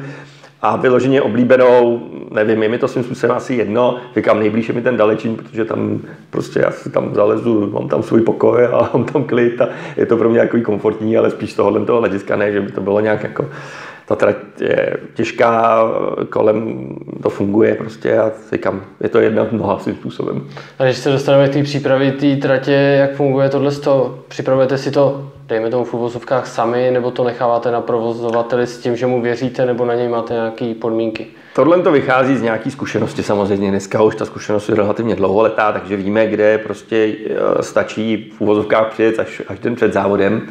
A 0.63 0.77
vyloženě 0.77 1.23
oblíbenou, 1.23 2.01
nevím, 2.31 2.63
je 2.63 2.69
mi 2.69 2.79
to 2.79 2.89
svým 2.89 3.05
způsobem 3.05 3.37
asi 3.37 3.55
jedno, 3.55 3.97
říkám 4.17 4.41
nejblíž 4.41 4.69
je 4.69 4.75
mi 4.75 4.83
ten 4.83 4.97
dalečín, 4.97 5.37
protože 5.37 5.65
tam 5.65 6.01
prostě 6.31 6.61
já 6.61 6.71
si 6.71 6.91
tam 6.91 7.15
zalezu, 7.15 7.71
mám 7.73 7.89
tam 7.89 8.03
svůj 8.03 8.21
pokoj 8.21 8.67
a 8.67 8.91
mám 8.95 9.05
tam 9.05 9.25
klid 9.25 9.61
a 9.61 9.69
je 9.97 10.07
to 10.07 10.17
pro 10.17 10.29
mě 10.29 10.39
jako 10.39 10.61
komfortní, 10.61 11.19
ale 11.19 11.31
spíš 11.31 11.53
z 11.53 11.57
tohohle 11.57 11.85
toho 11.85 11.99
hlediska 11.99 12.37
ne, 12.37 12.53
že 12.53 12.61
by 12.61 12.73
to 12.73 12.81
bylo 12.81 13.01
nějak 13.01 13.23
jako 13.23 13.49
ta 14.09 14.17
trať 14.17 14.37
je 14.61 14.97
těžká, 15.15 15.83
kolem 16.31 16.89
to 17.23 17.31
funguje 17.31 17.75
prostě 17.75 18.19
a 18.19 18.33
říkám, 18.53 18.85
je 19.01 19.09
to 19.09 19.21
jedna 19.21 19.47
mnoha 19.51 19.79
svým 19.79 19.95
způsobem. 19.95 20.49
A 20.79 20.85
když 20.85 20.97
se 20.97 21.11
dostaneme 21.11 21.49
k 21.49 21.53
té 21.53 21.63
přípravě 21.63 22.13
té 22.13 22.37
tratě, 22.37 22.73
jak 22.73 23.15
funguje 23.15 23.49
tohle? 23.49 23.71
Připravujete 24.29 24.79
si 24.79 24.91
to, 24.91 25.31
dejme 25.49 25.71
tomu 25.71 25.85
v 25.85 25.95
uvozovkách 25.95 26.47
sami, 26.47 26.91
nebo 26.91 27.11
to 27.11 27.25
necháváte 27.25 27.71
na 27.71 27.81
provozovateli 27.81 28.67
s 28.67 28.79
tím, 28.79 28.97
že 28.97 29.07
mu 29.07 29.23
věříte, 29.23 29.67
nebo 29.67 29.85
na 29.85 29.95
něj 29.95 30.09
máte 30.09 30.35
nějaké 30.35 30.75
podmínky? 30.75 31.27
Tohle 31.55 31.83
to 31.83 31.93
vychází 31.93 32.37
z 32.37 32.43
nějaké 32.43 32.71
zkušenosti 32.71 33.23
samozřejmě. 33.23 33.71
Dneska 33.71 34.03
už 34.03 34.17
ta 34.17 34.25
zkušenost 34.25 34.69
je 34.69 34.75
relativně 34.75 35.17
dlouholetá, 35.17 35.73
takže 35.73 35.97
víme, 35.97 36.27
kde 36.27 36.59
prostě 36.59 37.15
eh, 37.27 37.63
stačí 37.63 38.33
v 38.37 38.41
uvozovkách 38.41 38.93
přijet 38.93 39.19
až, 39.19 39.43
až 39.49 39.59
den 39.59 39.75
před 39.75 39.93
závodem 39.93 40.43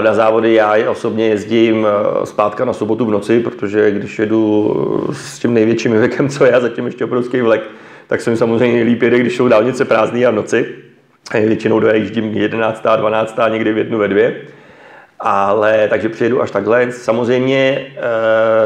na 0.00 0.14
závody 0.14 0.54
já 0.54 0.90
osobně 0.90 1.28
jezdím 1.28 1.86
eh, 1.86 2.26
zpátka 2.26 2.64
na 2.64 2.72
sobotu 2.72 3.06
v 3.06 3.10
noci, 3.10 3.40
protože 3.40 3.90
když 3.90 4.18
jedu 4.18 4.74
eh, 5.10 5.14
s 5.14 5.38
tím 5.38 5.54
největším 5.54 5.92
věkem, 5.92 6.28
co 6.28 6.44
já, 6.44 6.60
zatím 6.60 6.86
ještě 6.86 7.04
obrovský 7.04 7.40
vlek, 7.40 7.62
tak 8.06 8.20
jsem 8.20 8.36
samozřejmě 8.36 8.76
nejlíp 8.76 9.02
jede, 9.02 9.18
když 9.18 9.36
jsou 9.36 9.48
dálnice 9.48 9.84
prázdné 9.84 10.26
a 10.26 10.30
v 10.30 10.34
noci. 10.34 10.66
Většinou 11.34 11.80
dojíždím 11.80 12.24
11. 12.24 12.82
12. 12.96 13.38
někdy 13.48 13.72
v 13.72 13.78
jednu 13.78 13.98
ve 13.98 14.08
dvě. 14.08 14.36
Ale 15.20 15.88
takže 15.88 16.08
přijedu 16.08 16.42
až 16.42 16.50
takhle. 16.50 16.92
Samozřejmě 16.92 17.86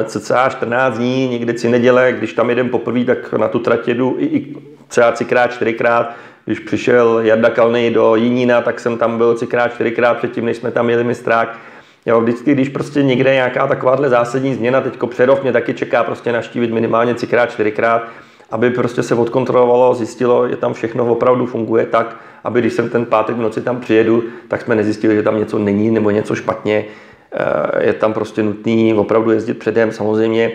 e, 0.00 0.04
cca 0.04 0.48
14 0.48 0.98
dní, 0.98 1.28
někdy 1.28 1.58
si 1.58 1.68
neděle, 1.68 2.12
když 2.12 2.32
tam 2.32 2.50
jedem 2.50 2.68
poprvé, 2.68 3.04
tak 3.04 3.32
na 3.32 3.48
tu 3.48 3.58
trať 3.58 3.88
jedu 3.88 4.16
i, 4.18 4.24
i 4.24 4.56
třeba 4.88 5.12
třikrát, 5.12 5.52
čtyřikrát, 5.52 6.16
když 6.46 6.58
přišel 6.58 7.20
Jarda 7.22 7.50
Kalnej 7.50 7.90
do 7.90 8.16
Jinína, 8.16 8.60
tak 8.60 8.80
jsem 8.80 8.98
tam 8.98 9.18
byl 9.18 9.34
třikrát, 9.34 9.74
čtyřikrát 9.74 10.16
předtím, 10.16 10.44
než 10.44 10.56
jsme 10.56 10.70
tam 10.70 10.90
jeli 10.90 11.04
mistrák. 11.04 11.58
Jo, 12.06 12.20
vždycky, 12.20 12.54
když 12.54 12.68
prostě 12.68 13.02
někde 13.02 13.30
je 13.30 13.34
nějaká 13.34 13.66
takováhle 13.66 14.08
zásadní 14.08 14.54
změna, 14.54 14.80
teďko 14.80 15.06
Přerov 15.06 15.42
mě 15.42 15.52
taky 15.52 15.74
čeká 15.74 16.04
prostě 16.04 16.32
naštívit 16.32 16.70
minimálně 16.70 17.14
třikrát, 17.14 17.50
čtyřikrát, 17.50 18.08
aby 18.50 18.70
prostě 18.70 19.02
se 19.02 19.14
odkontrolovalo, 19.14 19.94
zjistilo, 19.94 20.48
že 20.48 20.56
tam 20.56 20.74
všechno 20.74 21.06
opravdu 21.06 21.46
funguje 21.46 21.86
tak, 21.86 22.16
aby 22.44 22.60
když 22.60 22.72
jsem 22.72 22.88
ten 22.88 23.04
pátek 23.04 23.36
v 23.36 23.40
noci 23.40 23.60
tam 23.60 23.80
přijedu, 23.80 24.24
tak 24.48 24.62
jsme 24.62 24.74
nezjistili, 24.74 25.16
že 25.16 25.22
tam 25.22 25.38
něco 25.38 25.58
není 25.58 25.90
nebo 25.90 26.10
něco 26.10 26.34
špatně. 26.34 26.84
Eh, 27.32 27.86
je 27.86 27.92
tam 27.92 28.12
prostě 28.12 28.42
nutný 28.42 28.94
opravdu 28.94 29.30
jezdit 29.30 29.54
předem. 29.54 29.92
Samozřejmě 29.92 30.52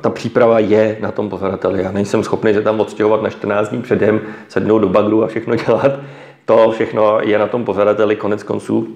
ta 0.00 0.10
příprava 0.10 0.58
je 0.58 0.96
na 1.00 1.12
tom 1.12 1.28
pořadateli. 1.28 1.82
Já 1.82 1.92
nejsem 1.92 2.24
schopný 2.24 2.54
se 2.54 2.62
tam 2.62 2.80
odstěhovat 2.80 3.22
na 3.22 3.30
14 3.30 3.68
dní 3.68 3.82
předem, 3.82 4.20
sednout 4.48 4.78
do 4.78 4.88
bagru 4.88 5.24
a 5.24 5.26
všechno 5.26 5.56
dělat. 5.56 5.92
To 6.44 6.70
všechno 6.70 7.20
je 7.20 7.38
na 7.38 7.46
tom 7.46 7.64
pořadateli 7.64 8.16
konec 8.16 8.42
konců 8.42 8.88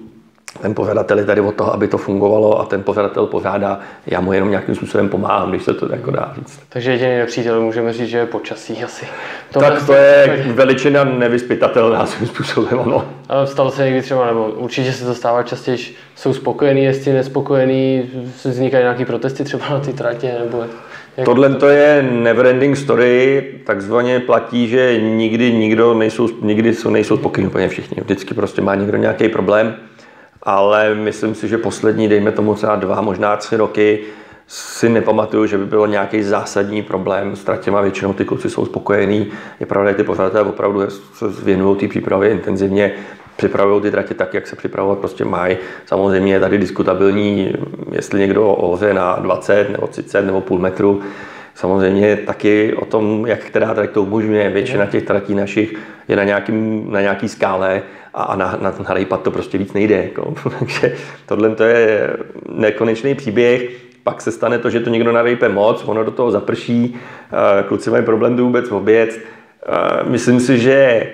ten 0.61 0.75
pořadatel 0.75 1.19
je 1.19 1.25
tady 1.25 1.41
o 1.41 1.51
to, 1.51 1.73
aby 1.73 1.87
to 1.87 1.97
fungovalo 1.97 2.59
a 2.59 2.65
ten 2.65 2.83
pořadatel 2.83 3.25
pořádá, 3.25 3.79
já 4.07 4.21
mu 4.21 4.33
jenom 4.33 4.49
nějakým 4.49 4.75
způsobem 4.75 5.09
pomáhám, 5.09 5.49
když 5.49 5.63
se 5.63 5.73
to 5.73 5.91
jako 5.91 6.11
dá 6.11 6.33
říct. 6.35 6.59
Takže 6.69 6.91
jediný 6.91 7.17
nepřítel 7.17 7.61
můžeme 7.61 7.93
říct, 7.93 8.09
že 8.09 8.17
je 8.17 8.25
počasí 8.25 8.83
asi. 8.83 9.05
To 9.53 9.59
tak 9.59 9.85
to 9.85 9.93
je 9.93 10.45
veličina 10.47 11.03
nevyspytatelná 11.03 12.05
svým 12.05 12.27
způsobem, 12.27 12.79
ano. 12.79 13.05
Ale 13.29 13.47
stalo 13.47 13.71
se 13.71 13.85
někdy 13.85 14.01
třeba, 14.01 14.25
nebo 14.25 14.45
určitě 14.45 14.93
se 14.93 15.05
to 15.05 15.15
stává 15.15 15.43
častěji, 15.43 15.77
jsou 16.15 16.33
spokojení, 16.33 16.83
jestli 16.83 17.13
nespokojení, 17.13 18.09
vznikají 18.43 18.83
nějaké 18.83 19.05
protesty 19.05 19.43
třeba 19.43 19.69
na 19.69 19.79
ty 19.79 19.93
tratě, 19.93 20.35
nebo 20.39 20.65
jak 21.17 21.25
Tohle 21.25 21.55
to 21.55 21.69
je 21.69 22.07
neverending 22.11 22.77
story, 22.77 23.43
takzvaně 23.65 24.19
platí, 24.19 24.67
že 24.67 24.99
nikdy 25.01 25.53
nikdo 25.53 25.93
nejsou, 25.93 26.29
nikdy 26.41 26.73
jsou, 26.73 26.89
nejsou 26.89 27.17
spokojení 27.17 27.47
úplně 27.47 27.69
všichni. 27.69 28.01
Vždycky 28.01 28.33
prostě 28.33 28.61
má 28.61 28.75
někdo 28.75 28.97
nějaký 28.97 29.29
problém 29.29 29.75
ale 30.45 30.95
myslím 30.95 31.35
si, 31.35 31.47
že 31.47 31.57
poslední, 31.57 32.07
dejme 32.07 32.31
tomu 32.31 32.53
třeba 32.53 32.75
dva, 32.75 33.01
možná 33.01 33.37
tři 33.37 33.57
roky, 33.57 33.99
si 34.47 34.89
nepamatuju, 34.89 35.45
že 35.45 35.57
by 35.57 35.65
byl 35.65 35.87
nějaký 35.87 36.23
zásadní 36.23 36.83
problém 36.83 37.35
s 37.35 37.43
tratěma, 37.43 37.81
většinou 37.81 38.13
ty 38.13 38.25
kluci 38.25 38.49
jsou 38.49 38.65
spokojení. 38.65 39.31
Je 39.59 39.65
pravda, 39.65 39.91
že 39.91 39.97
ty 39.97 40.03
pořadatelé 40.03 40.43
opravdu 40.43 40.89
se 40.89 41.25
věnují 41.43 41.77
té 41.77 41.87
přípravě 41.87 42.31
intenzivně, 42.31 42.93
připravují 43.35 43.81
ty 43.81 43.91
tratě 43.91 44.13
tak, 44.13 44.33
jak 44.33 44.47
se 44.47 44.55
připravovat 44.55 44.99
prostě 44.99 45.25
mají. 45.25 45.57
Samozřejmě 45.85 46.33
je 46.33 46.39
tady 46.39 46.57
diskutabilní, 46.57 47.53
jestli 47.91 48.19
někdo 48.19 48.53
oře 48.53 48.93
na 48.93 49.15
20 49.15 49.69
nebo 49.69 49.87
30 49.87 50.21
nebo 50.21 50.41
půl 50.41 50.59
metru. 50.59 51.01
Samozřejmě 51.53 52.15
taky 52.15 52.73
o 52.73 52.85
tom, 52.85 53.25
jak 53.27 53.39
která 53.39 53.73
trať 53.73 53.89
to 53.89 54.03
umožňuje. 54.03 54.49
Většina 54.49 54.85
těch 54.85 55.03
tratí 55.03 55.35
našich 55.35 55.75
je 56.07 56.15
na, 56.15 56.23
nějakým, 56.23 56.91
na 56.91 57.01
nějaký 57.01 57.29
skále 57.29 57.81
a 58.15 58.35
na, 58.35 58.57
na, 58.61 58.73
na 58.87 58.93
rejpat 58.93 59.21
to 59.21 59.31
prostě 59.31 59.57
víc 59.57 59.73
nejde. 59.73 59.95
Jako. 60.03 60.33
Takže 60.59 60.95
tohle 61.25 61.55
to 61.55 61.63
je 61.63 62.09
nekonečný 62.49 63.15
příběh. 63.15 63.69
Pak 64.03 64.21
se 64.21 64.31
stane 64.31 64.57
to, 64.57 64.69
že 64.69 64.79
to 64.79 64.89
někdo 64.89 65.11
narejpe 65.11 65.49
moc, 65.49 65.83
ono 65.85 66.03
do 66.03 66.11
toho 66.11 66.31
zaprší, 66.31 66.95
kluci 67.67 67.89
mají 67.89 68.05
problém 68.05 68.37
to 68.37 68.43
vůbec 68.43 68.71
oběc. 68.71 69.19
Myslím 70.03 70.39
si, 70.39 70.59
že 70.59 71.07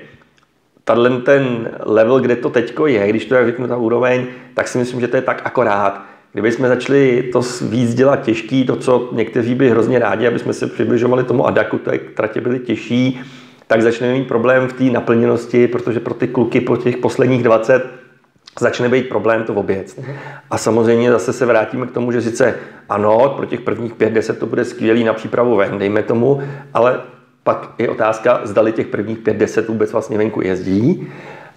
tato 0.83 1.19
ten 1.19 1.69
level, 1.85 2.19
kde 2.19 2.35
to 2.35 2.49
teďko 2.49 2.87
je, 2.87 3.07
když 3.09 3.25
to 3.25 3.35
jak 3.35 3.45
řeknu 3.45 3.67
ta 3.67 3.77
úroveň, 3.77 4.25
tak 4.53 4.67
si 4.67 4.77
myslím, 4.77 5.01
že 5.01 5.07
to 5.07 5.15
je 5.15 5.21
tak 5.21 5.41
akorát. 5.45 6.05
Kdyby 6.33 6.51
jsme 6.51 6.67
začali 6.67 7.29
to 7.33 7.41
víc 7.61 7.93
dělat 7.93 8.21
těžký, 8.21 8.65
to, 8.65 8.75
co 8.75 9.09
někteří 9.11 9.55
by 9.55 9.69
hrozně 9.69 9.99
rádi, 9.99 10.27
aby 10.27 10.39
jsme 10.39 10.53
se 10.53 10.67
přibližovali 10.67 11.23
tomu 11.23 11.47
Adaku, 11.47 11.77
to 11.77 11.91
tratě 12.13 12.41
byly 12.41 12.59
těžší, 12.59 13.21
tak 13.71 13.81
začneme 13.81 14.13
mít 14.13 14.27
problém 14.27 14.67
v 14.67 14.73
té 14.73 14.83
naplněnosti, 14.83 15.67
protože 15.67 15.99
pro 15.99 16.13
ty 16.13 16.27
kluky 16.27 16.61
po 16.61 16.77
těch 16.77 16.97
posledních 16.97 17.43
20 17.43 17.85
začne 18.59 18.89
být 18.89 19.09
problém 19.09 19.43
to 19.43 19.53
oběc. 19.53 19.99
A 20.49 20.57
samozřejmě 20.57 21.11
zase 21.11 21.33
se 21.33 21.45
vrátíme 21.45 21.87
k 21.87 21.91
tomu, 21.91 22.11
že 22.11 22.21
sice 22.21 22.55
ano, 22.89 23.33
pro 23.37 23.45
těch 23.45 23.61
prvních 23.61 23.95
5-10 23.95 24.35
to 24.35 24.45
bude 24.45 24.65
skvělý 24.65 25.03
na 25.03 25.13
přípravu 25.13 25.55
ven, 25.55 25.77
dejme 25.77 26.03
tomu, 26.03 26.41
ale 26.73 27.01
pak 27.43 27.69
je 27.77 27.89
otázka, 27.89 28.41
zdali 28.43 28.71
těch 28.71 28.87
prvních 28.87 29.19
5-10 29.19 29.65
vůbec 29.67 29.91
vlastně 29.91 30.17
venku 30.17 30.41
jezdí. 30.41 31.07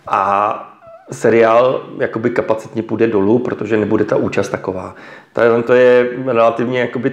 A 0.07 0.79
seriál 1.11 1.83
jakoby 1.99 2.31
kapacitně 2.31 2.83
půjde 2.83 3.07
dolů, 3.07 3.39
protože 3.39 3.77
nebude 3.77 4.05
ta 4.05 4.17
účast 4.17 4.49
taková. 4.49 4.95
To 5.67 5.73
je 5.73 6.09
relativně 6.27 6.81
jakoby 6.81 7.13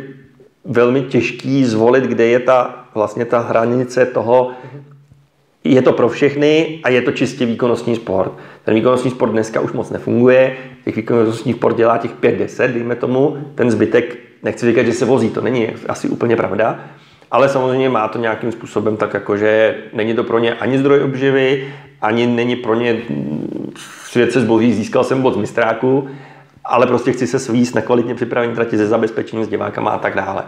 velmi 0.66 1.02
těžký 1.02 1.66
zvolit, 1.66 2.04
kde 2.04 2.26
je 2.26 2.40
ta 2.40 2.86
vlastně 2.96 3.26
ta 3.26 3.40
hranice 3.40 4.06
toho, 4.06 4.52
je 5.64 5.82
to 5.82 5.94
pro 5.94 6.10
všechny 6.10 6.80
a 6.84 6.90
je 6.90 7.02
to 7.02 7.12
čistě 7.12 7.46
výkonnostní 7.46 7.96
sport. 7.96 8.32
Ten 8.64 8.76
výkonnostní 8.76 9.12
sport 9.12 9.32
dneska 9.32 9.62
už 9.62 9.72
moc 9.72 9.90
nefunguje, 9.90 10.58
těch 10.86 10.96
výkonnostních 10.96 11.56
sport 11.56 11.78
dělá 11.78 11.98
těch 11.98 12.16
5-10, 12.16 12.74
dejme 12.74 12.96
tomu, 12.96 13.38
ten 13.56 13.72
zbytek, 13.72 14.18
nechci 14.44 14.66
říkat, 14.66 14.84
že 14.84 14.94
se 14.94 15.06
vozí, 15.06 15.30
to 15.30 15.42
není 15.42 15.70
asi 15.90 16.10
úplně 16.10 16.36
pravda, 16.36 16.80
ale 17.32 17.50
samozřejmě 17.50 17.90
má 17.90 18.08
to 18.08 18.20
nějakým 18.20 18.52
způsobem 18.52 18.98
tak 18.98 19.14
jako, 19.14 19.38
že 19.38 19.76
není 19.94 20.14
to 20.14 20.24
pro 20.24 20.40
ně 20.40 20.54
ani 20.54 20.78
zdroj 20.78 21.04
obživy, 21.04 21.74
ani 22.02 22.28
není 22.28 22.56
pro 22.56 22.76
ně 22.76 23.02
svět 24.06 24.32
se 24.32 24.42
zboží, 24.42 24.74
získal 24.74 25.04
jsem 25.04 25.22
bod 25.22 25.34
z 25.34 25.38
mistráku, 25.38 26.08
ale 26.66 26.88
prostě 26.88 27.12
chci 27.12 27.28
se 27.28 27.40
svíst 27.40 27.76
na 27.76 27.82
kvalitně 27.82 28.16
připravený 28.16 28.56
trati 28.56 28.78
se 28.78 28.88
zabezpečením 28.88 29.46
s 29.46 29.50
divákama 29.50 29.92
a 29.92 29.98
tak 29.98 30.16
dále. 30.16 30.44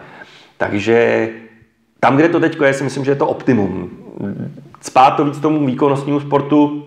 Takže 0.57 1.29
tam, 1.99 2.15
kde 2.15 2.29
to 2.29 2.39
teď 2.39 2.57
je, 2.65 2.73
si 2.73 2.83
myslím, 2.83 3.05
že 3.05 3.11
je 3.11 3.15
to 3.15 3.27
optimum. 3.27 3.89
Spát 4.83 5.11
to 5.11 5.25
víc 5.25 5.39
tomu 5.39 5.65
výkonnostnímu 5.65 6.19
sportu 6.19 6.85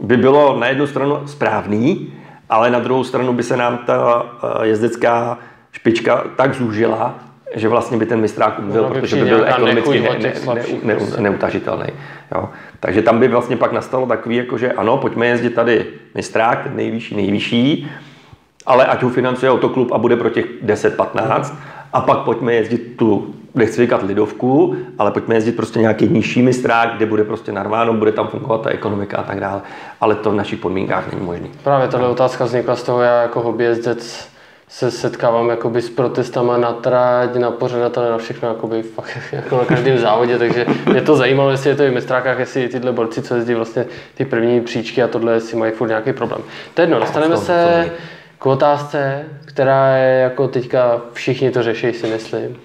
by 0.00 0.16
bylo 0.16 0.58
na 0.58 0.66
jednu 0.66 0.86
stranu 0.86 1.18
správný, 1.26 2.12
ale 2.48 2.70
na 2.70 2.78
druhou 2.78 3.04
stranu 3.04 3.32
by 3.32 3.42
se 3.42 3.56
nám 3.56 3.78
ta 3.78 4.26
eh, 4.42 4.66
jezdecká 4.66 5.38
špička 5.72 6.24
tak 6.36 6.54
zúžila, 6.54 7.14
že 7.54 7.68
vlastně 7.68 7.96
by 7.96 8.06
ten 8.06 8.20
mistrák 8.20 8.58
umřel, 8.58 8.82
no, 8.82 8.90
protože 8.90 9.16
by 9.16 9.24
byl 9.24 9.44
ekonomicky 9.48 10.00
ne, 10.00 10.08
ne, 10.18 10.32
ne, 10.82 10.94
ne, 10.94 11.20
neutažitelný. 11.20 11.86
Jo. 12.34 12.48
Takže 12.80 13.02
tam 13.02 13.18
by 13.18 13.28
vlastně 13.28 13.56
pak 13.56 13.72
nastalo 13.72 14.06
takový, 14.06 14.36
jako 14.36 14.58
že 14.58 14.72
ano, 14.72 14.96
pojďme 14.96 15.26
jezdit 15.26 15.50
tady 15.50 15.86
mistrák, 16.14 16.62
ten 16.62 16.76
nejvyšší, 16.76 17.16
nejvyšší, 17.16 17.90
ale 18.66 18.86
ať 18.86 19.02
ho 19.02 19.08
financuje 19.08 19.52
autoklub 19.52 19.92
a 19.92 19.98
bude 19.98 20.16
pro 20.16 20.30
těch 20.30 20.46
10-15, 20.64 21.54
a 21.94 22.00
pak 22.00 22.18
pojďme 22.18 22.54
jezdit 22.54 22.96
tu, 22.96 23.34
nechci 23.54 23.80
říkat 23.80 24.02
lidovku, 24.02 24.76
ale 24.98 25.10
pojďme 25.10 25.34
jezdit 25.34 25.52
prostě 25.52 25.78
nějaký 25.78 26.08
nižší 26.08 26.42
mistrák, 26.42 26.96
kde 26.96 27.06
bude 27.06 27.24
prostě 27.24 27.52
narváno, 27.52 27.94
bude 27.94 28.12
tam 28.12 28.28
fungovat 28.28 28.62
ta 28.62 28.70
ekonomika 28.70 29.16
a 29.16 29.22
tak 29.22 29.40
dále. 29.40 29.60
Ale 30.00 30.14
to 30.14 30.30
v 30.30 30.34
našich 30.34 30.58
podmínkách 30.58 31.12
není 31.12 31.26
možné. 31.26 31.48
Právě 31.64 31.88
tahle 31.88 32.08
otázka 32.08 32.44
vznikla 32.44 32.76
z 32.76 32.82
toho, 32.82 33.02
já 33.02 33.22
jako 33.22 33.40
hobbyjezdec 33.40 34.28
se 34.68 34.90
setkávám 34.90 35.48
jakoby 35.48 35.82
s 35.82 35.90
protestama 35.90 36.56
na 36.56 36.72
trať, 36.72 37.34
na 37.34 37.50
pořadatele, 37.50 38.10
na 38.10 38.18
všechno, 38.18 38.48
jakoby 38.48 38.82
fakt, 38.82 39.18
jako 39.32 39.56
na 39.56 39.64
každém 39.64 39.98
závodě, 39.98 40.38
takže 40.38 40.66
mě 40.90 41.00
to 41.00 41.16
zajímalo, 41.16 41.50
jestli 41.50 41.70
je 41.70 41.76
to 41.76 41.82
i 41.82 41.90
v 41.90 41.94
mistrákách, 41.94 42.38
jestli 42.38 42.68
tyhle 42.68 42.92
borci, 42.92 43.22
co 43.22 43.34
jezdí 43.34 43.54
vlastně 43.54 43.86
ty 44.14 44.24
první 44.24 44.60
příčky 44.60 45.02
a 45.02 45.08
tohle, 45.08 45.32
jestli 45.32 45.56
mají 45.56 45.72
furt 45.72 45.88
nějaký 45.88 46.12
problém. 46.12 46.40
To 46.74 46.80
jedno, 46.80 47.00
dostaneme 47.00 47.36
se 47.36 47.90
k 48.44 48.46
otázce, 48.46 49.24
která 49.44 49.96
je 49.96 50.20
jako 50.20 50.48
teďka 50.48 51.00
všichni 51.12 51.50
to 51.50 51.62
řeší, 51.62 51.92
si 51.92 52.06
myslím. 52.06 52.56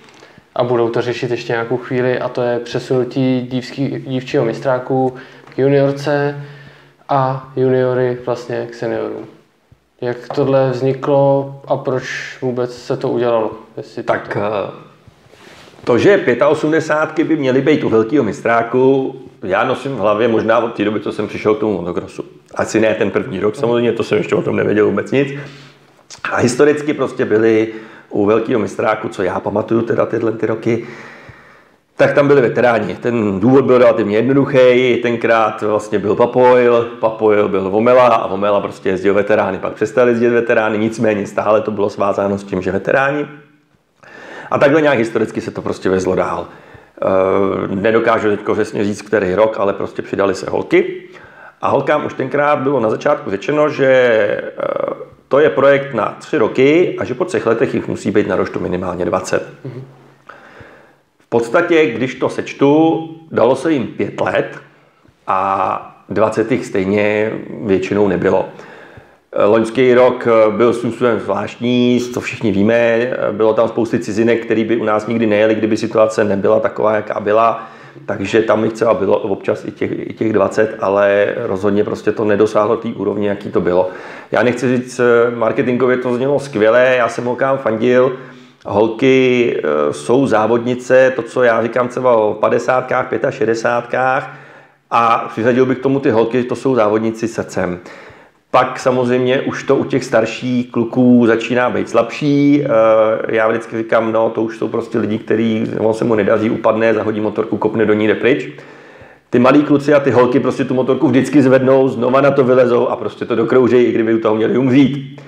A 0.56 0.64
budou 0.64 0.90
to 0.90 1.02
řešit 1.02 1.32
ještě 1.32 1.54
nějakou 1.54 1.78
chvíli 1.78 2.20
a 2.20 2.30
to 2.30 2.42
je 2.42 2.60
přesunutí 2.60 3.48
dívský, 3.52 4.04
dívčího 4.08 4.46
mistráku 4.46 5.16
k 5.56 5.58
juniorce 5.58 6.46
a 7.10 7.52
juniory 7.56 8.18
vlastně 8.26 8.68
k 8.72 8.74
seniorům. 8.74 9.26
Jak 10.02 10.18
tohle 10.36 10.70
vzniklo 10.72 11.62
a 11.68 11.78
proč 11.78 12.38
vůbec 12.42 12.78
se 12.78 12.98
to 12.98 13.10
udělalo? 13.10 13.52
Jestli 13.78 14.04
tak 14.04 14.28
to... 14.28 14.40
Eh, 14.40 14.72
to, 15.84 15.98
že 15.98 16.26
85 16.48 17.28
by 17.28 17.36
měly 17.36 17.62
být 17.62 17.84
u 17.84 17.90
velkého 17.90 18.24
mistráku, 18.24 19.16
já 19.44 19.64
nosím 19.64 19.96
v 19.96 20.00
hlavě 20.00 20.28
možná 20.28 20.60
od 20.60 20.74
té 20.74 20.86
doby, 20.86 21.00
co 21.00 21.12
jsem 21.12 21.28
přišel 21.28 21.56
k 21.56 21.60
tomu 21.60 21.78
motokrosu. 21.78 22.26
Asi 22.56 22.80
ne 22.80 22.96
ten 22.96 23.12
první 23.12 23.40
rok, 23.40 23.56
samozřejmě, 23.56 23.92
to 23.92 24.04
jsem 24.04 24.18
ještě 24.18 24.36
o 24.36 24.42
tom 24.42 24.56
nevěděl 24.56 24.86
vůbec 24.86 25.12
nic. 25.12 25.30
A 26.32 26.38
historicky 26.38 26.94
prostě 26.94 27.26
byli 27.26 27.74
u 28.10 28.26
velkého 28.26 28.60
mistráku, 28.60 29.10
co 29.10 29.24
já 29.24 29.40
pamatuju 29.40 29.82
teda 29.82 30.06
tyhle 30.06 30.32
ty 30.32 30.46
roky, 30.46 30.88
tak 32.00 32.14
tam 32.14 32.28
byli 32.28 32.42
veteráni. 32.42 32.96
Ten 32.96 33.40
důvod 33.40 33.66
byl 33.66 33.78
relativně 33.78 34.18
jednoduchý, 34.18 35.00
tenkrát 35.02 35.62
vlastně 35.62 36.00
byl 36.00 36.16
Papoil, 36.16 36.84
Papoil 37.00 37.48
byl 37.48 37.70
Vomela 37.70 38.08
a 38.08 38.28
Vomela 38.28 38.62
prostě 38.62 38.90
jezdil 38.90 39.14
veterány. 39.14 39.60
Pak 39.60 39.74
přestali 39.74 40.12
jezdit 40.12 40.30
veterány, 40.30 40.78
nicméně 40.78 41.28
stále 41.28 41.62
to 41.62 41.72
bylo 41.72 41.90
svázáno 41.90 42.38
s 42.38 42.44
tím, 42.44 42.62
že 42.62 42.72
veteráni. 42.72 43.28
A 44.52 44.60
takhle 44.60 44.82
nějak 44.82 44.98
historicky 44.98 45.42
se 45.42 45.52
to 45.52 45.62
prostě 45.62 45.90
vezlo 45.90 46.16
dál. 46.16 46.48
E, 47.02 47.76
nedokážu 47.76 48.30
teď 48.30 48.40
přesně 48.54 48.84
říct, 48.84 49.02
který 49.02 49.36
rok, 49.36 49.60
ale 49.60 49.74
prostě 49.74 50.02
přidali 50.02 50.36
se 50.36 50.50
holky. 50.50 51.04
A 51.62 51.70
holkám 51.70 52.06
už 52.06 52.14
tenkrát 52.14 52.60
bylo 52.60 52.80
na 52.80 52.90
začátku 52.90 53.30
řečeno, 53.30 53.70
že 53.70 53.86
e, 53.86 54.52
to 55.30 55.40
je 55.40 55.50
projekt 55.50 55.94
na 55.94 56.18
tři 56.20 56.38
roky 56.38 56.98
a 57.00 57.06
že 57.06 57.14
po 57.14 57.26
třech 57.26 57.46
letech 57.46 57.74
jich 57.74 57.88
musí 57.88 58.12
být 58.12 58.28
na 58.28 58.36
roštu 58.36 58.60
minimálně 58.60 59.06
20. 59.06 59.54
Mm-hmm. 59.66 59.82
V 61.20 61.28
podstatě, 61.30 61.86
když 61.86 62.16
to 62.16 62.30
sečtu, 62.30 63.10
dalo 63.32 63.56
se 63.56 63.74
jim 63.74 63.88
pět 63.88 64.22
let 64.22 64.60
a 65.28 66.04
20 66.10 66.52
jich 66.52 66.66
stejně 66.66 67.32
většinou 67.66 68.08
nebylo. 68.08 68.46
Loňský 69.46 69.94
rok 69.94 70.28
byl 70.58 70.74
způsobem 70.74 71.20
zvláštní, 71.20 72.00
to 72.14 72.22
všichni 72.22 72.52
víme. 72.52 73.12
Bylo 73.32 73.54
tam 73.54 73.68
spousty 73.68 74.00
cizinek, 74.00 74.46
který 74.46 74.64
by 74.64 74.78
u 74.78 74.84
nás 74.84 75.08
nikdy 75.08 75.26
nejeli, 75.26 75.56
kdyby 75.56 75.78
situace 75.78 76.24
nebyla 76.24 76.60
taková, 76.60 76.96
jaká 76.96 77.20
byla. 77.20 77.70
Takže 78.06 78.42
tam 78.42 78.64
jich 78.64 78.74
třeba 78.74 78.94
bylo 78.94 79.20
občas 79.20 79.66
i 79.66 79.72
těch, 79.72 79.92
i 80.10 80.14
těch 80.14 80.34
20, 80.34 80.78
ale 80.80 81.34
rozhodně 81.38 81.84
prostě 81.84 82.12
to 82.12 82.26
nedosáhlo 82.26 82.78
té 82.78 82.88
úrovně, 82.88 83.30
jaký 83.30 83.50
to 83.50 83.62
bylo. 83.62 83.90
Já 84.32 84.44
nechci 84.44 84.78
říct, 84.78 85.02
marketingově 85.36 85.98
to 85.98 86.16
znělo 86.16 86.40
skvěle, 86.40 86.96
já 86.98 87.10
jsem 87.10 87.26
holkám 87.26 87.58
fandil, 87.58 88.18
holky 88.66 89.58
e, 89.58 89.94
jsou 89.94 90.28
závodnice, 90.28 91.14
to, 91.16 91.22
co 91.22 91.44
já 91.44 91.64
říkám 91.64 91.88
třeba 91.88 92.16
o 92.16 92.34
50, 92.34 92.92
65 93.30 94.00
a 94.92 95.28
přiřadil 95.30 95.66
bych 95.66 95.78
k 95.78 95.84
tomu 95.84 96.00
ty 96.00 96.12
holky, 96.12 96.44
to 96.44 96.56
jsou 96.56 96.76
závodníci 96.76 97.28
srdcem. 97.28 97.80
Pak 98.52 98.80
samozřejmě 98.80 99.42
už 99.42 99.64
to 99.64 99.76
u 99.76 99.84
těch 99.84 100.04
starších 100.04 100.72
kluků 100.72 101.24
začíná 101.28 101.70
být 101.70 101.90
slabší. 101.90 102.64
Eh, 102.64 103.36
já 103.36 103.48
vždycky 103.48 103.78
říkám, 103.78 104.12
no 104.12 104.30
to 104.30 104.42
už 104.44 104.58
jsou 104.58 104.68
prostě 104.68 105.00
lidi, 105.00 105.18
kteří 105.18 105.72
on 105.80 105.94
se 105.94 106.06
mu 106.06 106.16
nedaří, 106.16 106.50
upadne, 106.50 106.94
zahodí 106.94 107.22
motorku, 107.22 107.58
kopne 107.58 107.86
do 107.86 107.94
ní, 107.94 108.08
jde 108.08 108.16
pryč. 108.16 108.50
Ty 109.30 109.40
malí 109.40 109.64
kluci 109.64 109.94
a 109.94 110.00
ty 110.00 110.12
holky 110.12 110.40
prostě 110.40 110.66
tu 110.66 110.74
motorku 110.74 111.08
vždycky 111.08 111.42
zvednou, 111.42 111.90
znova 111.90 112.22
na 112.22 112.32
to 112.32 112.44
vylezou 112.44 112.88
a 112.88 112.96
prostě 112.96 113.26
to 113.26 113.36
dokroužejí, 113.36 113.86
i 113.86 113.92
kdyby 113.92 114.14
u 114.14 114.20
toho 114.20 114.36
měli 114.36 114.58
umřít. 114.58 115.22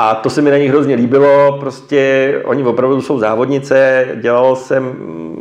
A 0.00 0.14
to 0.14 0.30
se 0.30 0.42
mi 0.42 0.50
na 0.50 0.56
nich 0.56 0.70
hrozně 0.70 0.94
líbilo, 0.94 1.56
prostě 1.60 2.42
oni 2.44 2.64
opravdu 2.64 3.02
jsou 3.02 3.18
závodnice, 3.18 4.06
dělal 4.20 4.56
jsem, 4.56 4.94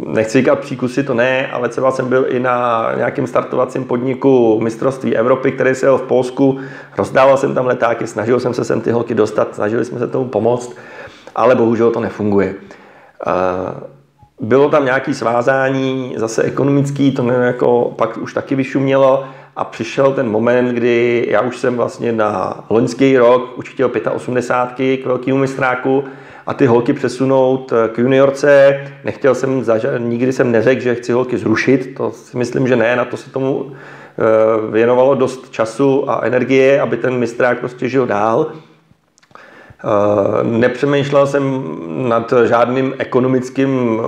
nechci 0.07 0.37
říkat 0.37 0.59
příkusy, 0.59 1.03
to 1.03 1.13
ne, 1.13 1.47
ale 1.47 1.69
třeba 1.69 1.91
jsem 1.91 2.09
byl 2.09 2.25
i 2.29 2.39
na 2.39 2.89
nějakém 2.95 3.27
startovacím 3.27 3.83
podniku 3.83 4.59
mistrovství 4.63 5.15
Evropy, 5.15 5.51
který 5.51 5.75
se 5.75 5.85
jel 5.85 5.97
v 5.97 6.01
Polsku, 6.01 6.59
rozdával 6.97 7.37
jsem 7.37 7.53
tam 7.53 7.65
letáky, 7.65 8.07
snažil 8.07 8.39
jsem 8.39 8.53
se 8.53 8.63
sem 8.63 8.81
ty 8.81 8.91
holky 8.91 9.13
dostat, 9.13 9.55
snažili 9.55 9.85
jsme 9.85 9.99
se 9.99 10.07
tomu 10.07 10.25
pomoct, 10.25 10.77
ale 11.35 11.55
bohužel 11.55 11.91
to 11.91 11.99
nefunguje. 11.99 12.55
Bylo 14.39 14.69
tam 14.69 14.85
nějaké 14.85 15.13
svázání, 15.13 16.13
zase 16.17 16.43
ekonomický, 16.43 17.11
to 17.11 17.31
jako 17.31 17.93
pak 17.97 18.17
už 18.17 18.33
taky 18.33 18.55
vyšumělo, 18.55 19.23
a 19.57 19.63
přišel 19.63 20.13
ten 20.13 20.29
moment, 20.29 20.69
kdy 20.69 21.25
já 21.29 21.41
už 21.41 21.57
jsem 21.57 21.75
vlastně 21.75 22.11
na 22.11 22.63
loňský 22.69 23.17
rok 23.17 23.57
už 23.57 23.69
chtěl 23.69 23.91
85 24.11 24.97
k 24.97 25.05
velkému 25.05 25.37
mistráku 25.37 26.03
a 26.45 26.53
ty 26.53 26.65
holky 26.65 26.93
přesunout 26.93 27.73
k 27.93 27.97
juniorce. 27.97 28.81
Nechtěl 29.03 29.35
jsem, 29.35 29.65
nikdy 29.97 30.33
jsem 30.33 30.51
neřekl, 30.51 30.81
že 30.81 30.95
chci 30.95 31.11
holky 31.11 31.37
zrušit, 31.37 31.95
to 31.97 32.11
si 32.11 32.37
myslím, 32.37 32.67
že 32.67 32.75
ne, 32.75 32.95
na 32.95 33.05
to 33.05 33.17
se 33.17 33.29
tomu 33.29 33.71
eh, 33.71 34.71
věnovalo 34.71 35.15
dost 35.15 35.49
času 35.49 36.09
a 36.09 36.21
energie, 36.23 36.81
aby 36.81 36.97
ten 36.97 37.13
mistrák 37.13 37.59
prostě 37.59 37.89
žil 37.89 38.07
dál. 38.07 38.51
Eh, 39.83 40.43
nepřemýšlel 40.43 41.27
jsem 41.27 41.63
nad 42.09 42.33
žádným 42.45 42.93
ekonomickým 42.97 44.01
eh, 44.01 44.07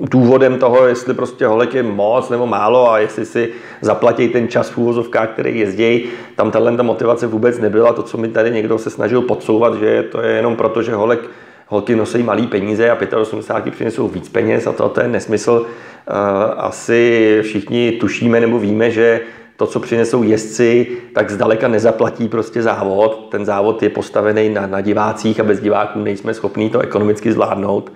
důvodem 0.00 0.58
toho, 0.58 0.86
jestli 0.86 1.14
prostě 1.14 1.46
holek 1.46 1.74
je 1.74 1.82
moc 1.82 2.28
nebo 2.30 2.46
málo 2.46 2.92
a 2.92 2.98
jestli 2.98 3.26
si 3.26 3.52
zaplatí 3.80 4.28
ten 4.28 4.48
čas 4.48 4.70
v 4.70 4.78
úvozovkách, 4.78 5.28
který 5.28 5.58
jezdí. 5.58 6.04
Tam 6.36 6.50
tahle 6.50 6.76
ta 6.76 6.82
motivace 6.82 7.26
vůbec 7.26 7.58
nebyla. 7.58 7.92
To, 7.92 8.02
co 8.02 8.18
mi 8.18 8.28
tady 8.28 8.50
někdo 8.50 8.78
se 8.78 8.90
snažil 8.90 9.22
podsouvat, 9.22 9.74
že 9.74 10.02
to 10.02 10.20
je 10.20 10.36
jenom 10.36 10.56
proto, 10.56 10.82
že 10.82 10.94
holek 10.94 11.20
holky 11.68 11.96
nosí 11.96 12.22
malý 12.22 12.46
peníze 12.46 12.90
a 12.90 12.96
85 13.16 13.74
přinesou 13.74 14.08
víc 14.08 14.28
peněz 14.28 14.66
a 14.66 14.72
to, 14.72 14.88
to 14.88 15.00
je 15.00 15.08
nesmysl. 15.08 15.66
Eh, 15.66 16.12
asi 16.56 17.38
všichni 17.42 17.92
tušíme 17.92 18.40
nebo 18.40 18.58
víme, 18.58 18.90
že 18.90 19.20
to, 19.58 19.66
co 19.66 19.80
přinesou 19.80 20.22
jezdci, 20.22 20.86
tak 21.12 21.30
zdaleka 21.30 21.68
nezaplatí 21.68 22.28
prostě 22.28 22.62
závod. 22.62 23.28
Ten 23.30 23.44
závod 23.44 23.82
je 23.82 23.90
postavený 23.90 24.48
na, 24.48 24.66
na 24.66 24.80
divácích 24.80 25.40
a 25.40 25.44
bez 25.44 25.60
diváků 25.60 25.98
nejsme 25.98 26.34
schopní 26.34 26.70
to 26.70 26.80
ekonomicky 26.80 27.32
zvládnout. 27.32 27.92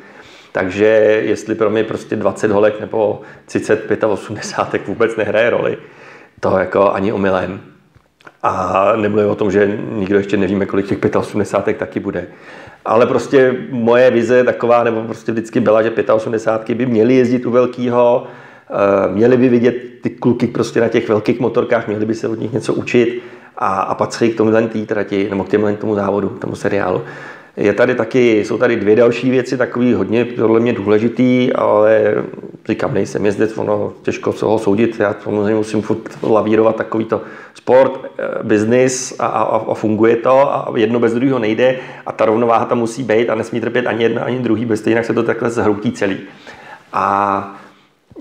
Takže 0.53 0.87
jestli 1.25 1.55
pro 1.55 1.71
mě 1.71 1.85
prostě 1.85 2.17
20 2.17 2.51
holek 2.51 2.81
nebo 2.81 3.21
35 3.47 4.05
a 4.05 4.09
80 4.09 4.71
tak 4.71 4.89
vůbec 4.89 5.17
nehraje 5.17 5.51
roli, 5.51 5.79
to 6.41 6.59
jako 6.59 6.93
ani 6.93 7.13
omylem. 7.13 7.61
A 8.43 8.93
nemluvím 8.97 9.31
o 9.31 9.35
tom, 9.35 9.51
že 9.51 9.79
nikdo 9.93 10.17
ještě 10.17 10.37
nevíme, 10.37 10.67
kolik 10.67 10.87
těch 10.87 11.17
85 11.17 11.77
taky 11.77 12.01
bude. 12.01 12.27
Ale 12.85 13.07
prostě 13.07 13.57
moje 13.71 14.11
vize 14.11 14.37
je 14.37 14.45
taková, 14.45 14.85
nebo 14.85 15.03
prostě 15.03 15.33
vždycky 15.33 15.61
byla, 15.61 15.83
že 15.83 15.93
85 16.13 16.75
by 16.75 16.87
měly 16.87 17.15
jezdit 17.15 17.47
u 17.47 17.51
velkého, 17.51 18.27
měli 19.15 19.37
by 19.37 19.49
vidět 19.49 19.75
ty 20.03 20.11
kluky 20.11 20.47
prostě 20.47 20.81
na 20.81 20.89
těch 20.89 21.09
velkých 21.09 21.41
motorkách, 21.41 21.89
měli 21.89 22.07
by 22.07 22.15
se 22.15 22.29
od 22.29 22.41
nich 22.41 22.53
něco 22.53 22.75
učit 22.75 23.23
a, 23.59 23.81
a 23.81 23.95
patří 23.95 24.31
k 24.31 24.37
tomu 24.37 24.51
té 24.51 24.87
trati, 24.87 25.27
nebo 25.31 25.45
k 25.45 25.49
těmhle 25.49 25.77
tomu 25.77 25.95
závodu, 25.95 26.29
k 26.29 26.41
tomu 26.41 26.55
seriálu. 26.55 27.03
Je 27.57 27.73
tady 27.73 27.95
taky, 27.95 28.45
jsou 28.45 28.59
tady 28.59 28.77
dvě 28.77 28.97
další 28.97 29.31
věci, 29.31 29.57
takový 29.57 29.95
hodně 29.95 30.25
podle 30.25 30.61
mě 30.61 30.73
důležitý, 30.73 31.53
ale 31.53 32.15
říkám, 32.67 32.95
nejsem 32.95 33.27
jezdec, 33.27 33.59
ono 33.59 33.93
těžko 34.03 34.33
se 34.33 34.45
ho 34.45 34.59
soudit, 34.59 34.97
já 35.01 35.17
samozřejmě 35.23 35.55
musím 35.55 35.83
furt 35.83 36.23
lavírovat 36.23 36.77
takovýto 36.77 37.21
sport, 37.55 38.01
eh, 38.19 38.43
business 38.43 39.15
a, 39.19 39.27
a, 39.27 39.57
a, 39.71 39.75
funguje 39.75 40.17
to 40.17 40.55
a 40.55 40.73
jedno 40.77 41.01
bez 41.01 41.15
druhého 41.15 41.39
nejde 41.39 41.79
a 42.07 42.13
ta 42.13 42.25
rovnováha 42.25 42.65
tam 42.65 42.79
musí 42.79 43.03
být 43.03 43.31
a 43.31 43.35
nesmí 43.35 43.61
trpět 43.61 43.87
ani 43.87 44.03
jedna, 44.03 44.23
ani 44.23 44.39
druhý, 44.39 44.65
bez 44.65 44.87
jinak 44.87 45.05
se 45.05 45.15
to 45.15 45.23
takhle 45.23 45.51
zhroutí 45.51 45.93
celý. 45.93 46.17
A 46.93 47.62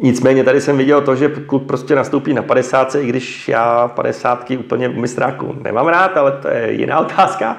Nicméně 0.03 0.43
tady 0.43 0.61
jsem 0.61 0.77
viděl 0.77 1.01
to, 1.01 1.15
že 1.15 1.29
kluk 1.45 1.67
prostě 1.67 1.95
nastoupí 1.95 2.33
na 2.33 2.41
50, 2.41 2.95
i 2.95 3.05
když 3.05 3.47
já 3.47 3.87
50 3.87 4.51
úplně 4.59 4.89
v 4.89 4.97
mistráku 4.97 5.55
nemám 5.63 5.87
rád, 5.87 6.17
ale 6.17 6.31
to 6.31 6.47
je 6.47 6.71
jiná 6.71 6.99
otázka. 6.99 7.57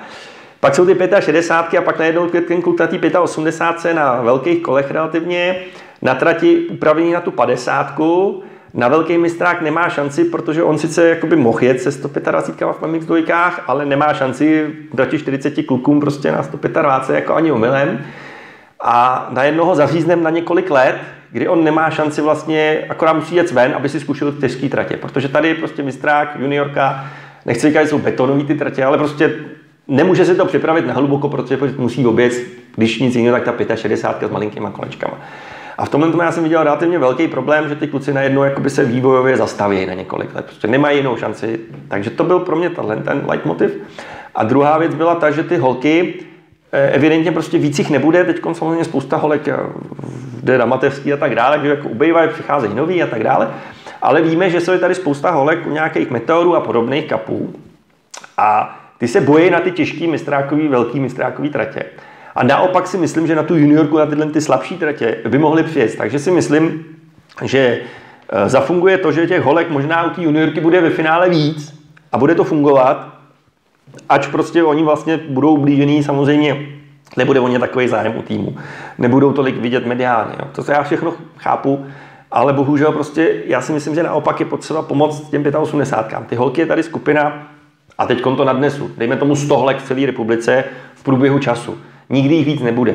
Pak 0.60 0.74
jsou 0.74 0.86
ty 0.86 0.96
65 1.20 1.78
a 1.78 1.82
pak 1.82 1.98
najednou 1.98 2.28
ten 2.28 2.62
kluk 2.62 2.80
na 2.80 2.86
té 2.86 3.18
85 3.18 3.94
na 3.94 4.22
velkých 4.22 4.62
kolech 4.62 4.90
relativně, 4.90 5.56
na 6.02 6.14
trati 6.14 6.56
upravený 6.70 7.12
na 7.12 7.20
tu 7.20 7.30
50, 7.30 8.00
na 8.74 8.88
velký 8.88 9.18
mistrák 9.18 9.62
nemá 9.62 9.88
šanci, 9.88 10.24
protože 10.24 10.62
on 10.62 10.78
sice 10.78 11.08
jakoby 11.08 11.36
mohl 11.36 11.64
jet 11.64 11.80
se 11.80 11.92
125 11.92 12.68
v 12.80 12.86
MX 12.86 13.06
dvojkách, 13.06 13.64
ale 13.66 13.86
nemá 13.86 14.14
šanci 14.14 14.70
proti 14.96 15.18
40 15.18 15.62
klukům 15.62 16.00
prostě 16.00 16.32
na 16.32 16.42
125 16.42 17.14
jako 17.14 17.34
ani 17.34 17.52
omylem. 17.52 18.04
A 18.80 19.28
najednou 19.30 19.64
ho 19.64 19.74
zaříznem 19.74 20.22
na 20.22 20.30
několik 20.30 20.70
let, 20.70 20.96
kdy 21.32 21.48
on 21.48 21.64
nemá 21.64 21.90
šanci 21.90 22.20
vlastně, 22.20 22.84
akorát 22.88 23.12
musí 23.12 23.34
jet 23.34 23.50
ven, 23.50 23.72
aby 23.74 23.88
si 23.88 24.00
zkušil 24.00 24.32
těžké 24.32 24.68
tratě. 24.68 24.96
Protože 24.96 25.28
tady 25.28 25.54
prostě 25.54 25.82
mistrák, 25.82 26.36
juniorka, 26.38 27.04
nechci 27.46 27.68
říkat, 27.68 27.82
že 27.82 27.88
jsou 27.88 27.98
betonové 27.98 28.44
ty 28.44 28.54
tratě, 28.54 28.84
ale 28.84 28.98
prostě 28.98 29.34
nemůže 29.88 30.24
si 30.24 30.34
to 30.34 30.46
připravit 30.46 30.86
na 30.86 30.94
hluboko, 30.94 31.28
protože 31.28 31.58
musí 31.76 32.06
oběc, 32.06 32.40
když 32.76 32.98
nic 32.98 33.16
jiného, 33.16 33.40
tak 33.40 33.66
ta 33.66 33.76
65 33.76 34.28
s 34.28 34.32
malinkýma 34.32 34.70
kolečkama. 34.70 35.18
A 35.78 35.84
v 35.84 35.88
tomhle 35.88 36.10
tomu 36.10 36.22
já 36.22 36.32
jsem 36.32 36.42
viděl 36.42 36.62
relativně 36.62 36.98
velký 36.98 37.28
problém, 37.28 37.68
že 37.68 37.74
ty 37.74 37.86
kluci 37.86 38.12
najednou 38.12 38.42
jakoby 38.42 38.70
se 38.70 38.84
vývojově 38.84 39.36
zastaví 39.36 39.86
na 39.86 39.94
několik 39.94 40.34
let. 40.34 40.44
Prostě 40.44 40.68
nemají 40.68 40.98
jinou 40.98 41.16
šanci. 41.16 41.60
Takže 41.88 42.10
to 42.10 42.24
byl 42.24 42.38
pro 42.38 42.56
mě 42.56 42.70
tenhle 42.70 42.96
ten 42.96 43.22
leitmotiv. 43.26 43.78
A 44.34 44.44
druhá 44.44 44.78
věc 44.78 44.94
byla 44.94 45.14
ta, 45.14 45.30
že 45.30 45.42
ty 45.42 45.56
holky, 45.56 46.14
evidentně 46.78 47.32
prostě 47.32 47.58
víc 47.58 47.78
jich 47.78 47.90
nebude, 47.90 48.24
teď 48.24 48.40
samozřejmě 48.52 48.84
spousta 48.84 49.16
holek 49.16 49.48
eh, 49.48 49.56
jde 50.42 50.58
na 50.58 50.66
mateřský 50.66 51.12
a 51.12 51.16
tak 51.16 51.34
dále, 51.34 51.60
že 51.62 51.68
jako 51.68 51.88
ubejvají, 51.88 52.28
přicházejí 52.28 52.74
noví 52.74 53.02
a 53.02 53.06
tak 53.06 53.22
dále. 53.22 53.50
Ale 54.02 54.22
víme, 54.22 54.50
že 54.50 54.60
jsou 54.60 54.78
tady 54.78 54.94
spousta 54.94 55.30
holek 55.30 55.66
u 55.66 55.70
nějakých 55.70 56.10
meteorů 56.10 56.56
a 56.56 56.60
podobných 56.60 57.04
kapů. 57.04 57.54
A 58.38 58.78
ty 58.98 59.08
se 59.08 59.20
bojí 59.20 59.50
na 59.50 59.60
ty 59.60 59.70
těžký 59.70 60.06
mistrákový, 60.06 60.68
velký 60.68 61.00
mistrákový 61.00 61.50
tratě. 61.50 61.84
A 62.34 62.44
naopak 62.44 62.86
si 62.86 62.98
myslím, 62.98 63.26
že 63.26 63.34
na 63.34 63.42
tu 63.42 63.56
juniorku, 63.56 63.98
na 63.98 64.06
tyhle 64.06 64.26
ty 64.26 64.40
slabší 64.40 64.76
tratě 64.76 65.16
by 65.28 65.38
mohli 65.38 65.62
přijet. 65.62 65.96
Takže 65.96 66.18
si 66.18 66.30
myslím, 66.30 66.84
že 67.42 67.58
e, 68.28 68.48
zafunguje 68.48 68.98
to, 68.98 69.12
že 69.12 69.26
těch 69.26 69.42
holek 69.42 69.70
možná 69.70 70.06
u 70.06 70.10
té 70.10 70.22
juniorky 70.22 70.60
bude 70.60 70.80
ve 70.80 70.90
finále 70.90 71.28
víc 71.28 71.82
a 72.12 72.18
bude 72.18 72.34
to 72.34 72.44
fungovat, 72.44 73.11
ač 74.08 74.26
prostě 74.26 74.64
oni 74.64 74.82
vlastně 74.82 75.16
budou 75.16 75.56
blížený 75.56 76.02
samozřejmě 76.02 76.66
nebude 77.16 77.40
o 77.40 77.48
ně 77.48 77.58
takový 77.58 77.88
zájem 77.88 78.16
u 78.16 78.22
týmu. 78.22 78.56
Nebudou 78.98 79.32
tolik 79.32 79.56
vidět 79.56 79.86
mediálně. 79.86 80.34
Jo. 80.40 80.48
To 80.52 80.62
se 80.62 80.72
já 80.72 80.82
všechno 80.82 81.14
chápu, 81.36 81.86
ale 82.30 82.52
bohužel 82.52 82.92
prostě 82.92 83.42
já 83.46 83.60
si 83.60 83.72
myslím, 83.72 83.94
že 83.94 84.02
naopak 84.02 84.40
je 84.40 84.46
potřeba 84.46 84.82
pomoct 84.82 85.30
těm 85.30 85.44
85. 85.56 86.26
Ty 86.26 86.36
holky 86.36 86.60
je 86.60 86.66
tady 86.66 86.82
skupina 86.82 87.48
a 87.98 88.06
teď 88.06 88.22
to 88.22 88.44
nadnesu. 88.44 88.90
Dejme 88.96 89.16
tomu 89.16 89.36
100 89.36 89.58
holek 89.58 89.78
v 89.78 89.86
celé 89.86 90.06
republice 90.06 90.64
v 90.94 91.02
průběhu 91.02 91.38
času. 91.38 91.78
Nikdy 92.10 92.34
jich 92.34 92.46
víc 92.46 92.62
nebude. 92.62 92.94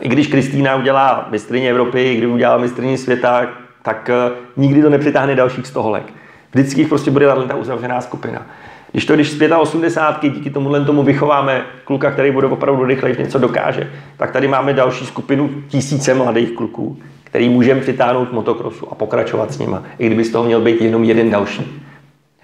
I 0.00 0.08
když 0.08 0.26
Kristýna 0.26 0.76
udělá 0.76 1.28
mistrině 1.30 1.70
Evropy, 1.70 2.14
kdy 2.14 2.26
udělá 2.26 2.58
mistrině 2.58 2.98
světa, 2.98 3.46
tak 3.82 4.10
uh, 4.30 4.36
nikdy 4.56 4.82
to 4.82 4.90
nepřitáhne 4.90 5.34
dalších 5.34 5.66
100 5.66 5.82
holek. 5.82 6.04
Vždycky 6.52 6.80
jich 6.80 6.88
prostě 6.88 7.10
bude 7.10 7.26
ta 7.48 7.54
uzavřená 7.54 8.00
skupina. 8.00 8.46
Když 8.92 9.06
to, 9.06 9.14
když 9.14 9.30
z 9.30 9.52
85 9.52 10.32
díky 10.32 10.50
tomuhle 10.50 10.84
tomu 10.84 11.02
vychováme 11.02 11.64
kluka, 11.84 12.10
který 12.10 12.30
bude 12.30 12.46
opravdu 12.46 12.84
rychlej, 12.84 13.16
něco 13.18 13.38
dokáže, 13.38 13.90
tak 14.16 14.30
tady 14.30 14.48
máme 14.48 14.72
další 14.72 15.06
skupinu 15.06 15.50
tisíce 15.68 16.14
mladých 16.14 16.52
kluků, 16.52 16.98
který 17.24 17.48
můžeme 17.48 17.80
přitáhnout 17.80 18.32
motokrosu 18.32 18.92
a 18.92 18.94
pokračovat 18.94 19.52
s 19.52 19.58
nima, 19.58 19.82
i 19.98 20.06
kdyby 20.06 20.24
z 20.24 20.32
toho 20.32 20.44
měl 20.44 20.60
být 20.60 20.80
jenom 20.80 21.04
jeden 21.04 21.30
další. 21.30 21.82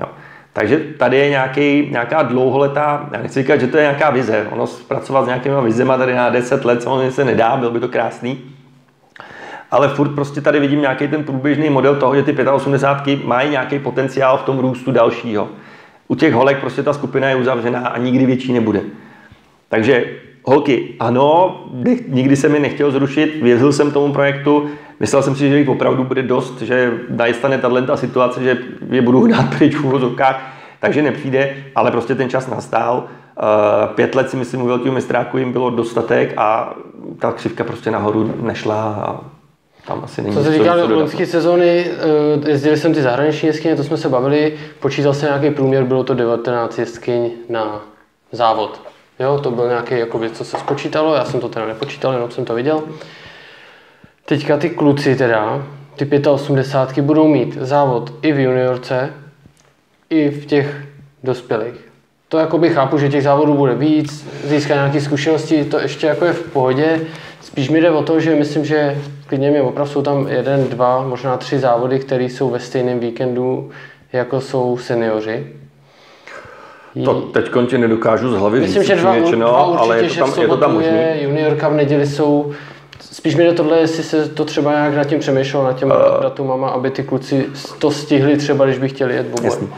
Jo. 0.00 0.06
Takže 0.52 0.78
tady 0.98 1.16
je 1.16 1.30
nějaký, 1.30 1.88
nějaká 1.90 2.22
dlouholetá, 2.22 3.08
já 3.12 3.22
nechci 3.22 3.40
říkat, 3.42 3.60
že 3.60 3.66
to 3.66 3.76
je 3.76 3.82
nějaká 3.82 4.10
vize, 4.10 4.46
ono 4.50 4.66
pracovat 4.88 5.24
s 5.24 5.26
nějakýma 5.26 5.60
vizema 5.60 5.98
tady 5.98 6.14
na 6.14 6.28
10 6.28 6.64
let 6.64 6.82
samozřejmě 6.82 7.10
se 7.10 7.24
nedá, 7.24 7.56
byl 7.56 7.70
by 7.70 7.80
to 7.80 7.88
krásný, 7.88 8.40
ale 9.70 9.88
furt 9.88 10.14
prostě 10.14 10.40
tady 10.40 10.60
vidím 10.60 10.80
nějaký 10.80 11.08
ten 11.08 11.24
průběžný 11.24 11.70
model 11.70 11.96
toho, 11.96 12.16
že 12.16 12.22
ty 12.22 12.48
85 12.48 13.24
mají 13.24 13.50
nějaký 13.50 13.78
potenciál 13.78 14.38
v 14.38 14.42
tom 14.42 14.58
růstu 14.58 14.92
dalšího. 14.92 15.48
U 16.08 16.14
těch 16.14 16.34
holek 16.34 16.58
prostě 16.58 16.82
ta 16.82 16.92
skupina 16.92 17.28
je 17.28 17.36
uzavřená 17.36 17.88
a 17.88 17.98
nikdy 17.98 18.26
větší 18.26 18.52
nebude. 18.52 18.80
Takže 19.68 20.04
holky, 20.44 20.94
ano, 21.00 21.60
nikdy 22.08 22.36
se 22.36 22.48
mi 22.48 22.58
nechtěl 22.58 22.90
zrušit, 22.90 23.42
věřil 23.42 23.72
jsem 23.72 23.90
tomu 23.90 24.12
projektu, 24.12 24.66
myslel 25.00 25.22
jsem 25.22 25.34
si, 25.36 25.48
že 25.48 25.58
jich 25.58 25.68
opravdu 25.68 26.04
bude 26.04 26.22
dost, 26.22 26.62
že 26.62 27.00
nastane 27.10 27.58
tato 27.58 27.96
situace, 27.96 28.42
že 28.42 28.58
je 28.90 29.02
budu 29.02 29.20
hnát 29.20 29.56
pryč 29.56 29.74
v 29.74 29.84
úvozovkách, 29.84 30.56
takže 30.80 31.02
nepřijde, 31.02 31.56
ale 31.74 31.90
prostě 31.90 32.14
ten 32.14 32.30
čas 32.30 32.48
nastal. 32.48 33.04
Eh, 33.38 33.88
pět 33.94 34.14
let 34.14 34.30
si 34.30 34.36
myslím 34.36 34.62
u 34.62 34.66
velkého 34.66 34.94
mistráku 34.94 35.38
jim 35.38 35.52
bylo 35.52 35.70
dostatek 35.70 36.34
a 36.36 36.74
ta 37.18 37.32
křivka 37.32 37.64
prostě 37.64 37.90
nahoru 37.90 38.34
nešla 38.42 38.82
a 38.82 39.20
tam 39.86 40.00
asi 40.04 40.22
není 40.22 40.34
Co 40.34 40.44
se 40.44 40.58
do 40.88 40.94
loňské 40.94 41.26
sezóny, 41.26 41.86
eh, 42.44 42.50
jezdili 42.50 42.76
jsem 42.76 42.94
ty 42.94 43.02
zahraniční 43.02 43.46
jeskyně, 43.46 43.76
to 43.76 43.84
jsme 43.84 43.96
se 43.96 44.08
bavili, 44.08 44.58
počítal 44.80 45.14
se 45.14 45.26
nějaký 45.26 45.50
průměr, 45.50 45.84
bylo 45.84 46.04
to 46.04 46.14
19 46.14 46.78
jeskyň 46.78 47.30
na 47.48 47.84
závod. 48.32 48.80
Jo, 49.20 49.40
to 49.42 49.50
byl 49.50 49.68
nějaký 49.68 49.98
jako 49.98 50.18
věc, 50.18 50.38
co 50.38 50.44
se 50.44 50.56
spočítalo, 50.56 51.14
já 51.14 51.24
jsem 51.24 51.40
to 51.40 51.48
teda 51.48 51.66
nepočítal, 51.66 52.12
jenom 52.12 52.30
jsem 52.30 52.44
to 52.44 52.54
viděl. 52.54 52.82
Teďka 54.24 54.56
ty 54.56 54.70
kluci 54.70 55.16
teda, 55.16 55.66
ty 55.96 56.28
85 56.28 57.02
budou 57.02 57.28
mít 57.28 57.54
závod 57.60 58.12
i 58.22 58.32
v 58.32 58.40
juniorce, 58.40 59.10
i 60.10 60.30
v 60.30 60.46
těch 60.46 60.76
dospělých. 61.24 61.88
To 62.28 62.38
jakoby 62.38 62.68
chápu, 62.68 62.98
že 62.98 63.08
těch 63.08 63.22
závodů 63.22 63.54
bude 63.54 63.74
víc, 63.74 64.28
získat 64.44 64.74
nějaké 64.74 65.00
zkušenosti, 65.00 65.64
to 65.64 65.78
ještě 65.78 66.06
jako 66.06 66.24
je 66.24 66.32
v 66.32 66.42
pohodě. 66.52 67.00
Spíš 67.40 67.68
mi 67.68 67.80
jde 67.80 67.90
o 67.90 68.02
to, 68.02 68.20
že 68.20 68.34
myslím, 68.34 68.64
že 68.64 68.98
klidně 69.26 69.50
mě 69.50 69.62
opravdu 69.62 69.92
jsou 69.92 70.02
tam 70.02 70.28
jeden, 70.28 70.64
dva, 70.68 71.02
možná 71.02 71.36
tři 71.36 71.58
závody, 71.58 71.98
které 71.98 72.24
jsou 72.24 72.50
ve 72.50 72.60
stejném 72.60 73.00
víkendu, 73.00 73.70
jako 74.12 74.40
jsou 74.40 74.76
seniori. 74.76 75.46
To 77.04 77.20
teď 77.20 77.50
končí 77.50 77.78
nedokážu 77.78 78.30
z 78.30 78.36
hlavy 78.36 78.60
Myslím, 78.60 78.82
říct, 78.82 78.88
že 78.88 78.96
dva, 78.96 79.12
většino, 79.12 79.48
dva 79.48 79.66
určitě, 79.66 79.82
ale 79.82 80.02
je 80.02 80.08
to 80.08 80.16
tam, 80.16 80.34
že 80.34 80.40
je 80.40 80.48
to 80.48 80.56
tam 80.56 80.74
možný. 80.74 80.90
Je, 80.90 81.22
juniorka 81.22 81.68
v 81.68 81.74
neděli 81.74 82.06
jsou 82.06 82.54
Spíš 83.00 83.36
mi 83.36 83.44
jde 83.44 83.52
tohle, 83.52 83.78
jestli 83.78 84.02
se 84.02 84.28
to 84.28 84.44
třeba 84.44 84.72
nějak 84.72 84.94
nad 84.94 85.04
tím 85.04 85.18
přemýšlel, 85.18 85.64
nad 85.64 85.72
těm 85.72 85.90
uh, 85.90 86.22
datumama, 86.22 86.68
aby 86.68 86.90
ty 86.90 87.02
kluci 87.02 87.46
to 87.78 87.90
stihli 87.90 88.36
třeba, 88.36 88.64
když 88.64 88.78
by 88.78 88.88
chtěli 88.88 89.14
jet 89.14 89.26
boboj. 89.26 89.50
Uh, 89.50 89.68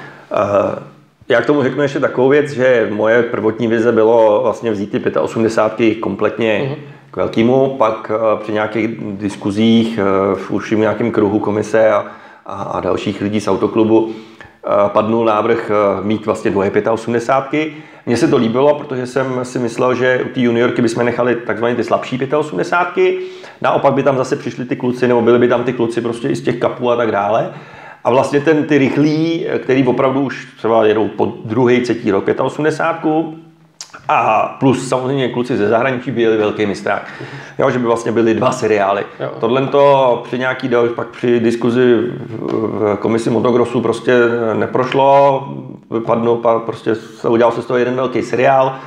já 1.28 1.40
k 1.40 1.46
tomu 1.46 1.62
řeknu 1.62 1.82
ještě 1.82 2.00
takovou 2.00 2.28
věc, 2.28 2.50
že 2.50 2.88
moje 2.90 3.22
prvotní 3.22 3.66
vize 3.68 3.92
bylo 3.92 4.42
vlastně 4.42 4.70
vzít 4.70 4.90
ty 4.90 5.18
85 5.18 5.94
kompletně 5.94 6.61
uh-huh. 6.62 6.97
Velkému, 7.18 7.76
pak 7.78 8.11
uh, 8.11 8.40
při 8.42 8.52
nějakých 8.52 8.88
diskuzích 9.00 9.98
uh, 9.98 10.38
v 10.38 10.50
užším 10.50 10.81
nějakém 10.81 11.11
kruhu 11.11 11.38
komise 11.38 11.90
a, 11.90 12.07
a, 12.46 12.62
a 12.62 12.81
dalších 12.81 13.20
lidí 13.20 13.40
z 13.40 13.48
autoklubu 13.48 14.11
Eh, 14.70 14.88
padnul 14.88 15.24
návrh 15.24 15.70
eh, 15.70 16.04
mít 16.04 16.26
vlastně 16.26 16.50
dvoje 16.50 16.72
85. 16.90 17.68
Mně 18.07 18.16
se 18.16 18.28
to 18.28 18.37
líbilo, 18.37 18.74
protože 18.74 19.07
jsem 19.07 19.44
si 19.44 19.59
myslel, 19.59 19.94
že 19.94 20.24
u 20.24 20.28
té 20.28 20.40
juniorky 20.40 20.83
bychom 20.83 21.04
nechali 21.04 21.37
takzvané 21.37 21.74
ty 21.74 21.85
slabší 21.85 22.20
85. 22.37 23.14
Naopak 23.62 23.94
by 23.94 24.02
tam 24.02 24.16
zase 24.16 24.37
přišli 24.37 24.64
ty 24.64 24.76
kluci, 24.76 25.09
nebo 25.09 25.22
byli 25.22 25.38
by 25.38 25.48
tam 25.48 25.64
ty 25.64 25.72
kluci 25.72 26.00
prostě 26.00 26.28
i 26.28 26.37
z 26.37 26.42
těch 26.42 26.59
kapů 26.59 26.90
a 26.90 26.96
tak 26.96 27.12
dále. 27.12 27.52
A 28.04 28.11
vlastně 28.11 28.40
ten, 28.40 28.64
ty 28.64 28.78
rychlí, 28.78 29.46
eh, 29.48 29.59
který 29.59 29.87
opravdu 29.87 30.20
už 30.20 30.48
třeba 30.57 30.87
jedou 30.87 31.09
po 31.09 31.33
druhý, 31.44 31.81
třetí 31.81 32.11
rok 32.11 32.28
85, 32.40 33.47
a 34.09 34.57
plus 34.61 34.88
samozřejmě 34.88 35.29
kluci 35.29 35.57
ze 35.57 35.68
zahraničí 35.68 36.11
byli 36.11 36.37
velký 36.37 36.66
mistrák. 36.66 37.12
Jo, 37.59 37.70
že 37.70 37.79
by 37.79 37.85
vlastně 37.85 38.12
byly 38.12 38.35
dva 38.35 38.53
seriály. 38.53 39.05
Tohle 39.40 39.66
to 39.66 40.22
při 40.24 40.38
nějaký 40.38 40.68
další, 40.68 40.94
pak 40.94 41.09
při 41.09 41.40
diskuzi 41.40 41.96
v 42.29 42.96
komisi 43.01 43.31
Motogrosu 43.31 43.81
prostě 43.81 44.12
neprošlo, 44.55 45.48
vypadlo, 45.90 46.37
prostě 46.66 46.94
se 46.94 47.29
udělal 47.29 47.53
se 47.53 47.62
z 47.62 47.66
toho 47.66 47.79
jeden 47.79 47.94
velký 47.94 48.22
seriál. 48.22 48.79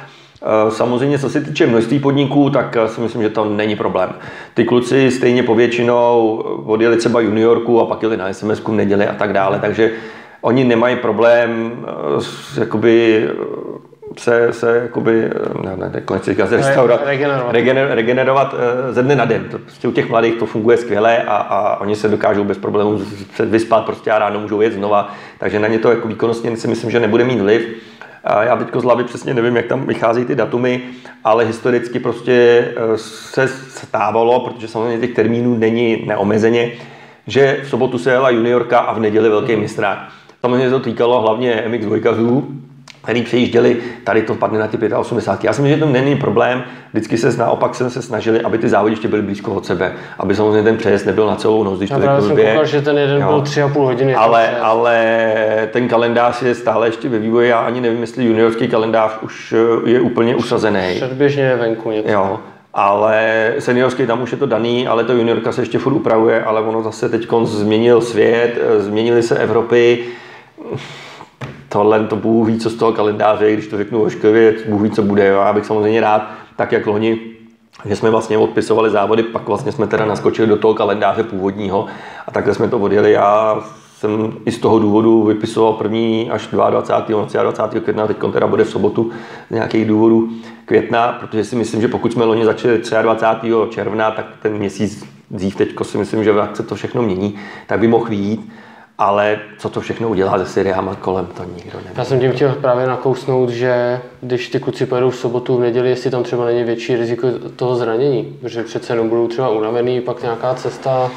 Eh, 0.43 0.71
samozřejmě, 0.71 1.19
co 1.19 1.29
se 1.29 1.41
týče 1.41 1.67
množství 1.67 1.99
podniků, 1.99 2.49
tak 2.49 2.77
eh, 2.77 2.87
si 2.87 3.01
myslím, 3.01 3.21
že 3.21 3.29
to 3.29 3.45
není 3.45 3.75
problém. 3.75 4.13
Ty 4.53 4.65
kluci 4.65 5.11
stejně 5.11 5.43
povětšinou 5.43 6.37
odjeli 6.65 6.97
třeba 6.97 7.19
juniorku 7.19 7.81
a 7.81 7.85
pak 7.85 8.03
jeli 8.03 8.17
na 8.17 8.33
SMS 8.33 8.59
v 8.59 8.71
neděli 8.71 9.07
a 9.07 9.13
tak 9.13 9.33
dále, 9.33 9.59
takže 9.59 9.91
oni 10.41 10.63
nemají 10.63 10.95
problém 10.95 11.71
eh, 11.87 12.21
s, 12.21 12.57
jakoby, 12.57 13.27
se, 14.19 14.53
se 14.53 14.77
jakoby, 14.77 15.29
ne, 15.63 15.89
ne, 15.93 16.01
konec 16.01 16.25
říká, 16.25 16.47
se 16.47 16.57
restaurovat, 16.57 17.05
regenerovat, 17.05 17.53
regener, 17.53 17.87
regenerovat 17.91 18.55
eh, 18.89 18.93
ze 18.93 19.03
dne 19.03 19.15
na 19.15 19.25
den. 19.25 19.43
To 19.51 19.57
prostě 19.57 19.87
u 19.87 19.91
těch 19.91 20.09
mladých 20.09 20.35
to 20.35 20.45
funguje 20.45 20.77
skvěle 20.77 21.23
a, 21.23 21.35
a 21.35 21.81
oni 21.81 21.95
se 21.95 22.07
dokážou 22.07 22.43
bez 22.43 22.57
problémů 22.57 23.01
vyspat 23.39 23.85
prostě 23.85 24.11
a 24.11 24.19
ráno 24.19 24.39
můžou 24.39 24.61
jet 24.61 24.73
znova. 24.73 25.13
Takže 25.37 25.59
na 25.59 25.67
ně 25.67 25.79
to 25.79 25.89
jako 25.89 26.07
výkonnostně 26.07 26.57
si 26.57 26.67
myslím, 26.67 26.91
že 26.91 26.99
nebude 26.99 27.23
mít 27.23 27.39
vliv. 27.39 27.67
A 28.23 28.43
já 28.43 28.55
teď 28.55 28.67
z 28.79 28.83
hlavy 28.83 29.03
přesně 29.03 29.33
nevím, 29.33 29.55
jak 29.55 29.65
tam 29.65 29.87
vychází 29.87 30.25
ty 30.25 30.35
datumy, 30.35 30.81
ale 31.23 31.45
historicky 31.45 31.99
prostě 31.99 32.67
eh, 32.75 32.97
se 32.97 33.47
stávalo, 33.47 34.39
protože 34.39 34.67
samozřejmě 34.67 35.07
těch 35.07 35.15
termínů 35.15 35.57
není 35.57 36.03
neomezeně, 36.07 36.71
že 37.27 37.59
v 37.63 37.69
sobotu 37.69 37.97
se 37.97 38.11
jela 38.11 38.29
juniorka 38.29 38.79
a 38.79 38.93
v 38.93 38.99
neděli 38.99 39.29
velký 39.29 39.55
mistrák. 39.55 39.99
Samozřejmě 40.41 40.69
to 40.69 40.79
týkalo 40.79 41.21
hlavně 41.21 41.63
MX 41.67 41.85
dvojkařů, 41.85 42.47
který 43.03 43.21
přejížděli, 43.21 43.77
tady 44.03 44.21
to 44.21 44.35
padne 44.35 44.59
na 44.59 44.67
ty 44.67 44.93
85. 44.93 45.47
Já 45.47 45.53
si 45.53 45.61
myslím, 45.61 45.79
že 45.79 45.85
to 45.85 45.91
není 45.91 46.15
problém. 46.15 46.63
Vždycky 46.93 47.17
se 47.17 47.37
naopak 47.37 47.75
jsme 47.75 47.89
se 47.89 48.01
snažili, 48.01 48.41
aby 48.41 48.57
ty 48.57 48.69
závodiště 48.69 49.07
byly 49.07 49.21
blízko 49.21 49.53
od 49.53 49.65
sebe, 49.65 49.93
aby 50.19 50.35
samozřejmě 50.35 50.63
ten 50.63 50.77
přejezd 50.77 51.05
nebyl 51.05 51.27
na 51.27 51.35
celou 51.35 51.63
noc, 51.63 51.77
když 51.77 51.89
to 51.89 52.01
řeknu 52.01 52.21
jsem 52.21 52.37
koukal, 52.37 52.65
že 52.65 52.81
ten 52.81 52.97
jeden 52.97 53.21
jo. 53.21 53.27
byl 53.27 53.41
3,5 53.41 53.83
hodiny. 53.83 54.15
Ale, 54.15 54.59
ale 54.61 55.33
ten 55.71 55.87
kalendář 55.87 56.41
je 56.41 56.55
stále 56.55 56.87
ještě 56.87 57.09
ve 57.09 57.19
vývoji. 57.19 57.49
Já 57.49 57.59
ani 57.59 57.81
nevím, 57.81 58.01
jestli 58.01 58.25
juniorský 58.25 58.67
kalendář 58.67 59.11
už 59.21 59.55
je 59.85 60.01
úplně 60.01 60.35
usazený. 60.35 60.95
Předběžně 60.95 61.43
je 61.43 61.55
venku 61.55 61.91
něco. 61.91 62.11
Jo. 62.11 62.39
Ale 62.73 63.53
seniorský 63.59 64.07
tam 64.07 64.21
už 64.21 64.31
je 64.31 64.37
to 64.37 64.45
daný, 64.45 64.87
ale 64.87 65.03
to 65.03 65.13
juniorka 65.13 65.51
se 65.51 65.61
ještě 65.61 65.79
furt 65.79 65.93
upravuje, 65.93 66.43
ale 66.43 66.61
ono 66.61 66.83
zase 66.83 67.09
teď 67.09 67.27
změnil 67.43 68.01
svět, 68.01 68.61
změnily 68.77 69.23
se 69.23 69.37
Evropy 69.37 69.99
tohle 71.71 72.07
to 72.07 72.15
Bůh 72.15 72.47
ví, 72.47 72.59
co 72.59 72.69
z 72.69 72.75
toho 72.75 72.91
kalendáře, 72.93 73.53
když 73.53 73.67
to 73.67 73.77
řeknu 73.77 74.03
ošklivě, 74.03 74.55
Bůh 74.69 74.81
ví, 74.81 74.91
co 74.91 75.01
bude. 75.01 75.27
Jo. 75.27 75.41
Já 75.41 75.53
bych 75.53 75.65
samozřejmě 75.65 76.01
rád, 76.01 76.31
tak 76.55 76.71
jak 76.71 76.87
loni 76.87 77.19
že 77.85 77.95
jsme 77.95 78.09
vlastně 78.09 78.37
odpisovali 78.37 78.89
závody, 78.89 79.23
pak 79.23 79.47
vlastně 79.47 79.71
jsme 79.71 79.87
teda 79.87 80.05
naskočili 80.05 80.47
do 80.47 80.57
toho 80.57 80.73
kalendáře 80.73 81.23
původního 81.23 81.85
a 82.27 82.31
takhle 82.31 82.53
jsme 82.53 82.67
to 82.67 82.79
odjeli. 82.79 83.11
Já 83.11 83.59
jsem 83.95 84.33
i 84.45 84.51
z 84.51 84.59
toho 84.59 84.79
důvodu 84.79 85.23
vypisoval 85.23 85.73
první 85.73 86.31
až 86.31 86.47
22. 86.47 87.43
20. 87.43 87.63
května, 87.83 88.07
teď 88.07 88.17
teda 88.33 88.47
bude 88.47 88.63
v 88.63 88.69
sobotu 88.69 89.11
z 89.49 89.53
nějakých 89.53 89.85
důvodů 89.87 90.29
května, 90.65 91.17
protože 91.19 91.43
si 91.43 91.55
myslím, 91.55 91.81
že 91.81 91.87
pokud 91.87 92.13
jsme 92.13 92.25
loni 92.25 92.45
začali 92.45 92.81
23. 93.01 93.51
června, 93.69 94.11
tak 94.11 94.25
ten 94.41 94.53
měsíc 94.53 95.03
dřív 95.31 95.55
teď 95.55 95.69
si 95.81 95.97
myslím, 95.97 96.23
že 96.23 96.33
se 96.53 96.63
to 96.63 96.75
všechno 96.75 97.01
mění, 97.01 97.35
tak 97.67 97.79
by 97.79 97.87
mohl 97.87 98.05
výjít 98.05 98.51
ale 99.01 99.39
co 99.57 99.69
to 99.69 99.81
všechno 99.81 100.09
udělá 100.09 100.37
se 100.37 100.45
seriáma 100.45 100.95
kolem, 100.95 101.25
to 101.25 101.43
nikdo 101.43 101.77
neví. 101.77 101.89
Já 101.95 102.05
jsem 102.05 102.19
tím 102.19 102.31
chtěl 102.31 102.55
právě 102.61 102.87
nakousnout, 102.87 103.49
že 103.49 104.01
když 104.21 104.49
ty 104.49 104.59
kluci 104.59 104.85
pojedou 104.85 105.09
v 105.09 105.15
sobotu, 105.15 105.57
v 105.57 105.59
neděli, 105.59 105.89
jestli 105.89 106.11
tam 106.11 106.23
třeba 106.23 106.45
není 106.45 106.63
větší 106.63 106.95
riziko 106.95 107.27
toho 107.55 107.75
zranění, 107.75 108.37
protože 108.41 108.63
přece 108.63 108.93
jenom 108.93 109.09
budou 109.09 109.27
třeba 109.27 109.49
unavený, 109.49 110.01
pak 110.01 110.21
nějaká 110.21 110.53
cesta, 110.53 111.11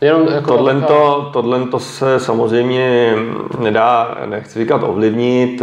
Jenom 0.00 0.28
jako 0.28 0.56
tohle, 0.56 0.74
taková... 0.74 1.14
to, 1.14 1.30
tohle 1.32 1.66
to 1.66 1.78
se 1.78 2.20
samozřejmě 2.20 3.14
nedá, 3.58 4.18
nechci 4.26 4.58
říkat 4.58 4.82
ovlivnit. 4.82 5.62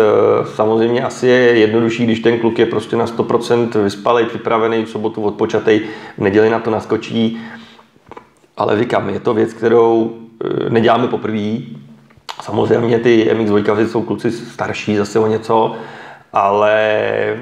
Samozřejmě 0.55 1.03
asi 1.03 1.27
je 1.27 1.59
jednodušší, 1.59 2.05
když 2.05 2.19
ten 2.19 2.39
kluk 2.39 2.59
je 2.59 2.65
prostě 2.65 2.95
na 2.95 3.05
100% 3.05 3.83
vyspalý, 3.83 4.25
připravený, 4.25 4.85
v 4.85 4.89
sobotu 4.89 5.23
odpočatý, 5.23 5.79
v 6.17 6.21
neděli 6.21 6.49
na 6.49 6.59
to 6.59 6.71
naskočí. 6.71 7.41
Ale 8.57 8.79
říkám, 8.79 9.09
je 9.09 9.19
to 9.19 9.33
věc, 9.33 9.53
kterou 9.53 10.13
neděláme 10.69 11.07
poprvé. 11.07 11.57
Samozřejmě 12.41 12.99
ty 12.99 13.29
MX2 13.33 13.87
jsou 13.87 14.01
kluci 14.01 14.31
starší 14.31 14.97
zase 14.97 15.19
o 15.19 15.27
něco, 15.27 15.75
ale 16.33 17.37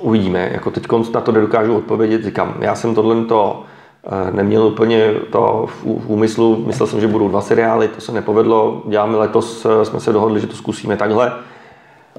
uvidíme. 0.00 0.50
Jako 0.52 0.70
teď 0.70 0.86
na 1.14 1.20
to 1.20 1.32
nedokážu 1.32 1.76
odpovědět. 1.76 2.24
Říkám, 2.24 2.54
já 2.60 2.74
jsem 2.74 2.94
tohle 2.94 3.24
to 3.24 3.64
eh, 4.04 4.32
neměl 4.32 4.62
úplně 4.62 5.14
to 5.30 5.66
v 5.66 6.10
úmyslu. 6.10 6.64
Myslel 6.66 6.86
jsem, 6.86 7.00
že 7.00 7.08
budou 7.08 7.28
dva 7.28 7.40
seriály, 7.40 7.88
to 7.88 8.00
se 8.00 8.12
nepovedlo. 8.12 8.82
Děláme 8.88 9.16
letos, 9.16 9.66
eh, 9.66 9.84
jsme 9.84 10.00
se 10.00 10.12
dohodli, 10.12 10.40
že 10.40 10.46
to 10.46 10.56
zkusíme 10.56 10.96
takhle. 10.96 11.32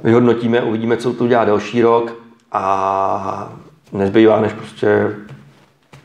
Vyhodnotíme, 0.04 0.62
uvidíme, 0.62 0.98
co 0.98 1.14
to 1.14 1.24
udělá 1.24 1.46
další 1.46 1.82
rok 1.82 2.14
a 2.52 3.54
nezbývá, 3.94 4.40
než 4.40 4.54
prostě 4.54 5.16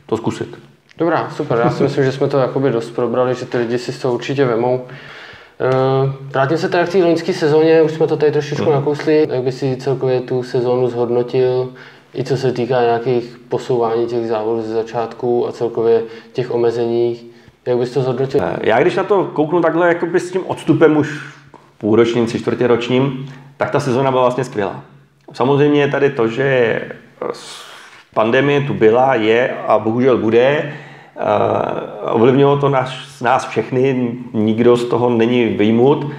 to 0.05 0.17
zkusit. 0.17 0.68
Dobrá, 0.99 1.29
super. 1.29 1.57
Já 1.57 1.69
si 1.69 1.83
myslím, 1.83 2.03
že 2.03 2.11
jsme 2.11 2.27
to 2.27 2.37
jakoby 2.37 2.71
dost 2.71 2.91
probrali, 2.91 3.35
že 3.35 3.45
ty 3.45 3.57
lidi 3.57 3.77
si 3.77 4.01
to 4.01 4.13
určitě 4.13 4.45
vemou. 4.45 4.75
Uh, 4.75 6.11
vrátím 6.31 6.57
se 6.57 6.69
teda 6.69 6.85
k 6.85 6.89
té 6.89 6.97
loňské 6.97 7.33
sezóně, 7.33 7.81
už 7.81 7.91
jsme 7.91 8.07
to 8.07 8.17
tady 8.17 8.31
trošičku 8.31 8.65
hmm. 8.65 8.73
nakousli. 8.73 9.27
Jak 9.29 9.43
by 9.43 9.51
si 9.51 9.75
celkově 9.75 10.21
tu 10.21 10.43
sezónu 10.43 10.89
zhodnotil, 10.89 11.69
i 12.15 12.23
co 12.23 12.37
se 12.37 12.51
týká 12.51 12.81
nějakých 12.81 13.39
posouvání 13.49 14.07
těch 14.07 14.27
závodů 14.27 14.61
ze 14.61 14.73
začátku 14.73 15.47
a 15.47 15.51
celkově 15.51 16.01
těch 16.33 16.51
omezení, 16.51 17.19
jak 17.65 17.77
bys 17.77 17.91
to 17.91 18.01
zhodnotil? 18.01 18.41
Eh, 18.43 18.59
já 18.61 18.81
když 18.81 18.95
na 18.95 19.03
to 19.03 19.25
kouknu 19.25 19.61
takhle 19.61 19.87
jakoby 19.87 20.19
s 20.19 20.31
tím 20.31 20.41
odstupem 20.47 20.97
už 20.97 21.19
půlročním, 21.77 22.25
tři 22.25 22.39
čtvrtě 22.39 22.67
ročním, 22.67 23.33
tak 23.57 23.71
ta 23.71 23.79
sezóna 23.79 24.11
byla 24.11 24.23
vlastně 24.23 24.43
skvělá. 24.43 24.83
Samozřejmě 25.33 25.81
je 25.81 25.87
tady 25.87 26.09
to, 26.09 26.27
že 26.27 26.81
pandemie 28.13 28.61
tu 28.61 28.73
byla, 28.73 29.15
je 29.15 29.55
a 29.67 29.79
bohužel 29.79 30.17
bude. 30.17 30.73
Ovlivnilo 32.01 32.57
to 32.57 32.69
nás, 32.69 33.21
nás 33.21 33.47
všechny, 33.47 34.11
nikdo 34.33 34.77
z 34.77 34.85
toho 34.85 35.09
není 35.09 35.45
vyjmut. 35.45 36.11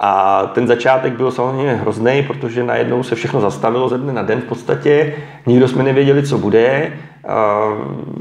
A 0.00 0.42
ten 0.46 0.66
začátek 0.66 1.12
byl 1.12 1.30
samozřejmě 1.30 1.74
hrozný, 1.74 2.24
protože 2.26 2.62
najednou 2.62 3.02
se 3.02 3.14
všechno 3.14 3.40
zastavilo 3.40 3.88
ze 3.88 3.98
dne 3.98 4.12
na 4.12 4.22
den 4.22 4.40
v 4.40 4.44
podstatě. 4.44 5.14
Nikdo 5.46 5.68
jsme 5.68 5.82
nevěděli, 5.82 6.22
co 6.22 6.38
bude. 6.38 6.92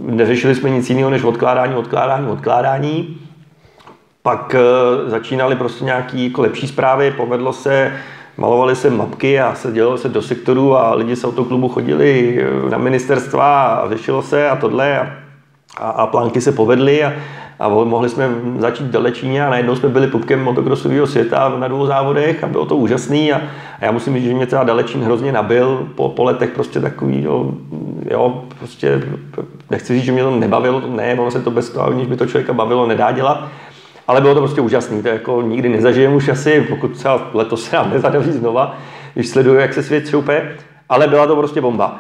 Neřešili 0.02 0.56
jsme 0.56 0.70
nic 0.70 0.90
jiného 0.90 1.10
než 1.10 1.24
odkládání, 1.24 1.76
odkládání, 1.76 2.28
odkládání. 2.28 3.18
Pak 4.22 4.56
e, 4.56 5.10
začínaly 5.10 5.56
prostě 5.56 5.86
nějaké 5.86 6.18
jako 6.18 6.42
lepší 6.42 6.68
zprávy, 6.68 7.12
povedlo 7.12 7.54
se, 7.54 7.94
malovaly 8.38 8.76
se 8.76 8.90
mapky 8.90 9.40
a 9.40 9.56
se 9.56 9.72
dělalo 9.72 9.98
se 9.98 10.10
do 10.10 10.22
sektoru 10.22 10.78
a 10.78 10.94
lidi 10.94 11.16
z 11.16 11.24
autoklubu 11.24 11.70
chodili 11.70 12.40
na 12.70 12.78
ministerstva 12.78 13.64
a 13.66 13.90
řešilo 13.90 14.22
se 14.22 14.50
a 14.50 14.56
tohle 14.56 15.00
a, 15.00 15.23
a, 15.78 15.90
a 15.90 16.08
plánky 16.08 16.42
se 16.42 16.52
povedly 16.52 17.04
a, 17.04 17.14
a 17.60 17.70
mohli 17.70 18.10
jsme 18.10 18.30
začít 18.58 18.84
v 18.84 18.92
Dalečíně 18.92 19.46
a 19.46 19.50
najednou 19.50 19.76
jsme 19.76 19.90
byli 19.90 20.08
pupkem 20.08 20.44
motokrosového 20.44 21.08
světa 21.08 21.54
na 21.60 21.68
dvou 21.68 21.86
závodech 21.86 22.44
a 22.44 22.48
bylo 22.48 22.66
to 22.66 22.76
úžasný 22.76 23.34
a, 23.34 23.42
a 23.82 23.86
já 23.86 23.92
musím 23.92 24.14
říct, 24.16 24.24
že 24.24 24.34
mě 24.34 24.46
třeba 24.46 24.64
Dalečín 24.64 25.04
hrozně 25.04 25.32
nabil 25.32 25.88
po, 25.96 26.10
po 26.10 26.24
letech 26.24 26.50
prostě 26.50 26.80
takový, 26.80 27.24
jo, 27.24 27.52
jo, 28.12 28.44
prostě 28.60 29.02
nechci 29.70 29.94
říct, 29.94 30.04
že 30.04 30.12
mě 30.12 30.24
to 30.24 30.32
nebavilo, 30.32 30.82
ne, 30.88 31.14
ono 31.14 31.32
se 31.32 31.42
to 31.42 31.52
bez 31.52 31.70
toho, 31.70 31.88
aniž 31.88 32.08
by 32.08 32.18
to 32.18 32.26
člověka 32.26 32.54
bavilo, 32.54 32.88
nedá 32.88 33.12
dělat, 33.12 33.48
ale 34.08 34.22
bylo 34.22 34.34
to 34.34 34.40
prostě 34.40 34.62
úžasný, 34.62 35.02
to 35.02 35.08
jako 35.08 35.42
nikdy 35.42 35.70
nezažijem 35.70 36.14
už 36.14 36.30
asi, 36.30 36.62
pokud 36.62 36.92
třeba 36.92 37.22
letos 37.34 37.64
se 37.64 37.76
nám 37.76 37.90
nezadaří 37.90 38.32
znova, 38.32 38.78
když 39.14 39.28
sleduju, 39.28 39.56
jak 39.60 39.74
se 39.74 39.84
svět 39.84 40.10
šoupe, 40.10 40.50
ale 40.90 41.08
byla 41.08 41.28
to 41.28 41.36
prostě 41.36 41.62
bomba. 41.62 42.00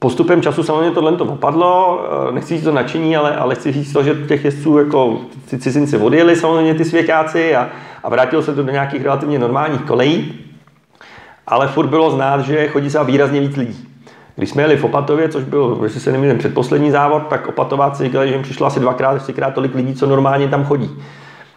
Postupem 0.00 0.42
času 0.42 0.62
samozřejmě 0.62 0.90
tohle 0.90 1.12
to 1.12 1.24
opadlo, 1.24 2.00
eh, 2.28 2.32
nechci 2.32 2.54
říct 2.54 2.64
to 2.64 2.72
nadšení, 2.72 3.16
ale, 3.16 3.36
ale 3.36 3.54
chci 3.54 3.72
říct 3.72 3.92
to, 3.92 4.02
že 4.02 4.14
těch 4.14 4.44
jezdců 4.44 4.78
jako 4.78 5.18
ty 5.50 5.58
cizinci 5.58 5.98
odjeli 5.98 6.36
samozřejmě 6.36 6.74
ty 6.74 6.84
svěťáci 6.84 7.56
a, 7.56 7.68
a 8.02 8.08
vrátilo 8.08 8.42
se 8.42 8.54
to 8.54 8.62
do 8.62 8.72
nějakých 8.72 9.02
relativně 9.02 9.38
normálních 9.38 9.80
kolejí, 9.80 10.44
ale 11.46 11.68
furt 11.68 11.86
bylo 11.86 12.10
znát, 12.10 12.40
že 12.40 12.68
chodí 12.68 12.90
se 12.90 13.04
výrazně 13.04 13.40
víc 13.40 13.56
lidí. 13.56 13.88
Když 14.36 14.50
jsme 14.50 14.62
jeli 14.62 14.76
v 14.76 14.84
Opatově, 14.84 15.28
což 15.28 15.44
byl, 15.44 15.80
jestli 15.82 16.00
se 16.00 16.12
nemýlím, 16.12 16.38
předposlední 16.38 16.90
závod, 16.90 17.22
tak 17.26 17.48
Opatováci 17.48 18.04
říkali, 18.04 18.28
že 18.28 18.34
jim 18.34 18.42
přišlo 18.42 18.66
asi 18.66 18.80
dvakrát, 18.80 19.22
třikrát 19.22 19.54
tolik 19.54 19.74
lidí, 19.74 19.94
co 19.94 20.06
normálně 20.06 20.48
tam 20.48 20.64
chodí. 20.64 20.90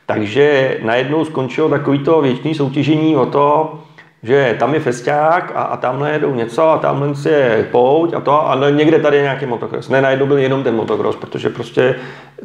Takže 0.05 0.77
najednou 0.83 1.25
skončilo 1.25 1.69
takovýto 1.69 2.21
věčný 2.21 2.55
soutěžení 2.55 3.15
o 3.15 3.25
to, 3.25 3.79
že 4.23 4.55
tam 4.59 4.73
je 4.73 4.79
festiák 4.79 5.51
a, 5.55 5.61
a 5.61 5.77
tamhle 5.77 6.11
jedou 6.11 6.35
něco 6.35 6.69
a 6.69 6.77
tamhle 6.77 7.13
je 7.29 7.67
pouť 7.71 8.13
a 8.13 8.19
to 8.19 8.49
a 8.49 8.69
někde 8.69 8.99
tady 8.99 9.17
je 9.17 9.23
nějaký 9.23 9.45
motocross. 9.45 9.89
Ne, 9.89 10.01
najednou 10.01 10.25
byl 10.25 10.37
jenom 10.37 10.63
ten 10.63 10.75
motocross, 10.75 11.15
protože 11.15 11.49
prostě 11.49 11.95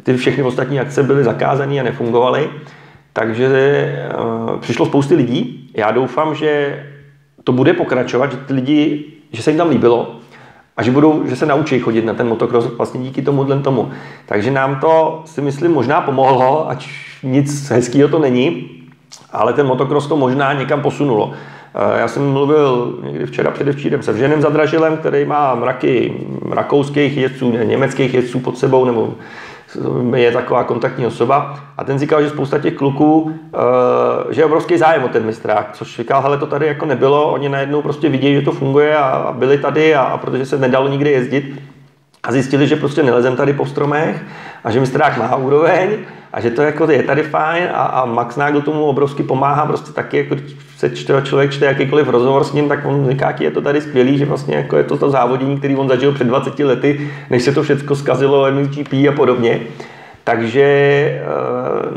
ty 0.03 0.17
všechny 0.17 0.43
ostatní 0.43 0.79
akce 0.79 1.03
byly 1.03 1.23
zakázané 1.23 1.79
a 1.79 1.83
nefungovaly. 1.83 2.49
Takže 3.13 3.49
uh, 4.19 4.59
přišlo 4.59 4.85
spousty 4.85 5.15
lidí. 5.15 5.71
Já 5.73 5.91
doufám, 5.91 6.35
že 6.35 6.83
to 7.43 7.51
bude 7.51 7.73
pokračovat, 7.73 8.31
že 8.31 8.37
ty 8.37 8.53
lidi, 8.53 9.05
že 9.31 9.43
se 9.43 9.51
jim 9.51 9.57
tam 9.57 9.69
líbilo 9.69 10.15
a 10.77 10.83
že, 10.83 10.91
budou, 10.91 11.23
že 11.25 11.35
se 11.35 11.45
naučí 11.45 11.79
chodit 11.79 12.05
na 12.05 12.13
ten 12.13 12.27
motocross 12.27 12.65
vlastně 12.65 13.01
díky 13.01 13.21
tomu 13.21 13.61
tomu. 13.61 13.91
Takže 14.25 14.51
nám 14.51 14.79
to 14.79 15.21
si 15.25 15.41
myslím 15.41 15.71
možná 15.71 16.01
pomohlo, 16.01 16.69
ať 16.69 16.89
nic 17.23 17.69
hezkého 17.69 18.09
to 18.09 18.19
není, 18.19 18.69
ale 19.31 19.53
ten 19.53 19.67
motocross 19.67 20.07
to 20.07 20.17
možná 20.17 20.53
někam 20.53 20.81
posunulo. 20.81 21.33
Já 21.97 22.07
jsem 22.07 22.31
mluvil 22.31 22.97
někdy 23.03 23.25
včera 23.25 23.51
předevčírem 23.51 24.03
se 24.03 24.13
Vženem 24.13 24.41
Zadražilem, 24.41 24.97
který 24.97 25.25
má 25.25 25.55
mraky 25.55 26.13
rakouských 26.51 27.17
jezdců, 27.17 27.51
německých 27.51 28.13
jezdců 28.13 28.39
pod 28.39 28.57
sebou, 28.57 28.85
nebo 28.85 29.13
je 30.15 30.31
taková 30.31 30.63
kontaktní 30.63 31.05
osoba. 31.05 31.59
A 31.77 31.83
ten 31.83 31.99
říkal, 31.99 32.23
že 32.23 32.29
spousta 32.29 32.59
těch 32.59 32.73
kluků, 32.73 33.31
eh, 33.53 34.33
že 34.33 34.41
je 34.41 34.45
obrovský 34.45 34.77
zájem 34.77 35.03
o 35.03 35.07
ten 35.07 35.25
mistrák, 35.25 35.69
což 35.73 35.97
říkal, 35.97 36.21
hele, 36.21 36.37
to 36.37 36.45
tady 36.45 36.67
jako 36.67 36.85
nebylo, 36.85 37.31
oni 37.31 37.49
najednou 37.49 37.81
prostě 37.81 38.09
vidějí, 38.09 38.35
že 38.35 38.41
to 38.41 38.51
funguje 38.51 38.97
a 38.97 39.35
byli 39.37 39.57
tady 39.57 39.95
a 39.95 40.17
protože 40.17 40.45
se 40.45 40.57
nedalo 40.57 40.87
nikdy 40.87 41.11
jezdit, 41.11 41.61
a 42.27 42.31
zjistili, 42.31 42.67
že 42.67 42.75
prostě 42.75 43.03
nelezem 43.03 43.35
tady 43.35 43.53
po 43.53 43.65
stromech 43.65 44.23
a 44.63 44.71
že 44.71 44.79
mistrák 44.79 45.17
má 45.17 45.35
úroveň 45.35 45.89
a 46.33 46.41
že 46.41 46.49
to 46.51 46.61
jako 46.61 46.91
je 46.91 47.03
tady 47.03 47.23
fajn 47.23 47.63
a, 47.73 47.83
a 47.83 48.05
Max 48.05 48.35
Nagel 48.35 48.61
tomu 48.61 48.85
obrovsky 48.85 49.23
pomáhá, 49.23 49.65
prostě 49.65 49.91
taky 49.91 50.17
jako 50.17 50.35
se 50.77 50.89
čte, 50.89 51.21
člověk 51.21 51.51
čte 51.51 51.65
jakýkoliv 51.65 52.07
rozhovor 52.07 52.43
s 52.43 52.53
ním, 52.53 52.69
tak 52.69 52.85
on 52.85 53.09
říká, 53.09 53.35
je 53.39 53.51
to 53.51 53.61
tady 53.61 53.81
skvělý, 53.81 54.17
že 54.17 54.25
vlastně 54.25 54.55
jako 54.55 54.77
je 54.77 54.83
to 54.83 54.97
to 54.97 55.09
závodění, 55.09 55.57
který 55.57 55.75
on 55.75 55.87
zažil 55.87 56.11
před 56.11 56.27
20 56.27 56.59
lety, 56.59 57.11
než 57.29 57.43
se 57.43 57.51
to 57.51 57.63
všechno 57.63 57.95
zkazilo, 57.95 58.51
MXGP 58.51 58.93
a 58.93 59.11
podobně. 59.15 59.59
Takže 60.23 60.61
e, 60.61 61.21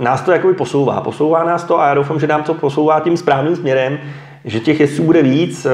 nás 0.02 0.22
to 0.22 0.32
jakoby 0.32 0.54
posouvá. 0.54 1.00
Posouvá 1.00 1.44
nás 1.44 1.64
to 1.64 1.80
a 1.80 1.88
já 1.88 1.94
doufám, 1.94 2.20
že 2.20 2.26
nám 2.26 2.42
to 2.42 2.54
posouvá 2.54 3.00
tím 3.00 3.16
správným 3.16 3.56
směrem, 3.56 3.98
že 4.44 4.60
těch 4.60 4.80
jezdců 4.80 5.02
bude 5.02 5.22
víc, 5.22 5.66
e, 5.66 5.70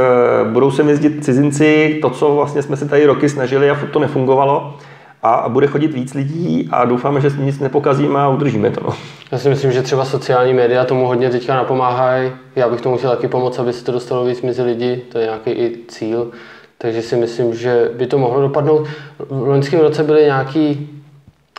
budou 0.52 0.70
se 0.70 0.82
jezdit 0.82 1.24
cizinci, 1.24 1.98
to, 2.02 2.10
co 2.10 2.34
vlastně 2.34 2.62
jsme 2.62 2.76
se 2.76 2.88
tady 2.88 3.06
roky 3.06 3.28
snažili 3.28 3.70
a 3.70 3.78
to 3.92 3.98
nefungovalo 3.98 4.76
a 5.22 5.48
bude 5.48 5.66
chodit 5.66 5.94
víc 5.94 6.14
lidí 6.14 6.68
a 6.72 6.84
doufáme, 6.84 7.20
že 7.20 7.30
nic 7.38 7.58
nepokazíme 7.58 8.20
a 8.20 8.28
udržíme 8.28 8.70
to. 8.70 8.80
No. 8.84 8.94
Já 9.32 9.38
si 9.38 9.48
myslím, 9.48 9.72
že 9.72 9.82
třeba 9.82 10.04
sociální 10.04 10.54
média 10.54 10.84
tomu 10.84 11.06
hodně 11.06 11.30
teďka 11.30 11.54
napomáhají. 11.54 12.32
Já 12.56 12.68
bych 12.68 12.80
tomu 12.80 12.96
chtěl 12.96 13.10
taky 13.10 13.28
pomoct, 13.28 13.58
aby 13.58 13.72
se 13.72 13.84
to 13.84 13.92
dostalo 13.92 14.24
víc 14.24 14.42
mezi 14.42 14.62
lidi, 14.62 15.02
to 15.12 15.18
je 15.18 15.24
nějaký 15.24 15.50
i 15.50 15.78
cíl. 15.88 16.30
Takže 16.78 17.02
si 17.02 17.16
myslím, 17.16 17.54
že 17.54 17.90
by 17.94 18.06
to 18.06 18.18
mohlo 18.18 18.40
dopadnout. 18.40 18.86
V 19.18 19.48
loňském 19.48 19.80
roce 19.80 20.02
byly 20.02 20.24
nějaký, 20.24 20.90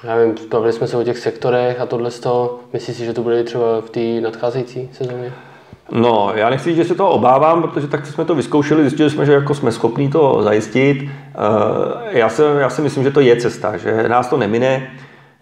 já 0.03 0.15
nevím, 0.15 0.35
bavili 0.49 0.73
jsme 0.73 0.87
se 0.87 0.97
o 0.97 1.03
těch 1.03 1.17
sektorech 1.17 1.81
a 1.81 1.85
tohle 1.85 2.11
z 2.11 2.19
toho. 2.19 2.59
Myslíš 2.73 2.97
si, 2.97 3.05
že 3.05 3.13
to 3.13 3.21
bude 3.21 3.43
třeba 3.43 3.81
v 3.81 3.89
té 3.89 4.21
nadcházející 4.21 4.89
sezóně? 4.91 5.33
No, 5.91 6.31
já 6.35 6.49
nechci 6.49 6.69
říct, 6.69 6.77
že 6.77 6.85
se 6.85 6.95
toho 6.95 7.09
obávám, 7.09 7.61
protože 7.61 7.87
tak 7.87 8.05
jsme 8.05 8.25
to 8.25 8.35
vyzkoušeli, 8.35 8.81
zjistili 8.81 9.09
jsme, 9.09 9.25
že 9.25 9.33
jako 9.33 9.53
jsme 9.53 9.71
schopni 9.71 10.09
to 10.09 10.39
zajistit. 10.43 10.97
Eh, 11.03 12.19
já 12.19 12.29
si, 12.29 12.41
já 12.59 12.69
si 12.69 12.81
myslím, 12.81 13.03
že 13.03 13.11
to 13.11 13.19
je 13.19 13.35
cesta, 13.35 13.77
že 13.77 14.09
nás 14.09 14.29
to 14.29 14.37
nemine, 14.37 14.89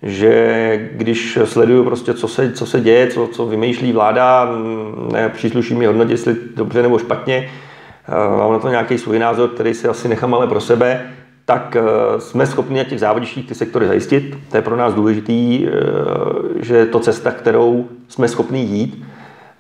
že 0.01 0.89
když 0.93 1.39
sleduju 1.43 1.83
prostě, 1.83 2.13
co 2.13 2.27
se, 2.27 2.51
co 2.51 2.65
se 2.65 2.81
děje, 2.81 3.07
co, 3.07 3.27
co 3.27 3.45
vymýšlí 3.45 3.91
vláda, 3.91 4.45
mm, 4.45 5.09
ne, 5.13 5.29
přísluší 5.29 5.75
mi 5.75 5.85
hodnotit, 5.85 6.11
jestli 6.11 6.35
dobře 6.55 6.81
nebo 6.81 6.97
špatně, 6.97 7.49
eh, 8.07 8.37
mám 8.37 8.53
na 8.53 8.59
to 8.59 8.69
nějaký 8.69 8.97
svůj 8.97 9.19
názor, 9.19 9.49
který 9.49 9.73
si 9.73 9.87
asi 9.87 10.07
nechám 10.07 10.33
ale 10.33 10.47
pro 10.47 10.61
sebe, 10.61 11.11
tak 11.45 11.75
eh, 11.75 12.21
jsme 12.21 12.47
schopni 12.47 12.77
na 12.77 12.83
těch 12.83 12.99
závodících 12.99 13.47
ty 13.47 13.55
sektory 13.55 13.87
zajistit. 13.87 14.37
To 14.51 14.57
je 14.57 14.61
pro 14.61 14.75
nás 14.75 14.93
důležitý, 14.93 15.67
že 16.59 16.77
je 16.77 16.85
to 16.85 16.99
cesta, 16.99 17.31
kterou 17.31 17.87
jsme 18.07 18.27
schopni 18.27 18.59
jít. 18.59 19.05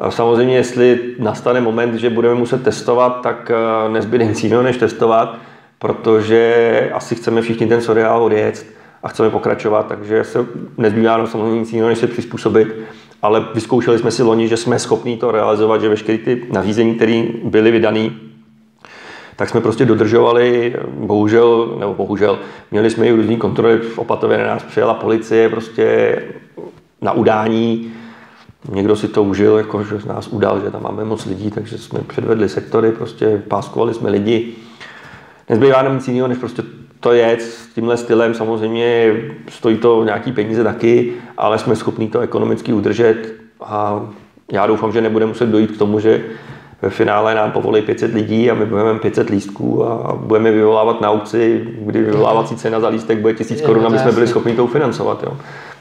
Samozřejmě, 0.09 0.55
jestli 0.55 0.99
nastane 1.19 1.61
moment, 1.61 1.95
že 1.95 2.09
budeme 2.09 2.35
muset 2.35 2.63
testovat, 2.63 3.21
tak 3.21 3.51
eh, 3.51 3.89
nezbyde 3.89 4.25
nic 4.25 4.43
jiného, 4.43 4.63
než 4.63 4.77
testovat, 4.77 5.37
protože 5.79 6.89
asi 6.93 7.15
chceme 7.15 7.41
všichni 7.41 7.67
ten 7.67 7.81
seriál 7.81 8.23
odjet 8.23 8.65
a 9.03 9.07
chceme 9.07 9.29
pokračovat, 9.29 9.87
takže 9.87 10.23
se 10.23 10.45
nezbývá 10.77 11.17
nám 11.17 11.27
samozřejmě 11.27 11.59
nic 11.59 11.73
jiného, 11.73 11.89
než 11.89 11.97
se 11.97 12.07
přizpůsobit. 12.07 12.67
Ale 13.21 13.45
vyzkoušeli 13.53 13.99
jsme 13.99 14.11
si 14.11 14.23
loni, 14.23 14.47
že 14.47 14.57
jsme 14.57 14.79
schopni 14.79 15.17
to 15.17 15.31
realizovat, 15.31 15.81
že 15.81 15.89
veškeré 15.89 16.17
ty 16.17 16.45
nařízení, 16.51 16.95
které 16.95 17.23
byly 17.43 17.71
vydané, 17.71 18.09
tak 19.35 19.49
jsme 19.49 19.61
prostě 19.61 19.85
dodržovali, 19.85 20.75
bohužel, 20.87 21.75
nebo 21.79 21.93
bohužel, 21.93 22.39
měli 22.71 22.89
jsme 22.89 23.07
i 23.07 23.11
různý 23.11 23.37
kontroly, 23.37 23.77
v 23.77 23.99
Opatově 23.99 24.37
na 24.37 24.47
nás 24.47 24.63
přijela 24.63 24.93
policie 24.93 25.49
prostě 25.49 26.15
na 27.01 27.11
udání, 27.11 27.91
Někdo 28.69 28.95
si 28.95 29.07
to 29.07 29.23
užil, 29.23 29.57
jako, 29.57 29.83
že 29.83 29.99
z 29.99 30.05
nás 30.05 30.27
udal, 30.27 30.61
že 30.61 30.71
tam 30.71 30.83
máme 30.83 31.03
moc 31.03 31.25
lidí, 31.25 31.51
takže 31.51 31.77
jsme 31.77 31.99
předvedli 31.99 32.49
sektory, 32.49 32.91
prostě 32.91 33.41
páskovali 33.47 33.93
jsme 33.93 34.09
lidi. 34.09 34.53
Nezbývá 35.49 35.81
nám 35.81 35.95
nic 35.95 36.07
jiného, 36.07 36.27
než 36.27 36.37
prostě 36.37 36.63
to 36.99 37.11
je 37.11 37.37
s 37.39 37.67
tímhle 37.67 37.97
stylem. 37.97 38.33
Samozřejmě 38.33 39.15
stojí 39.49 39.77
to 39.77 40.03
nějaký 40.03 40.31
peníze 40.31 40.63
taky, 40.63 41.13
ale 41.37 41.59
jsme 41.59 41.75
schopni 41.75 42.07
to 42.07 42.19
ekonomicky 42.19 42.73
udržet 42.73 43.33
a 43.61 44.09
já 44.51 44.67
doufám, 44.67 44.91
že 44.91 45.01
nebude 45.01 45.25
muset 45.25 45.45
dojít 45.45 45.71
k 45.71 45.77
tomu, 45.77 45.99
že 45.99 46.23
ve 46.85 46.91
finále 46.91 47.35
nám 47.35 47.51
povolí 47.51 47.81
500 47.81 48.13
lidí 48.13 48.51
a 48.51 48.53
my 48.53 48.65
budeme 48.65 48.99
500 48.99 49.29
lístků 49.29 49.85
a 49.85 50.15
budeme 50.15 50.51
vyvolávat 50.51 51.01
na 51.01 51.09
aukci, 51.09 51.67
kdy 51.79 52.01
vyvolávací 52.01 52.55
cena 52.55 52.79
za 52.79 52.87
lístek 52.87 53.19
bude 53.19 53.33
1000 53.33 53.61
korun, 53.61 53.85
aby 53.85 53.99
jsme 53.99 54.11
byli 54.11 54.27
schopni 54.27 54.55
to 54.55 54.63
ufinancovat. 54.63 55.23
Jo. 55.23 55.37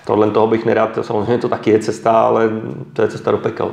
Tohle 0.07 0.31
toho 0.31 0.47
bych 0.47 0.67
nerad, 0.67 0.99
samozřejmě 1.03 1.39
to 1.39 1.49
taky 1.49 1.71
je 1.71 1.79
cesta, 1.79 2.13
ale 2.13 2.51
to 2.93 3.03
je 3.03 3.09
cesta 3.09 3.31
do 3.31 3.39
pekel. 3.39 3.71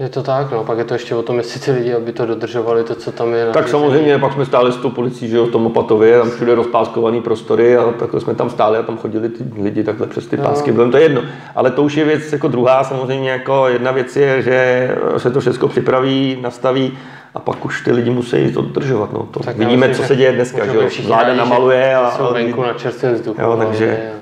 No. 0.00 0.06
Je 0.06 0.08
to 0.08 0.22
tak, 0.22 0.50
no, 0.50 0.64
pak 0.64 0.78
je 0.78 0.84
to 0.84 0.94
ještě 0.94 1.14
o 1.14 1.22
tom, 1.22 1.38
jestli 1.38 1.60
ty 1.60 1.70
lidi, 1.70 1.94
aby 1.94 2.12
to 2.12 2.26
dodržovali, 2.26 2.84
to, 2.84 2.94
co 2.94 3.12
tam 3.12 3.34
je. 3.34 3.46
Tak 3.46 3.68
samozřejmě, 3.68 4.18
pak 4.18 4.32
jsme 4.32 4.46
stáli 4.46 4.72
s 4.72 4.76
tou 4.76 4.90
policií, 4.90 5.28
že 5.30 5.36
jo, 5.36 5.46
v 5.46 5.50
tom 5.50 5.66
Opatově, 5.66 6.18
tam 6.18 6.30
všude 6.30 6.54
rozpáskovaný 6.54 7.22
prostory 7.22 7.76
a 7.76 7.92
takhle 7.92 8.20
jsme 8.20 8.34
tam 8.34 8.50
stáli 8.50 8.78
a 8.78 8.82
tam 8.82 8.98
chodili 8.98 9.28
ty 9.28 9.44
lidi 9.62 9.84
takhle 9.84 10.06
přes 10.06 10.26
ty 10.26 10.36
pásky, 10.36 10.72
bylo 10.72 10.90
to 10.90 10.96
jedno. 10.96 11.22
Ale 11.54 11.70
to 11.70 11.82
už 11.82 11.94
je 11.94 12.04
věc 12.04 12.32
jako 12.32 12.48
druhá, 12.48 12.84
samozřejmě 12.84 13.30
jako 13.30 13.68
jedna 13.68 13.90
věc 13.90 14.16
je, 14.16 14.42
že 14.42 14.88
se 15.16 15.30
to 15.30 15.40
všechno 15.40 15.68
připraví, 15.68 16.38
nastaví, 16.40 16.98
a 17.34 17.38
pak 17.38 17.64
už 17.64 17.84
ty 17.84 17.92
lidi 17.92 18.10
musí 18.10 18.52
to 18.52 18.62
dodržovat. 18.62 19.12
No. 19.12 19.28
To 19.30 19.40
tak 19.40 19.56
vidíme, 19.56 19.88
myslím, 19.88 20.02
co 20.04 20.08
se 20.08 20.16
děje 20.16 20.32
dneska, 20.32 20.66
že 20.66 20.76
jo. 20.76 20.88
Vláda 21.06 21.34
namaluje 21.34 21.96
a... 21.96 22.10
Jsou 22.10 22.32
venku 22.32 22.62
na 22.62 22.72
čerstvém 22.72 23.14
vzduchu. 23.14 23.40
Jo, 23.40 23.56
takže... 23.56 24.12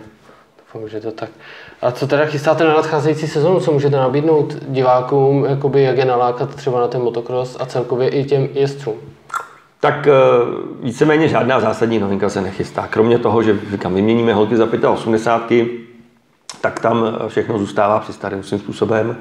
Doufám, 0.59 0.89
že 0.89 1.01
to 1.01 1.13
tak. 1.13 1.31
A 1.83 1.91
co 1.91 2.07
teda 2.07 2.25
chystáte 2.25 2.65
na 2.65 2.75
nadcházející 2.75 3.27
sezonu? 3.27 3.61
Co 3.61 3.73
můžete 3.73 3.97
nabídnout 3.97 4.57
divákům, 4.69 5.45
jakoby 5.45 5.83
jak 5.83 5.99
je 5.99 6.05
nalákat 6.05 6.55
třeba 6.55 6.81
na 6.81 6.89
ten 6.89 7.03
motocross 7.03 7.57
a 7.61 7.67
celkově 7.67 8.09
i 8.09 8.25
těm 8.25 8.49
jezdcům? 8.53 8.95
Tak 9.81 10.07
eh, 10.07 10.13
víceméně 10.83 11.29
žádná 11.29 11.61
zásadní 11.61 11.99
novinka 11.99 12.29
se 12.29 12.41
nechystá. 12.41 12.87
Kromě 12.87 13.19
toho, 13.19 13.43
že 13.43 13.59
říkám, 13.71 13.95
vyměníme 13.95 14.35
holky 14.35 14.57
za 14.57 14.91
85, 14.91 15.69
tak 16.61 16.81
tam 16.81 17.19
všechno 17.29 17.59
zůstává 17.59 17.99
při 18.01 18.13
starým 18.13 18.43
svým 18.43 18.61
způsobem. 18.61 19.17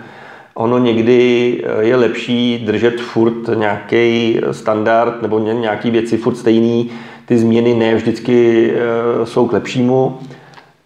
Ono 0.53 0.77
někdy 0.77 1.63
eh, 1.63 1.83
je 1.83 1.95
lepší 1.95 2.63
držet 2.65 3.01
furt 3.01 3.47
nějaký 3.55 4.39
standard 4.51 5.21
nebo 5.21 5.39
nějaký 5.39 5.91
věci 5.91 6.17
furt 6.17 6.35
stejný. 6.35 6.91
Ty 7.25 7.37
změny 7.37 7.73
ne 7.73 7.95
vždycky 7.95 8.71
eh, 8.73 9.25
jsou 9.25 9.47
k 9.47 9.53
lepšímu. 9.53 10.19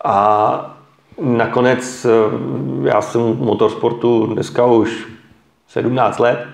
A 0.03 0.70
nakonec 1.21 2.05
eh, 2.05 2.89
já 2.89 3.01
jsem 3.01 3.21
v 3.21 3.41
motorsportu 3.41 4.25
dneska 4.25 4.65
už 4.65 5.07
17 5.67 6.19
let 6.19 6.47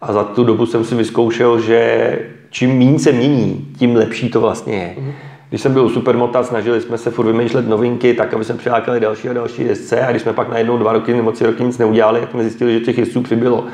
a 0.00 0.12
za 0.12 0.24
tu 0.24 0.44
dobu 0.44 0.66
jsem 0.66 0.84
si 0.84 0.94
vyzkoušel, 0.94 1.60
že 1.60 2.18
čím 2.50 2.78
méně 2.78 2.98
se 2.98 3.12
mění, 3.12 3.68
tím 3.78 3.96
lepší 3.96 4.30
to 4.30 4.40
vlastně 4.40 4.74
je. 4.74 4.94
Mm-hmm. 4.98 5.12
Když 5.48 5.60
jsem 5.60 5.72
byl 5.72 5.84
u 5.84 5.90
Supermota, 5.90 6.42
snažili 6.42 6.80
jsme 6.80 6.98
se 6.98 7.10
furt 7.10 7.26
vymýšlet 7.26 7.68
novinky, 7.68 8.14
tak 8.14 8.34
aby 8.34 8.44
jsme 8.44 8.54
přilákali 8.54 9.00
další 9.00 9.28
a 9.28 9.32
další 9.32 9.62
jezdce 9.62 10.00
a 10.00 10.10
když 10.10 10.22
jsme 10.22 10.32
pak 10.32 10.48
najednou 10.48 10.78
dva 10.78 10.92
roky 10.92 11.14
nebo 11.14 11.32
tři 11.32 11.46
roky 11.46 11.64
nic 11.64 11.78
neudělali, 11.78 12.20
tak 12.20 12.30
jsme 12.30 12.42
zjistili, 12.42 12.72
že 12.72 12.80
těch 12.80 12.98
jezdců 12.98 13.20
přibylo. 13.20 13.64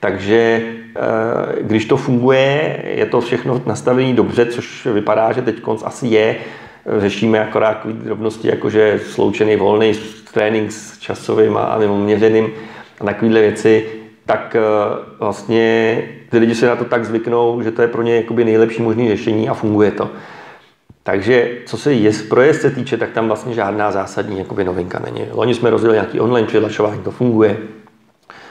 Takže 0.00 0.62
eh, 0.96 1.62
když 1.62 1.84
to 1.84 1.96
funguje, 1.96 2.82
je 2.96 3.06
to 3.06 3.20
všechno 3.20 3.62
nastavené 3.66 4.12
dobře, 4.12 4.46
což 4.46 4.86
vypadá, 4.86 5.32
že 5.32 5.42
teď 5.42 5.60
konc 5.60 5.82
asi 5.82 6.06
je, 6.06 6.36
řešíme 6.98 7.44
akorát 7.44 7.74
takové 7.74 7.94
drobnosti, 7.94 8.48
jako 8.48 8.70
že 8.70 9.00
sloučený 9.06 9.56
volný 9.56 9.92
trénink 10.32 10.72
s 10.72 10.98
časovým 10.98 11.56
a 11.56 11.78
nebo 11.78 11.98
měřeným 11.98 12.48
a 13.00 13.04
takovéhle 13.04 13.40
věci, 13.40 13.86
tak 14.26 14.56
eh, 14.56 14.60
vlastně 15.18 15.96
ty 16.30 16.38
lidi 16.38 16.54
se 16.54 16.66
na 16.66 16.76
to 16.76 16.84
tak 16.84 17.04
zvyknou, 17.04 17.62
že 17.62 17.70
to 17.70 17.82
je 17.82 17.88
pro 17.88 18.02
ně 18.02 18.16
jakoby 18.16 18.44
nejlepší 18.44 18.82
možné 18.82 19.08
řešení 19.08 19.48
a 19.48 19.54
funguje 19.54 19.90
to. 19.90 20.10
Takže 21.02 21.50
co 21.66 21.76
se 21.76 21.92
jest, 21.92 22.28
pro 22.28 22.54
se 22.54 22.70
týče, 22.70 22.96
tak 22.96 23.10
tam 23.10 23.26
vlastně 23.26 23.54
žádná 23.54 23.90
zásadní 23.92 24.38
jakoby 24.38 24.64
novinka 24.64 24.98
není. 25.04 25.26
Loni 25.32 25.54
jsme 25.54 25.70
rozjeli 25.70 25.94
nějaký 25.94 26.20
online 26.20 26.46
přihlašování, 26.46 27.02
to 27.02 27.10
funguje. 27.10 27.58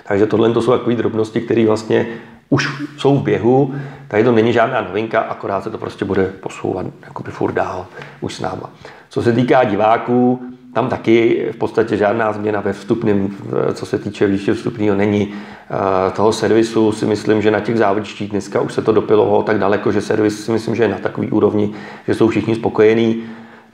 Takže 0.08 0.26
tohle 0.26 0.54
to 0.54 0.62
jsou 0.62 0.72
takové 0.72 0.96
drobnosti, 0.96 1.42
které 1.42 1.66
vlastně 1.66 2.08
už 2.52 2.84
jsou 2.98 3.20
v 3.20 3.24
běhu, 3.24 3.74
tady 4.08 4.24
to 4.24 4.32
není 4.32 4.54
žádná 4.54 4.82
novinka, 4.82 5.20
akorát 5.20 5.64
se 5.64 5.70
to 5.70 5.78
prostě 5.78 6.06
bude 6.06 6.26
posouvat 6.26 6.86
jakoby 7.06 7.32
furt 7.32 7.52
dál 7.52 7.86
už 8.22 8.36
s 8.36 8.40
náma. 8.40 8.70
Co 9.10 9.22
se 9.22 9.34
týká 9.34 9.64
diváků, 9.64 10.40
tam 10.74 10.90
taky 10.90 11.48
v 11.52 11.56
podstatě 11.58 11.98
žádná 11.98 12.34
změna 12.34 12.62
ve 12.62 12.74
vstupném, 12.74 13.30
co 13.74 13.86
se 13.86 14.00
týče 14.00 14.28
výše 14.28 14.54
vstupního, 14.54 14.96
není. 14.96 15.34
Eh, 15.34 16.12
toho 16.12 16.34
servisu 16.34 16.92
si 16.92 17.06
myslím, 17.06 17.42
že 17.42 17.52
na 17.52 17.60
těch 17.60 17.78
závodištích 17.78 18.30
dneska 18.30 18.62
už 18.62 18.74
se 18.74 18.82
to 18.82 18.92
dopilo 18.92 19.44
tak 19.44 19.60
daleko, 19.60 19.92
že 19.92 20.02
servis 20.02 20.46
si 20.46 20.52
myslím, 20.52 20.76
že 20.76 20.84
je 20.84 20.90
na 20.90 20.98
takový 20.98 21.32
úrovni, 21.32 21.74
že 22.08 22.16
jsou 22.16 22.28
všichni 22.28 22.56
spokojení. 22.56 23.24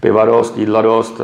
Piva 0.02 0.26
dost, 0.26 0.58
jídla 0.58 0.82
dost, 0.82 1.22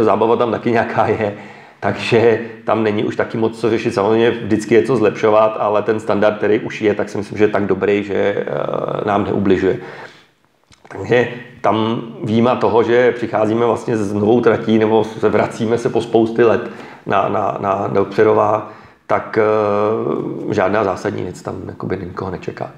eh, 0.00 0.04
zábava 0.04 0.36
tam 0.36 0.50
taky 0.50 0.70
nějaká 0.70 1.06
je. 1.06 1.34
Takže 1.80 2.40
tam 2.64 2.82
není 2.82 3.04
už 3.04 3.16
taky 3.16 3.38
moc 3.38 3.60
co 3.60 3.70
řešit. 3.70 3.94
Samozřejmě 3.94 4.30
vždycky 4.30 4.74
je 4.74 4.82
co 4.82 4.96
zlepšovat, 4.96 5.56
ale 5.60 5.82
ten 5.82 6.00
standard, 6.00 6.36
který 6.36 6.58
už 6.58 6.82
je, 6.82 6.94
tak 6.94 7.08
si 7.08 7.18
myslím, 7.18 7.38
že 7.38 7.44
je 7.44 7.48
tak 7.48 7.66
dobrý, 7.66 8.04
že 8.04 8.14
eh, 8.14 8.46
nám 9.06 9.24
neubližuje. 9.24 9.78
Takže 10.88 11.28
tam 11.60 12.02
výjima 12.24 12.56
toho, 12.56 12.82
že 12.82 13.12
přicházíme 13.12 13.66
vlastně 13.66 13.96
s 13.96 14.12
novou 14.12 14.40
tratí 14.40 14.78
nebo 14.78 15.04
se 15.04 15.28
vracíme 15.28 15.78
se 15.78 15.88
po 15.88 16.00
spousty 16.00 16.44
let 16.44 16.70
na, 17.06 17.28
na, 17.28 17.58
na 17.60 17.88
Delpřerová, 17.88 18.72
tak 19.06 19.38
uh, 20.46 20.52
žádná 20.52 20.84
zásadní 20.84 21.22
věc 21.22 21.42
tam 21.42 21.62
jakoby 21.66 21.96
nikoho 21.96 22.30
nečeká. 22.30 22.70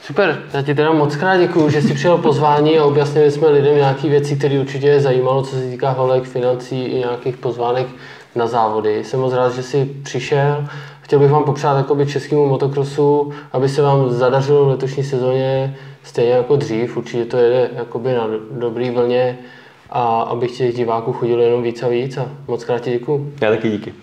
Super, 0.00 0.42
já 0.52 0.62
ti 0.62 0.74
teda 0.74 0.92
moc 0.92 1.16
krát 1.16 1.36
děkuju, 1.36 1.70
že 1.70 1.82
jsi 1.82 1.94
přijel 1.94 2.18
pozvání 2.18 2.78
a 2.78 2.84
objasnili 2.84 3.30
jsme 3.30 3.48
lidem 3.48 3.76
nějaké 3.76 4.08
věci, 4.08 4.36
které 4.36 4.60
určitě 4.60 4.86
je 4.86 5.00
zajímalo, 5.00 5.42
co 5.42 5.56
se 5.56 5.70
týká 5.70 5.90
holek, 5.90 6.24
financí 6.24 6.84
i 6.84 6.98
nějakých 6.98 7.36
pozvánek 7.36 7.86
na 8.38 8.46
závody. 8.46 9.04
Jsem 9.04 9.20
moc 9.20 9.32
rád, 9.32 9.54
že 9.54 9.62
jsi 9.62 9.90
přišel. 10.02 10.64
Chtěl 11.00 11.18
bych 11.18 11.30
vám 11.30 11.44
popřát 11.44 11.76
jakoby 11.76 12.06
českému 12.06 12.46
motokrosu, 12.46 13.32
aby 13.52 13.68
se 13.68 13.82
vám 13.82 14.10
zadařilo 14.10 14.64
v 14.64 14.68
letošní 14.68 15.04
sezóně 15.04 15.76
stejně 16.02 16.32
jako 16.32 16.56
dřív. 16.56 16.96
Určitě 16.96 17.24
to 17.24 17.36
jede 17.36 17.70
jakoby 17.74 18.14
na 18.14 18.26
dobrý 18.50 18.90
vlně 18.90 19.38
a 19.90 20.20
aby 20.20 20.48
těch 20.48 20.74
diváků 20.74 21.12
chodilo 21.12 21.42
jenom 21.42 21.62
víc 21.62 21.82
a 21.82 21.88
víc. 21.88 22.16
A 22.16 22.28
moc 22.48 22.64
krát 22.64 22.78
ti 22.78 22.90
děkuju. 22.90 23.32
Já 23.40 23.50
taky 23.50 23.70
díky. 23.70 23.94